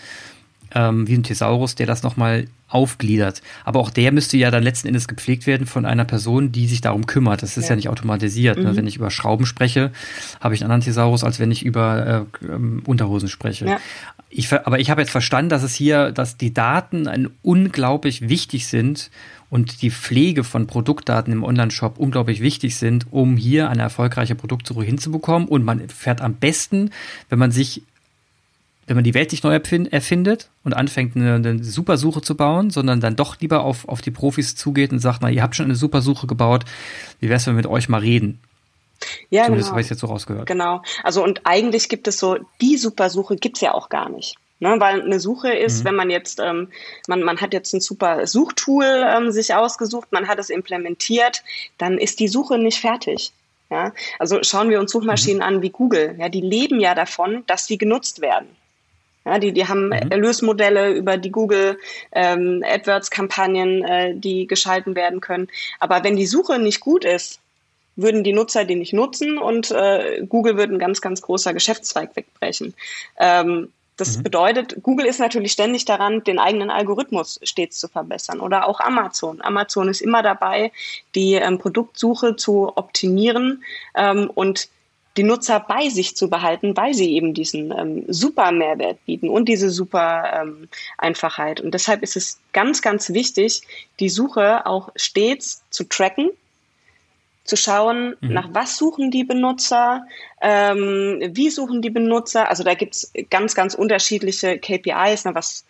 ähm, 0.74 1.08
wie 1.08 1.14
ein 1.14 1.22
Thesaurus, 1.22 1.74
der 1.74 1.86
das 1.86 2.02
nochmal 2.02 2.46
aufgliedert. 2.68 3.42
Aber 3.64 3.80
auch 3.80 3.90
der 3.90 4.12
müsste 4.12 4.36
ja 4.36 4.50
dann 4.50 4.62
letzten 4.62 4.88
Endes 4.88 5.08
gepflegt 5.08 5.46
werden 5.46 5.66
von 5.66 5.84
einer 5.84 6.04
Person, 6.04 6.52
die 6.52 6.68
sich 6.68 6.80
darum 6.80 7.06
kümmert. 7.06 7.42
Das 7.42 7.56
ist 7.56 7.64
ja, 7.64 7.70
ja 7.70 7.76
nicht 7.76 7.88
automatisiert. 7.88 8.56
Ne? 8.56 8.62
Mhm. 8.62 8.70
Ne? 8.70 8.76
Wenn 8.76 8.86
ich 8.86 8.96
über 8.96 9.10
Schrauben 9.10 9.46
spreche, 9.46 9.90
habe 10.40 10.54
ich 10.54 10.60
einen 10.62 10.70
anderen 10.70 10.84
Thesaurus, 10.84 11.24
als 11.24 11.40
wenn 11.40 11.50
ich 11.50 11.64
über 11.64 12.26
äh, 12.42 12.46
Unterhosen 12.86 13.28
spreche. 13.28 13.66
Ja. 13.66 13.80
Ich, 14.32 14.52
aber 14.52 14.78
ich 14.78 14.90
habe 14.90 15.00
jetzt 15.00 15.10
verstanden, 15.10 15.48
dass 15.48 15.64
es 15.64 15.74
hier, 15.74 16.12
dass 16.12 16.36
die 16.36 16.54
Daten 16.54 17.08
ein 17.08 17.30
unglaublich 17.42 18.28
wichtig 18.28 18.68
sind 18.68 19.10
und 19.50 19.82
die 19.82 19.90
Pflege 19.90 20.44
von 20.44 20.68
Produktdaten 20.68 21.32
im 21.32 21.42
Onlineshop 21.42 21.98
unglaublich 21.98 22.40
wichtig 22.40 22.76
sind, 22.76 23.06
um 23.10 23.36
hier 23.36 23.68
eine 23.68 23.82
erfolgreiche 23.82 24.36
Produktsuche 24.36 24.84
hinzubekommen. 24.84 25.48
Und 25.48 25.64
man 25.64 25.88
fährt 25.88 26.20
am 26.20 26.34
besten, 26.34 26.90
wenn 27.28 27.40
man 27.40 27.50
sich 27.50 27.82
wenn 28.86 28.96
man 28.96 29.04
die 29.04 29.14
Welt 29.14 29.30
nicht 29.30 29.44
neu 29.44 29.54
erfindet 29.54 30.50
und 30.64 30.72
anfängt, 30.72 31.14
eine, 31.14 31.34
eine 31.34 31.62
super 31.62 31.96
Suche 31.96 32.22
zu 32.22 32.34
bauen, 32.34 32.70
sondern 32.70 32.98
dann 32.98 33.14
doch 33.14 33.38
lieber 33.38 33.62
auf, 33.62 33.88
auf 33.88 34.00
die 34.00 34.10
Profis 34.10 34.56
zugeht 34.56 34.90
und 34.90 34.98
sagt, 34.98 35.20
na, 35.22 35.30
ihr 35.30 35.44
habt 35.44 35.54
schon 35.54 35.66
eine 35.66 35.76
super 35.76 36.02
Suche 36.02 36.26
gebaut, 36.26 36.64
wie 37.20 37.28
wär's, 37.28 37.46
wenn 37.46 37.54
wir 37.54 37.58
mit 37.58 37.68
euch 37.68 37.88
mal 37.88 38.00
reden? 38.00 38.40
Ja, 39.30 39.44
Zumindest 39.44 39.68
genau. 39.68 39.72
habe 39.72 39.80
ich 39.80 39.90
jetzt 39.90 40.00
so 40.00 40.06
rausgehört. 40.06 40.46
Genau. 40.46 40.82
Also 41.02 41.22
und 41.22 41.42
eigentlich 41.44 41.88
gibt 41.88 42.08
es 42.08 42.18
so, 42.18 42.38
die 42.60 42.76
Supersuche 42.76 43.36
gibt's 43.36 43.60
ja 43.60 43.74
auch 43.74 43.88
gar 43.88 44.08
nicht. 44.08 44.36
Ne, 44.62 44.76
weil 44.78 45.00
eine 45.00 45.18
Suche 45.20 45.54
ist, 45.54 45.80
mhm. 45.80 45.84
wenn 45.86 45.94
man 45.94 46.10
jetzt, 46.10 46.38
ähm, 46.38 46.68
man, 47.08 47.22
man 47.22 47.40
hat 47.40 47.54
jetzt 47.54 47.72
ein 47.72 47.80
super 47.80 48.26
Suchtool 48.26 48.84
ähm, 48.84 49.30
sich 49.30 49.54
ausgesucht, 49.54 50.08
man 50.12 50.28
hat 50.28 50.38
es 50.38 50.50
implementiert, 50.50 51.42
dann 51.78 51.96
ist 51.96 52.20
die 52.20 52.28
Suche 52.28 52.58
nicht 52.58 52.78
fertig. 52.78 53.32
Ja? 53.70 53.92
Also 54.18 54.42
schauen 54.42 54.68
wir 54.68 54.78
uns 54.78 54.92
Suchmaschinen 54.92 55.38
mhm. 55.38 55.42
an 55.42 55.62
wie 55.62 55.70
Google. 55.70 56.14
Ja, 56.18 56.28
die 56.28 56.42
leben 56.42 56.78
ja 56.78 56.94
davon, 56.94 57.42
dass 57.46 57.66
sie 57.66 57.78
genutzt 57.78 58.20
werden. 58.20 58.48
Ja, 59.24 59.38
die, 59.38 59.52
die 59.52 59.66
haben 59.66 59.86
mhm. 59.86 59.92
Erlösmodelle 59.92 60.92
über 60.92 61.16
die 61.16 61.30
Google 61.30 61.78
ähm, 62.12 62.62
AdWords-Kampagnen, 62.66 63.84
äh, 63.84 64.14
die 64.14 64.46
geschalten 64.46 64.94
werden 64.94 65.20
können. 65.20 65.48
Aber 65.78 66.04
wenn 66.04 66.16
die 66.16 66.26
Suche 66.26 66.58
nicht 66.58 66.80
gut 66.80 67.04
ist, 67.04 67.40
würden 67.96 68.24
die 68.24 68.32
Nutzer 68.32 68.64
die 68.64 68.76
nicht 68.76 68.92
nutzen 68.92 69.38
und 69.38 69.70
äh, 69.70 70.24
Google 70.28 70.56
würde 70.56 70.74
ein 70.74 70.78
ganz, 70.78 71.00
ganz 71.00 71.22
großer 71.22 71.52
Geschäftszweig 71.52 72.14
wegbrechen. 72.16 72.74
Ähm, 73.18 73.72
das 74.00 74.16
mhm. 74.16 74.22
bedeutet, 74.22 74.82
Google 74.82 75.06
ist 75.06 75.20
natürlich 75.20 75.52
ständig 75.52 75.84
daran, 75.84 76.24
den 76.24 76.38
eigenen 76.38 76.70
Algorithmus 76.70 77.38
stets 77.42 77.78
zu 77.78 77.88
verbessern 77.88 78.40
oder 78.40 78.66
auch 78.66 78.80
Amazon. 78.80 79.42
Amazon 79.42 79.88
ist 79.88 80.00
immer 80.00 80.22
dabei, 80.22 80.72
die 81.14 81.34
ähm, 81.34 81.58
Produktsuche 81.58 82.36
zu 82.36 82.72
optimieren 82.76 83.62
ähm, 83.94 84.30
und 84.34 84.68
die 85.16 85.22
Nutzer 85.22 85.60
bei 85.60 85.88
sich 85.88 86.16
zu 86.16 86.30
behalten, 86.30 86.76
weil 86.76 86.94
sie 86.94 87.12
eben 87.12 87.34
diesen 87.34 87.72
ähm, 87.76 88.04
super 88.08 88.52
Mehrwert 88.52 89.04
bieten 89.04 89.28
und 89.28 89.48
diese 89.48 89.68
super 89.68 90.40
ähm, 90.40 90.68
Einfachheit. 90.96 91.60
Und 91.60 91.74
deshalb 91.74 92.02
ist 92.02 92.16
es 92.16 92.38
ganz, 92.52 92.80
ganz 92.80 93.10
wichtig, 93.10 93.62
die 93.98 94.08
Suche 94.08 94.64
auch 94.66 94.90
stets 94.96 95.62
zu 95.68 95.84
tracken, 95.84 96.30
zu 97.44 97.56
schauen, 97.56 98.16
mhm. 98.20 98.32
nach 98.32 98.48
was 98.52 98.76
suchen 98.76 99.10
die 99.10 99.24
Benutzer, 99.24 100.06
ähm, 100.40 101.20
wie 101.32 101.50
suchen 101.50 101.82
die 101.82 101.90
Benutzer. 101.90 102.48
Also 102.48 102.62
da 102.62 102.74
gibt's 102.74 103.12
ganz, 103.30 103.54
ganz 103.54 103.74
unterschiedliche 103.74 104.58
KPIs, 104.58 105.24
ne, 105.24 105.34
was 105.34 105.64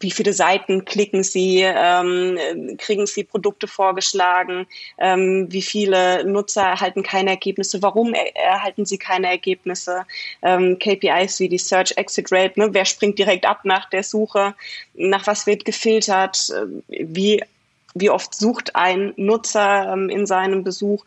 wie 0.00 0.10
viele 0.10 0.32
Seiten 0.32 0.84
klicken 0.86 1.22
Sie, 1.22 1.60
ähm, 1.62 2.38
kriegen 2.78 3.06
Sie 3.06 3.22
Produkte 3.22 3.66
vorgeschlagen, 3.66 4.66
ähm, 4.98 5.46
wie 5.50 5.62
viele 5.62 6.24
Nutzer 6.24 6.62
erhalten 6.62 7.02
keine 7.02 7.30
Ergebnisse, 7.30 7.82
warum 7.82 8.14
er 8.14 8.34
erhalten 8.34 8.86
Sie 8.86 8.98
keine 8.98 9.28
Ergebnisse, 9.28 10.06
ähm, 10.42 10.78
KPIs 10.78 11.38
wie 11.40 11.48
die 11.48 11.58
Search 11.58 11.92
Exit 11.96 12.32
Rate, 12.32 12.58
ne, 12.58 12.68
wer 12.72 12.86
springt 12.86 13.18
direkt 13.18 13.44
ab 13.44 13.60
nach 13.64 13.90
der 13.90 14.02
Suche, 14.02 14.54
nach 14.94 15.26
was 15.26 15.46
wird 15.46 15.66
gefiltert, 15.66 16.48
äh, 16.50 16.66
wie, 16.88 17.44
wie 17.94 18.10
oft 18.10 18.34
sucht 18.34 18.76
ein 18.76 19.12
Nutzer 19.16 19.92
ähm, 19.92 20.08
in 20.08 20.26
seinem 20.26 20.64
Besuch, 20.64 21.04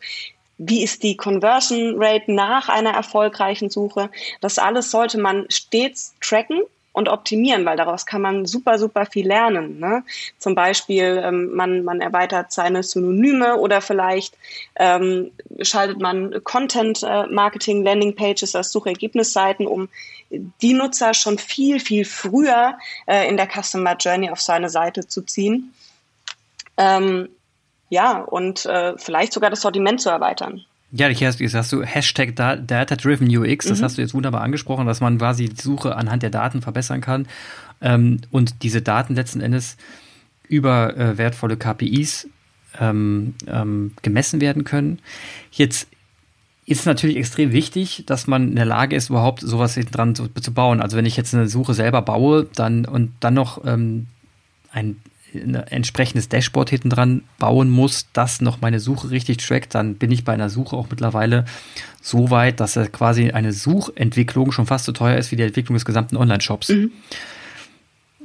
wie 0.58 0.82
ist 0.82 1.02
die 1.02 1.16
Conversion 1.16 1.94
Rate 1.96 2.32
nach 2.32 2.68
einer 2.68 2.90
erfolgreichen 2.90 3.70
Suche. 3.70 4.10
Das 4.40 4.58
alles 4.58 4.90
sollte 4.90 5.18
man 5.18 5.46
stets 5.48 6.14
tracken 6.20 6.62
und 6.94 7.08
optimieren, 7.08 7.64
weil 7.66 7.76
daraus 7.76 8.06
kann 8.06 8.22
man 8.22 8.46
super, 8.46 8.78
super 8.78 9.04
viel 9.04 9.26
lernen. 9.26 9.80
Ne? 9.80 10.04
Zum 10.38 10.54
Beispiel, 10.54 11.20
ähm, 11.24 11.52
man, 11.52 11.82
man 11.82 12.00
erweitert 12.00 12.52
seine 12.52 12.84
Synonyme 12.84 13.56
oder 13.56 13.80
vielleicht 13.80 14.38
ähm, 14.76 15.32
schaltet 15.60 16.00
man 16.00 16.42
Content 16.44 17.02
äh, 17.02 17.26
Marketing 17.26 17.82
Landing 17.82 18.14
Pages 18.14 18.54
als 18.54 18.70
Suchergebnisseiten, 18.70 19.66
um 19.66 19.88
die 20.30 20.72
Nutzer 20.72 21.14
schon 21.14 21.36
viel, 21.36 21.80
viel 21.80 22.04
früher 22.04 22.78
äh, 23.06 23.28
in 23.28 23.36
der 23.36 23.48
Customer 23.48 23.96
Journey 23.96 24.30
auf 24.30 24.40
seine 24.40 24.70
Seite 24.70 25.06
zu 25.06 25.22
ziehen. 25.22 25.74
Ähm, 26.76 27.28
ja, 27.90 28.20
und 28.20 28.66
äh, 28.66 28.94
vielleicht 28.96 29.32
sogar 29.32 29.50
das 29.50 29.60
Sortiment 29.60 30.00
zu 30.00 30.10
erweitern. 30.10 30.62
Ja, 30.96 31.08
jetzt 31.08 31.54
hast 31.54 31.72
du 31.72 31.82
Hashtag 31.82 32.36
Data-Driven 32.36 33.28
UX, 33.36 33.66
das 33.66 33.80
mhm. 33.80 33.84
hast 33.84 33.98
du 33.98 34.02
jetzt 34.02 34.14
wunderbar 34.14 34.42
angesprochen, 34.42 34.86
dass 34.86 35.00
man 35.00 35.18
quasi 35.18 35.48
die 35.48 35.60
Suche 35.60 35.96
anhand 35.96 36.22
der 36.22 36.30
Daten 36.30 36.62
verbessern 36.62 37.00
kann 37.00 37.26
ähm, 37.80 38.20
und 38.30 38.62
diese 38.62 38.80
Daten 38.80 39.16
letzten 39.16 39.40
Endes 39.40 39.76
über 40.48 40.96
äh, 40.96 41.18
wertvolle 41.18 41.56
KPIs 41.56 42.28
ähm, 42.78 43.34
ähm, 43.48 43.92
gemessen 44.02 44.40
werden 44.40 44.62
können. 44.62 45.00
Jetzt 45.50 45.88
ist 46.66 46.86
natürlich 46.86 47.16
extrem 47.16 47.52
wichtig, 47.52 48.04
dass 48.06 48.26
man 48.26 48.48
in 48.50 48.56
der 48.56 48.64
Lage 48.64 48.96
ist, 48.96 49.10
überhaupt 49.10 49.40
sowas 49.40 49.74
dran 49.90 50.14
zu, 50.14 50.28
zu 50.28 50.54
bauen. 50.54 50.80
Also 50.80 50.96
wenn 50.96 51.06
ich 51.06 51.16
jetzt 51.16 51.34
eine 51.34 51.48
Suche 51.48 51.74
selber 51.74 52.02
baue, 52.02 52.48
dann 52.54 52.84
und 52.84 53.12
dann 53.20 53.34
noch 53.34 53.64
ähm, 53.64 54.06
ein 54.72 54.96
ein 55.34 55.54
entsprechendes 55.54 56.28
Dashboard 56.28 56.70
hinten 56.70 56.90
dran 56.90 57.22
bauen 57.38 57.70
muss, 57.70 58.06
das 58.12 58.40
noch 58.40 58.60
meine 58.60 58.80
Suche 58.80 59.10
richtig 59.10 59.38
trackt, 59.38 59.74
dann 59.74 59.96
bin 59.96 60.10
ich 60.10 60.24
bei 60.24 60.32
einer 60.32 60.50
Suche 60.50 60.76
auch 60.76 60.88
mittlerweile 60.90 61.44
so 62.00 62.30
weit, 62.30 62.60
dass 62.60 62.74
quasi 62.92 63.30
eine 63.30 63.52
Suchentwicklung 63.52 64.52
schon 64.52 64.66
fast 64.66 64.84
so 64.84 64.92
teuer 64.92 65.16
ist 65.16 65.32
wie 65.32 65.36
die 65.36 65.42
Entwicklung 65.42 65.74
des 65.74 65.84
gesamten 65.84 66.16
Online-Shops. 66.16 66.68
Mhm. 66.68 66.92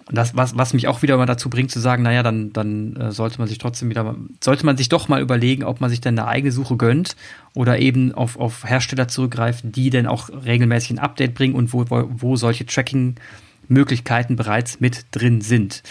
Und 0.10 0.16
das, 0.16 0.36
was, 0.36 0.58
was 0.58 0.74
mich 0.74 0.88
auch 0.88 1.04
wieder 1.04 1.18
mal 1.18 1.28
dazu 1.28 1.52
bringt, 1.52 1.70
zu 1.70 1.80
sagen, 1.80 2.02
naja, 2.02 2.24
dann, 2.24 2.52
dann 2.52 2.96
äh, 2.96 3.12
sollte 3.12 3.38
man 3.38 3.48
sich 3.48 3.60
trotzdem 3.60 3.92
wieder, 3.92 4.16
sollte 4.44 4.66
man 4.66 4.76
sich 4.76 4.90
doch 4.90 5.08
mal 5.08 5.22
überlegen, 5.22 5.64
ob 5.64 5.82
man 5.82 5.92
sich 5.92 6.02
denn 6.02 6.18
eine 6.18 6.28
eigene 6.28 6.52
Suche 6.52 6.78
gönnt 6.78 7.16
oder 7.54 7.78
eben 7.78 8.16
auf, 8.16 8.40
auf 8.40 8.68
Hersteller 8.68 9.08
zurückgreift, 9.08 9.64
die 9.64 9.92
dann 9.92 10.08
auch 10.08 10.30
regelmäßig 10.30 10.92
ein 10.92 11.00
Update 11.00 11.36
bringen 11.36 11.54
und 11.54 11.74
wo, 11.74 11.86
wo, 11.92 12.10
wo 12.12 12.36
solche 12.38 12.66
Tracking-Möglichkeiten 12.66 14.36
bereits 14.36 14.80
mit 14.80 15.06
drin 15.12 15.42
sind. 15.42 15.84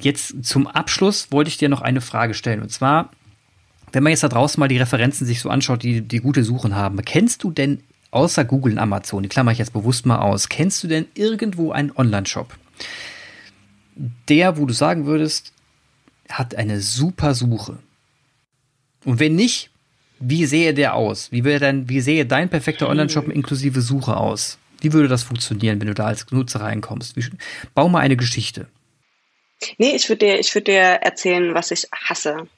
Jetzt 0.00 0.44
zum 0.44 0.66
Abschluss 0.66 1.32
wollte 1.32 1.48
ich 1.48 1.58
dir 1.58 1.68
noch 1.68 1.80
eine 1.80 2.00
Frage 2.00 2.34
stellen. 2.34 2.60
Und 2.60 2.70
zwar, 2.70 3.10
wenn 3.92 4.02
man 4.02 4.10
jetzt 4.10 4.22
da 4.22 4.28
draußen 4.28 4.60
mal 4.60 4.68
die 4.68 4.78
Referenzen 4.78 5.26
sich 5.26 5.40
so 5.40 5.48
anschaut, 5.48 5.82
die, 5.82 6.02
die 6.02 6.20
gute 6.20 6.44
Suchen 6.44 6.74
haben, 6.74 7.02
kennst 7.04 7.42
du 7.42 7.50
denn 7.50 7.82
außer 8.10 8.44
Google 8.44 8.74
und 8.74 8.78
Amazon, 8.78 9.22
die 9.22 9.28
klammer 9.28 9.52
ich 9.52 9.58
jetzt 9.58 9.72
bewusst 9.72 10.06
mal 10.06 10.18
aus, 10.18 10.48
kennst 10.48 10.84
du 10.84 10.88
denn 10.88 11.06
irgendwo 11.14 11.72
einen 11.72 11.90
Online-Shop, 11.96 12.54
der, 14.28 14.56
wo 14.58 14.66
du 14.66 14.74
sagen 14.74 15.06
würdest, 15.06 15.52
hat 16.28 16.54
eine 16.54 16.80
super 16.80 17.34
Suche. 17.34 17.78
Und 19.04 19.18
wenn 19.18 19.34
nicht, 19.34 19.70
wie 20.20 20.46
sähe 20.46 20.72
der 20.72 20.94
aus? 20.94 21.32
Wie, 21.32 21.42
denn, 21.42 21.88
wie 21.88 22.00
sähe 22.00 22.24
dein 22.24 22.48
perfekter 22.48 22.88
Online-Shop 22.88 23.28
inklusive 23.28 23.80
Suche 23.80 24.16
aus? 24.16 24.58
Wie 24.80 24.92
würde 24.92 25.08
das 25.08 25.22
funktionieren, 25.22 25.80
wenn 25.80 25.88
du 25.88 25.94
da 25.94 26.06
als 26.06 26.30
Nutzer 26.30 26.60
reinkommst? 26.60 27.16
Wie, 27.16 27.24
bau 27.74 27.88
mal 27.88 28.00
eine 28.00 28.16
Geschichte. 28.16 28.68
Nee, 29.78 29.94
ich 29.94 30.08
würde 30.08 30.26
dir, 30.26 30.38
ich 30.38 30.52
dir 30.52 30.80
erzählen, 30.80 31.54
was 31.54 31.70
ich 31.70 31.86
hasse 31.92 32.48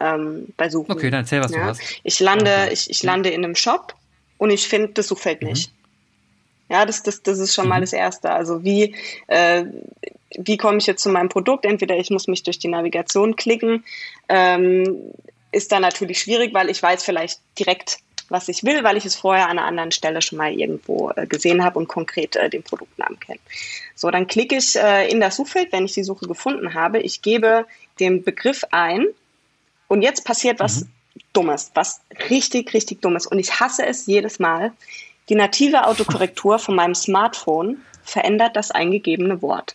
ähm, 0.00 0.48
bei 0.56 0.68
Suchen. 0.68 0.92
Okay, 0.92 1.10
dann 1.10 1.20
erzähl, 1.20 1.40
was 1.40 1.52
ja. 1.52 1.58
du 1.58 1.64
hast. 1.64 1.80
Ich 2.02 2.20
lande, 2.20 2.52
okay. 2.52 2.72
ich, 2.72 2.90
ich 2.90 3.02
lande 3.02 3.30
in 3.30 3.44
einem 3.44 3.54
Shop 3.54 3.94
und 4.38 4.50
ich 4.50 4.66
finde 4.68 4.88
das 4.88 5.08
Suchfeld 5.08 5.42
mhm. 5.42 5.48
nicht. 5.48 5.72
Ja, 6.68 6.86
das, 6.86 7.02
das, 7.02 7.22
das 7.22 7.38
ist 7.38 7.54
schon 7.54 7.64
mhm. 7.64 7.70
mal 7.70 7.80
das 7.80 7.92
Erste. 7.92 8.30
Also 8.30 8.62
wie, 8.64 8.94
äh, 9.26 9.64
wie 10.38 10.56
komme 10.56 10.78
ich 10.78 10.86
jetzt 10.86 11.02
zu 11.02 11.10
meinem 11.10 11.28
Produkt? 11.28 11.64
Entweder 11.64 11.96
ich 11.96 12.10
muss 12.10 12.28
mich 12.28 12.42
durch 12.42 12.58
die 12.58 12.68
Navigation 12.68 13.36
klicken, 13.36 13.84
ähm, 14.28 15.12
ist 15.52 15.72
dann 15.72 15.82
natürlich 15.82 16.20
schwierig, 16.20 16.54
weil 16.54 16.70
ich 16.70 16.82
weiß 16.82 17.02
vielleicht 17.04 17.40
direkt, 17.58 17.98
was 18.30 18.48
ich 18.48 18.64
will, 18.64 18.84
weil 18.84 18.96
ich 18.96 19.04
es 19.04 19.16
vorher 19.16 19.48
an 19.48 19.58
einer 19.58 19.66
anderen 19.66 19.92
Stelle 19.92 20.22
schon 20.22 20.38
mal 20.38 20.52
irgendwo 20.52 21.10
äh, 21.10 21.26
gesehen 21.26 21.64
habe 21.64 21.78
und 21.78 21.88
konkret 21.88 22.36
äh, 22.36 22.48
den 22.48 22.62
Produktnamen 22.62 23.18
kenne. 23.18 23.40
So, 23.94 24.10
dann 24.10 24.26
klicke 24.26 24.56
ich 24.56 24.76
äh, 24.76 25.10
in 25.10 25.20
das 25.20 25.36
Suchfeld, 25.36 25.72
wenn 25.72 25.84
ich 25.84 25.92
die 25.92 26.04
Suche 26.04 26.26
gefunden 26.26 26.74
habe. 26.74 27.00
Ich 27.00 27.22
gebe 27.22 27.66
den 27.98 28.22
Begriff 28.22 28.64
ein 28.70 29.06
und 29.88 30.02
jetzt 30.02 30.24
passiert 30.24 30.60
was 30.60 30.82
mhm. 30.82 30.88
Dummes, 31.32 31.70
was 31.74 32.00
richtig, 32.30 32.72
richtig 32.72 33.02
Dummes. 33.02 33.26
Und 33.26 33.38
ich 33.38 33.60
hasse 33.60 33.84
es 33.84 34.06
jedes 34.06 34.38
Mal, 34.38 34.72
die 35.28 35.34
native 35.34 35.86
Autokorrektur 35.86 36.58
von 36.58 36.74
meinem 36.74 36.94
Smartphone 36.94 37.82
verändert 38.02 38.56
das 38.56 38.70
eingegebene 38.70 39.42
Wort. 39.42 39.74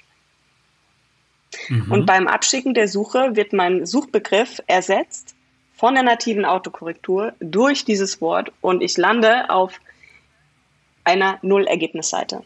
Mhm. 1.70 1.92
Und 1.92 2.06
beim 2.06 2.28
Abschicken 2.28 2.74
der 2.74 2.88
Suche 2.88 3.36
wird 3.36 3.54
mein 3.54 3.86
Suchbegriff 3.86 4.62
ersetzt 4.68 5.35
von 5.76 5.94
der 5.94 6.04
nativen 6.04 6.46
Autokorrektur 6.46 7.34
durch 7.40 7.86
dieses 7.86 8.22
Wort 8.22 8.52
und 8.62 8.82
ich 8.82 8.98
lande 8.98 9.50
auf 9.50 9.80
einer 11.04 11.38
Null-Ergebnisseite. 11.42 12.44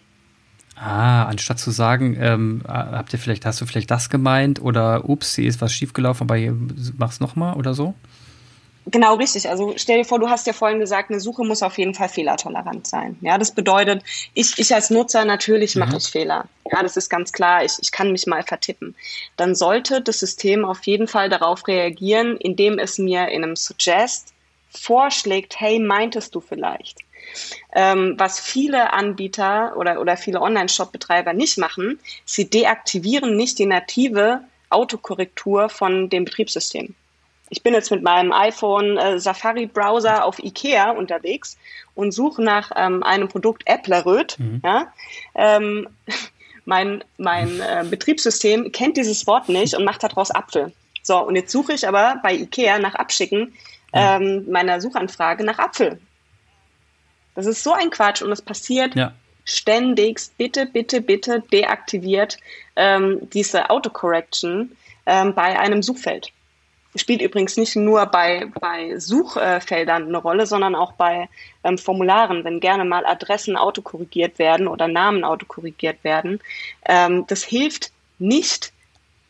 Ah, 0.76 1.26
anstatt 1.26 1.60
zu 1.60 1.72
sagen, 1.72 2.18
ähm, 2.20 2.62
habt 2.68 3.12
ihr 3.12 3.20
vielleicht, 3.20 3.46
hast 3.46 3.60
du 3.60 3.66
vielleicht 3.66 3.92
das 3.92 4.10
gemeint 4.10 4.62
oder 4.62 5.10
ups, 5.10 5.36
hier 5.36 5.48
ist 5.48 5.62
was 5.62 5.74
schiefgelaufen, 5.74 6.30
aber 6.30 6.38
mach's 6.98 7.20
nochmal 7.20 7.56
oder 7.56 7.74
so? 7.74 7.96
Genau, 8.92 9.16
richtig. 9.16 9.48
Also 9.48 9.74
stell 9.76 10.00
dir 10.00 10.06
vor, 10.06 10.20
du 10.20 10.30
hast 10.30 10.48
ja 10.48 10.54
vorhin 10.54 10.80
gesagt, 10.80 11.12
eine 11.12 11.20
Suche 11.20 11.44
muss 11.44 11.62
auf 11.62 11.78
jeden 11.78 11.94
Fall 11.94 12.10
fehlertolerant 12.10 12.88
sein. 12.88 13.18
Ja, 13.22 13.38
das 13.38 13.52
bedeutet, 13.52 14.04
ich, 14.34 14.58
ich 14.58 14.74
als 14.74 14.90
Nutzer 14.90 15.26
natürlich 15.26 15.76
mhm. 15.76 15.82
mache 15.82 15.98
ich 15.98 16.08
Fehler. 16.08 16.46
Ja, 16.72 16.82
das 16.82 16.98
ist 16.98 17.10
ganz 17.10 17.32
klar. 17.32 17.64
Ich, 17.64 17.74
ich 17.80 17.92
kann 17.92 18.12
mich 18.12 18.26
mal 18.26 18.42
vertippen. 18.42 18.96
Dann 19.38 19.54
sollte 19.54 20.02
das 20.02 20.20
System 20.20 20.66
auf 20.66 20.84
jeden 20.88 21.08
Fall 21.08 21.30
darauf 21.30 21.68
reagieren, 21.68 22.38
indem 22.38 22.80
es 22.80 22.98
mir 22.98 23.28
in 23.28 23.44
einem 23.44 23.56
Suggest 23.56 24.34
vorschlägt, 24.72 25.60
hey, 25.60 25.80
meintest 25.80 26.34
du 26.34 26.42
vielleicht? 26.42 26.98
Ähm, 27.76 28.16
was 28.18 28.40
viele 28.40 28.92
Anbieter 28.94 29.78
oder, 29.78 30.02
oder 30.02 30.18
viele 30.18 30.42
Online-Shop-Betreiber 30.42 31.34
nicht 31.34 31.60
machen, 31.60 32.00
sie 32.26 32.50
deaktivieren 32.50 33.36
nicht 33.36 33.60
die 33.60 33.68
native 33.68 34.42
Autokorrektur 34.72 35.70
von 35.70 36.10
dem 36.10 36.26
Betriebssystem 36.26 36.96
ich 37.50 37.64
bin 37.64 37.74
jetzt 37.74 37.92
mit 37.92 38.04
meinem 38.04 38.32
iPhone 38.32 38.98
äh, 38.98 39.20
Safari 39.20 39.66
Browser 39.66 40.26
auf 40.26 40.40
Ikea 40.40 40.92
unterwegs 40.92 41.58
und 41.96 42.12
suche 42.12 42.42
nach 42.42 42.72
ähm, 42.76 43.04
einem 43.04 43.28
Produkt 43.28 43.64
Äppleröd. 43.66 44.38
Mhm. 44.40 44.62
Ja? 44.64 44.94
Ähm, 45.36 45.88
mein 46.66 47.04
mein 47.18 47.60
äh, 47.60 47.84
Betriebssystem 47.90 48.72
kennt 48.72 48.98
dieses 48.98 49.26
Wort 49.26 49.50
nicht 49.50 49.74
und 49.76 49.84
macht 49.84 50.04
daraus 50.04 50.32
Apfel. 50.32 50.72
So, 51.02 51.20
und 51.20 51.36
jetzt 51.36 51.52
suche 51.52 51.74
ich 51.74 51.88
aber 51.88 52.20
bei 52.22 52.34
Ikea 52.34 52.78
nach 52.78 52.96
Abschicken 52.96 53.54
ähm, 53.94 54.46
meiner 54.50 54.80
Suchanfrage 54.80 55.44
nach 55.44 55.58
Apfel. 55.58 56.00
Das 57.34 57.48
ist 57.48 57.64
so 57.64 57.74
ein 57.74 57.90
Quatsch 57.90 58.22
und 58.22 58.32
es 58.32 58.42
passiert 58.42 58.96
ja. 58.96 59.14
ständigst. 59.46 60.38
Bitte, 60.38 60.68
bitte, 60.68 61.02
bitte 61.02 61.42
deaktiviert 61.52 62.38
ähm, 62.76 63.28
diese 63.34 63.70
Autocorrection 63.72 64.76
ähm, 65.08 65.34
bei 65.34 65.58
einem 65.58 65.82
Suchfeld 65.82 66.32
spielt 66.96 67.22
übrigens 67.22 67.58
nicht 67.58 67.76
nur 67.76 68.06
bei, 68.08 68.48
bei 68.60 68.98
Suchfeldern 68.98 70.08
eine 70.08 70.18
Rolle, 70.18 70.46
sondern 70.46 70.76
auch 70.76 70.94
bei 70.94 71.30
ähm, 71.64 71.78
Formularen, 71.78 72.44
wenn 72.44 72.60
gerne 72.60 72.86
mal 72.86 73.06
Adressen 73.06 73.56
autokorrigiert 73.56 74.40
werden 74.40 74.68
oder 74.68 74.88
Namen 74.88 75.24
autokorrigiert 75.24 76.04
werden. 76.04 76.40
Ähm, 76.86 77.26
das 77.28 77.44
hilft 77.44 77.92
nicht 78.18 78.74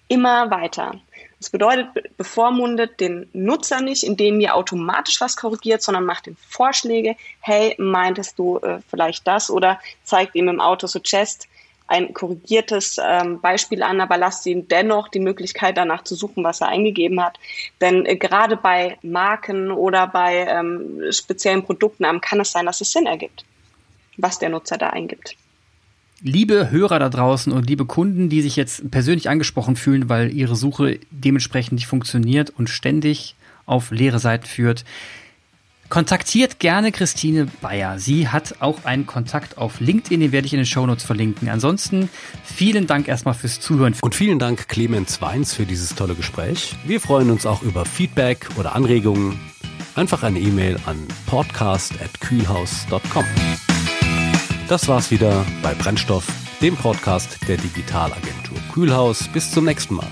immer 0.08 0.50
weiter. 0.50 0.96
Das 1.40 1.50
bedeutet, 1.50 2.18
bevormundet 2.18 3.00
den 3.00 3.30
Nutzer 3.32 3.82
nicht, 3.82 4.04
indem 4.04 4.42
ihr 4.42 4.56
automatisch 4.56 5.22
was 5.22 5.38
korrigiert, 5.38 5.82
sondern 5.82 6.06
macht 6.06 6.28
ihm 6.28 6.36
Vorschläge. 6.48 7.16
Hey, 7.40 7.76
meintest 7.78 8.38
du 8.38 8.58
äh, 8.58 8.80
vielleicht 8.90 9.26
das? 9.26 9.50
Oder 9.50 9.80
zeigt 10.04 10.36
ihm 10.36 10.50
im 10.50 10.60
Auto-Suggest, 10.60 11.48
ein 11.90 12.14
korrigiertes 12.14 12.98
ähm, 13.04 13.42
Beispiel 13.42 13.82
an, 13.84 14.00
aber 14.00 14.18
lasst 14.18 14.46
ihm 14.46 14.68
dennoch 14.68 15.08
die 15.10 15.20
Möglichkeit 15.20 15.76
danach 15.76 16.04
zu 16.04 16.16
suchen, 16.16 16.44
was 16.44 16.62
er 16.62 16.70
eingegeben 16.70 17.22
hat. 17.22 17.40
Denn 17.82 18.06
äh, 18.06 18.16
gerade 18.16 18.58
bei 18.58 18.98
Marken 19.02 19.72
oder 19.72 20.08
bei 20.08 20.46
ähm, 20.48 21.02
speziellen 21.12 21.64
Produktnamen 21.64 22.22
kann 22.22 22.40
es 22.40 22.52
sein, 22.52 22.68
dass 22.68 22.82
es 22.82 22.92
Sinn 22.92 23.08
ergibt, 23.08 23.44
was 24.18 24.38
der 24.40 24.50
Nutzer 24.50 24.78
da 24.78 24.92
eingibt. 24.92 25.36
Liebe 26.22 26.70
Hörer 26.70 27.00
da 27.00 27.10
draußen 27.10 27.52
und 27.52 27.68
liebe 27.68 27.86
Kunden, 27.86 28.30
die 28.30 28.42
sich 28.42 28.56
jetzt 28.56 28.92
persönlich 28.92 29.30
angesprochen 29.30 29.76
fühlen, 29.76 30.10
weil 30.10 30.32
ihre 30.32 30.56
Suche 30.56 31.00
dementsprechend 31.12 31.74
nicht 31.74 31.88
funktioniert 31.88 32.50
und 32.50 32.70
ständig 32.70 33.36
auf 33.66 33.92
leere 33.92 34.20
Seiten 34.20 34.46
führt, 34.46 34.84
Kontaktiert 35.90 36.60
gerne 36.60 36.92
Christine 36.92 37.48
Bayer. 37.62 37.98
Sie 37.98 38.28
hat 38.28 38.56
auch 38.60 38.86
einen 38.86 39.08
Kontakt 39.08 39.58
auf 39.58 39.80
LinkedIn, 39.80 40.20
den 40.20 40.32
werde 40.32 40.46
ich 40.46 40.54
in 40.54 40.60
den 40.60 40.68
Shownotes 40.68 41.04
verlinken. 41.04 41.50
Ansonsten 41.50 42.10
vielen 42.44 42.86
Dank 42.86 43.08
erstmal 43.08 43.34
fürs 43.34 43.60
Zuhören. 43.60 43.96
Und 44.02 44.14
vielen 44.14 44.38
Dank 44.38 44.68
Clemens 44.68 45.20
Weins 45.20 45.56
für 45.56 45.66
dieses 45.66 45.96
tolle 45.96 46.14
Gespräch. 46.14 46.76
Wir 46.86 47.02
freuen 47.02 47.32
uns 47.32 47.48
auch 47.48 47.64
über 47.64 47.86
Feedback 47.86 48.48
oder 48.58 48.76
Anregungen. 48.76 49.40
Einfach 49.96 50.22
eine 50.22 50.40
E-Mail 50.40 50.78
an 50.86 51.08
podcast.kühlhaus.com. 51.26 53.26
Das 54.68 54.88
war's 54.88 55.10
wieder 55.10 55.44
bei 55.64 55.74
Brennstoff, 55.74 56.28
dem 56.62 56.76
Podcast 56.76 57.40
der 57.48 57.58
Digitalagentur 57.58 58.60
Kühlhaus. 58.72 59.28
Bis 59.34 59.50
zum 59.50 59.66
nächsten 59.66 59.96
Mal. 59.96 60.08